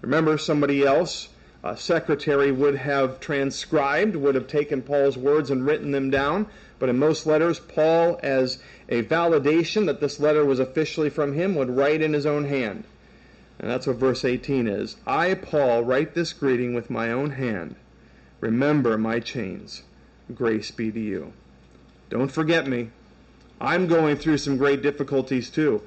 Remember, 0.00 0.38
somebody 0.38 0.86
else, 0.86 1.28
a 1.64 1.76
secretary, 1.76 2.52
would 2.52 2.76
have 2.76 3.20
transcribed, 3.20 4.16
would 4.16 4.34
have 4.36 4.46
taken 4.46 4.80
Paul's 4.80 5.18
words 5.18 5.50
and 5.50 5.66
written 5.66 5.90
them 5.90 6.10
down. 6.10 6.46
But 6.78 6.88
in 6.88 6.98
most 6.98 7.26
letters, 7.26 7.58
Paul, 7.58 8.18
as 8.22 8.58
a 8.88 9.02
validation 9.02 9.86
that 9.86 10.00
this 10.00 10.20
letter 10.20 10.44
was 10.44 10.60
officially 10.60 11.10
from 11.10 11.34
him, 11.34 11.54
would 11.56 11.76
write 11.76 12.00
in 12.00 12.12
his 12.12 12.24
own 12.24 12.44
hand. 12.44 12.84
And 13.58 13.68
that's 13.70 13.86
what 13.86 13.96
verse 13.96 14.24
18 14.24 14.66
is. 14.66 14.96
I, 15.06 15.34
Paul, 15.34 15.82
write 15.82 16.14
this 16.14 16.32
greeting 16.32 16.72
with 16.72 16.88
my 16.88 17.10
own 17.10 17.30
hand. 17.32 17.74
Remember 18.40 18.96
my 18.98 19.20
chains. 19.20 19.82
Grace 20.34 20.70
be 20.70 20.90
to 20.90 21.00
you. 21.00 21.32
Don't 22.08 22.30
forget 22.30 22.66
me. 22.66 22.90
I'm 23.60 23.86
going 23.86 24.16
through 24.16 24.38
some 24.38 24.56
great 24.56 24.82
difficulties 24.82 25.50
too. 25.50 25.82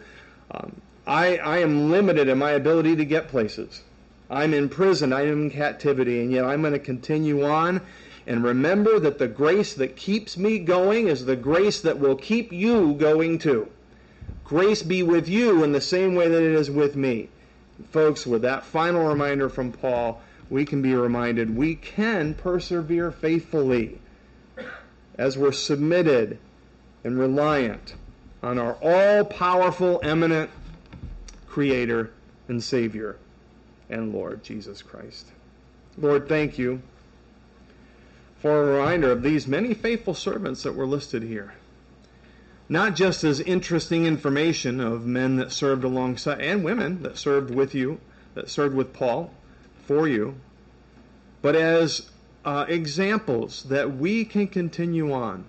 Um, 0.52 0.82
I, 1.06 1.38
I 1.38 1.58
am 1.60 1.90
limited 1.92 2.28
in 2.28 2.38
my 2.38 2.52
ability 2.52 2.96
to 2.98 3.06
get 3.06 3.28
places. 3.28 3.82
I'm 4.30 4.54
in 4.54 4.70
prison, 4.70 5.12
I'm 5.12 5.28
in 5.28 5.50
captivity, 5.50 6.22
and 6.22 6.32
yet 6.32 6.46
I'm 6.46 6.62
going 6.62 6.74
to 6.74 6.80
continue 6.80 7.44
on 7.46 7.82
and 8.26 8.44
remember 8.44 9.00
that 9.00 9.18
the 9.20 9.28
grace 9.28 9.74
that 9.74 9.96
keeps 9.96 10.38
me 10.38 10.60
going 10.60 11.08
is 11.08 11.26
the 11.26 11.36
grace 11.36 11.82
that 11.82 12.00
will 12.00 12.16
keep 12.16 12.54
you 12.54 12.94
going 12.94 13.38
too. 13.38 13.68
Grace 14.46 14.82
be 14.82 15.04
with 15.04 15.28
you 15.28 15.64
in 15.64 15.74
the 15.74 15.82
same 15.82 16.16
way 16.16 16.30
that 16.30 16.42
it 16.42 16.54
is 16.54 16.72
with 16.72 16.96
me. 16.96 17.30
Folks, 17.92 18.26
with 18.26 18.44
that 18.44 18.64
final 18.64 19.06
reminder 19.06 19.50
from 19.50 19.72
Paul, 19.72 20.22
we 20.54 20.66
can 20.66 20.84
be 20.84 20.94
reminded 20.94 21.58
we 21.58 21.74
can 21.74 22.36
persevere 22.36 23.10
faithfully 23.10 24.00
as 25.18 25.36
we're 25.36 25.52
submitted 25.52 26.38
and 27.04 27.18
reliant 27.18 27.96
on 28.44 28.60
our 28.60 28.78
all 28.80 29.26
powerful, 29.26 30.00
eminent 30.04 30.52
Creator 31.48 32.12
and 32.48 32.62
Savior 32.62 33.18
and 33.90 34.14
Lord 34.14 34.44
Jesus 34.44 34.84
Christ. 34.84 35.26
Lord, 35.98 36.30
thank 36.30 36.60
you 36.60 36.84
for 38.38 38.52
a 38.62 38.76
reminder 38.76 39.12
of 39.12 39.24
these 39.24 39.48
many 39.48 39.74
faithful 39.74 40.14
servants 40.14 40.62
that 40.62 40.76
were 40.76 40.86
listed 40.86 41.24
here. 41.24 41.56
Not 42.70 42.96
just 42.96 43.24
as 43.24 43.40
interesting 43.40 44.06
information 44.06 44.80
of 44.80 45.08
men 45.08 45.38
that 45.38 45.52
served 45.52 45.84
alongside, 45.84 46.42
and 46.42 46.64
women 46.64 47.02
that 47.02 47.18
served 47.18 47.50
with 47.50 47.74
you, 47.74 48.00
that 48.36 48.52
served 48.52 48.76
with 48.76 48.94
Paul, 48.94 49.34
for 49.86 50.08
you, 50.08 50.36
but 51.42 51.56
as 51.56 52.10
uh, 52.46 52.66
examples 52.68 53.64
that 53.64 53.96
we 53.96 54.26
can 54.26 54.48
continue 54.48 55.12
on. 55.12 55.46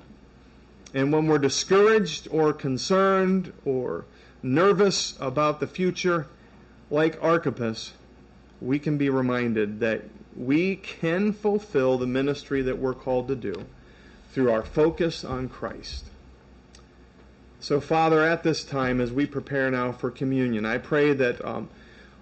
And 0.92 1.12
when 1.12 1.26
we're 1.26 1.38
discouraged 1.38 2.28
or 2.30 2.52
concerned 2.52 3.52
or 3.64 4.04
nervous 4.42 5.14
about 5.20 5.58
the 5.58 5.66
future, 5.66 6.28
like 6.90 7.22
Archippus, 7.22 7.92
we 8.60 8.78
can 8.78 8.96
be 8.96 9.10
reminded 9.10 9.80
that 9.80 10.02
we 10.36 10.76
can 10.76 11.32
fulfill 11.32 11.98
the 11.98 12.06
ministry 12.06 12.62
that 12.62 12.78
we're 12.78 12.94
called 12.94 13.28
to 13.28 13.36
do 13.36 13.54
through 14.32 14.50
our 14.50 14.62
focus 14.62 15.24
on 15.24 15.48
Christ. 15.48 16.04
So, 17.60 17.80
Father, 17.80 18.22
at 18.22 18.42
this 18.42 18.64
time, 18.64 19.00
as 19.00 19.10
we 19.10 19.26
prepare 19.26 19.70
now 19.70 19.90
for 19.92 20.10
communion, 20.10 20.66
I 20.66 20.78
pray 20.78 21.14
that 21.14 21.42
um, 21.44 21.70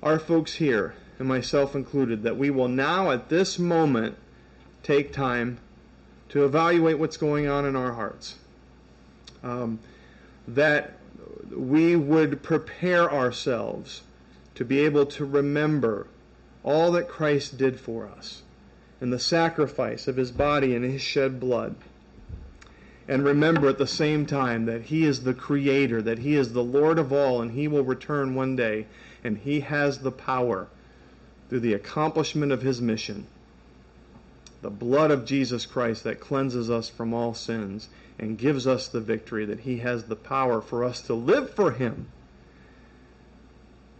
our 0.02 0.18
folks 0.18 0.54
here, 0.54 0.94
and 1.22 1.28
myself 1.28 1.76
included, 1.76 2.24
that 2.24 2.36
we 2.36 2.50
will 2.50 2.66
now, 2.66 3.12
at 3.12 3.28
this 3.28 3.56
moment, 3.56 4.16
take 4.82 5.12
time 5.12 5.56
to 6.28 6.44
evaluate 6.44 6.98
what's 6.98 7.16
going 7.16 7.46
on 7.46 7.64
in 7.64 7.76
our 7.76 7.92
hearts. 7.92 8.34
Um, 9.44 9.78
that 10.48 10.98
we 11.48 11.94
would 11.94 12.42
prepare 12.42 13.08
ourselves 13.08 14.02
to 14.56 14.64
be 14.64 14.80
able 14.80 15.06
to 15.06 15.24
remember 15.24 16.08
all 16.64 16.90
that 16.90 17.08
Christ 17.08 17.56
did 17.56 17.78
for 17.78 18.08
us 18.08 18.42
and 19.00 19.12
the 19.12 19.20
sacrifice 19.20 20.08
of 20.08 20.16
his 20.16 20.32
body 20.32 20.74
and 20.74 20.84
his 20.84 21.02
shed 21.02 21.38
blood. 21.38 21.76
And 23.06 23.24
remember 23.24 23.68
at 23.68 23.78
the 23.78 23.86
same 23.86 24.26
time 24.26 24.64
that 24.64 24.82
he 24.82 25.04
is 25.04 25.22
the 25.22 25.34
creator, 25.34 26.02
that 26.02 26.18
he 26.18 26.34
is 26.34 26.52
the 26.52 26.64
Lord 26.64 26.98
of 26.98 27.12
all, 27.12 27.40
and 27.40 27.52
he 27.52 27.68
will 27.68 27.84
return 27.84 28.34
one 28.34 28.56
day, 28.56 28.86
and 29.22 29.38
he 29.38 29.60
has 29.60 30.00
the 30.00 30.10
power 30.10 30.66
through 31.52 31.60
the 31.60 31.74
accomplishment 31.74 32.50
of 32.50 32.62
his 32.62 32.80
mission. 32.80 33.26
The 34.62 34.70
blood 34.70 35.10
of 35.10 35.26
Jesus 35.26 35.66
Christ 35.66 36.04
that 36.04 36.18
cleanses 36.18 36.70
us 36.70 36.88
from 36.88 37.12
all 37.12 37.34
sins 37.34 37.88
and 38.18 38.38
gives 38.38 38.66
us 38.66 38.88
the 38.88 39.00
victory, 39.00 39.44
that 39.44 39.60
he 39.60 39.78
has 39.78 40.04
the 40.04 40.16
power 40.16 40.62
for 40.62 40.82
us 40.82 41.02
to 41.02 41.14
live 41.14 41.50
for 41.50 41.72
him 41.72 42.06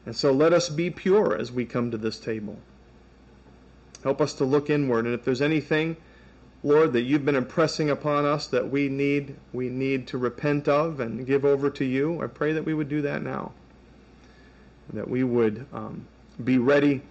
and 0.04 0.16
so 0.16 0.32
let 0.32 0.52
us 0.52 0.68
be 0.68 0.90
pure 0.90 1.36
as 1.36 1.52
we 1.52 1.64
come 1.64 1.90
to 1.90 1.98
this 1.98 2.18
table. 2.18 2.58
Help 4.02 4.20
us 4.20 4.34
to 4.34 4.44
look 4.44 4.68
inward. 4.68 5.04
And 5.04 5.14
if 5.14 5.24
there's 5.24 5.42
anything, 5.42 5.96
Lord, 6.64 6.92
that 6.94 7.02
you've 7.02 7.24
been 7.24 7.36
impressing 7.36 7.88
upon 7.88 8.24
us 8.24 8.48
that 8.48 8.70
we 8.70 8.88
need, 8.88 9.36
we 9.52 9.68
need 9.68 10.08
to 10.08 10.18
repent 10.18 10.66
of 10.66 10.98
and 10.98 11.26
give 11.26 11.44
over 11.44 11.70
to 11.70 11.84
you, 11.84 12.20
I 12.20 12.26
pray 12.26 12.52
that 12.52 12.64
we 12.64 12.74
would 12.74 12.88
do 12.88 13.02
that 13.02 13.22
now. 13.22 13.52
That 14.92 15.08
we 15.08 15.22
would 15.22 15.66
um, 15.72 16.06
be 16.42 16.58
ready 16.58 17.02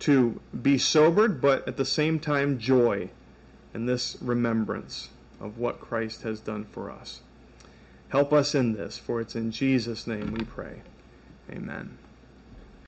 to 0.00 0.40
be 0.62 0.78
sobered, 0.78 1.40
but 1.40 1.66
at 1.66 1.76
the 1.76 1.84
same 1.84 2.18
time 2.18 2.58
joy 2.58 3.08
in 3.74 3.86
this 3.86 4.16
remembrance 4.20 5.08
of 5.40 5.58
what 5.58 5.80
Christ 5.80 6.22
has 6.22 6.40
done 6.40 6.64
for 6.64 6.90
us. 6.90 7.20
Help 8.08 8.32
us 8.32 8.54
in 8.54 8.72
this, 8.72 8.98
for 8.98 9.20
it's 9.20 9.34
in 9.34 9.50
Jesus' 9.50 10.06
name 10.06 10.32
we 10.32 10.44
pray. 10.44 10.80
Amen. 11.50 11.98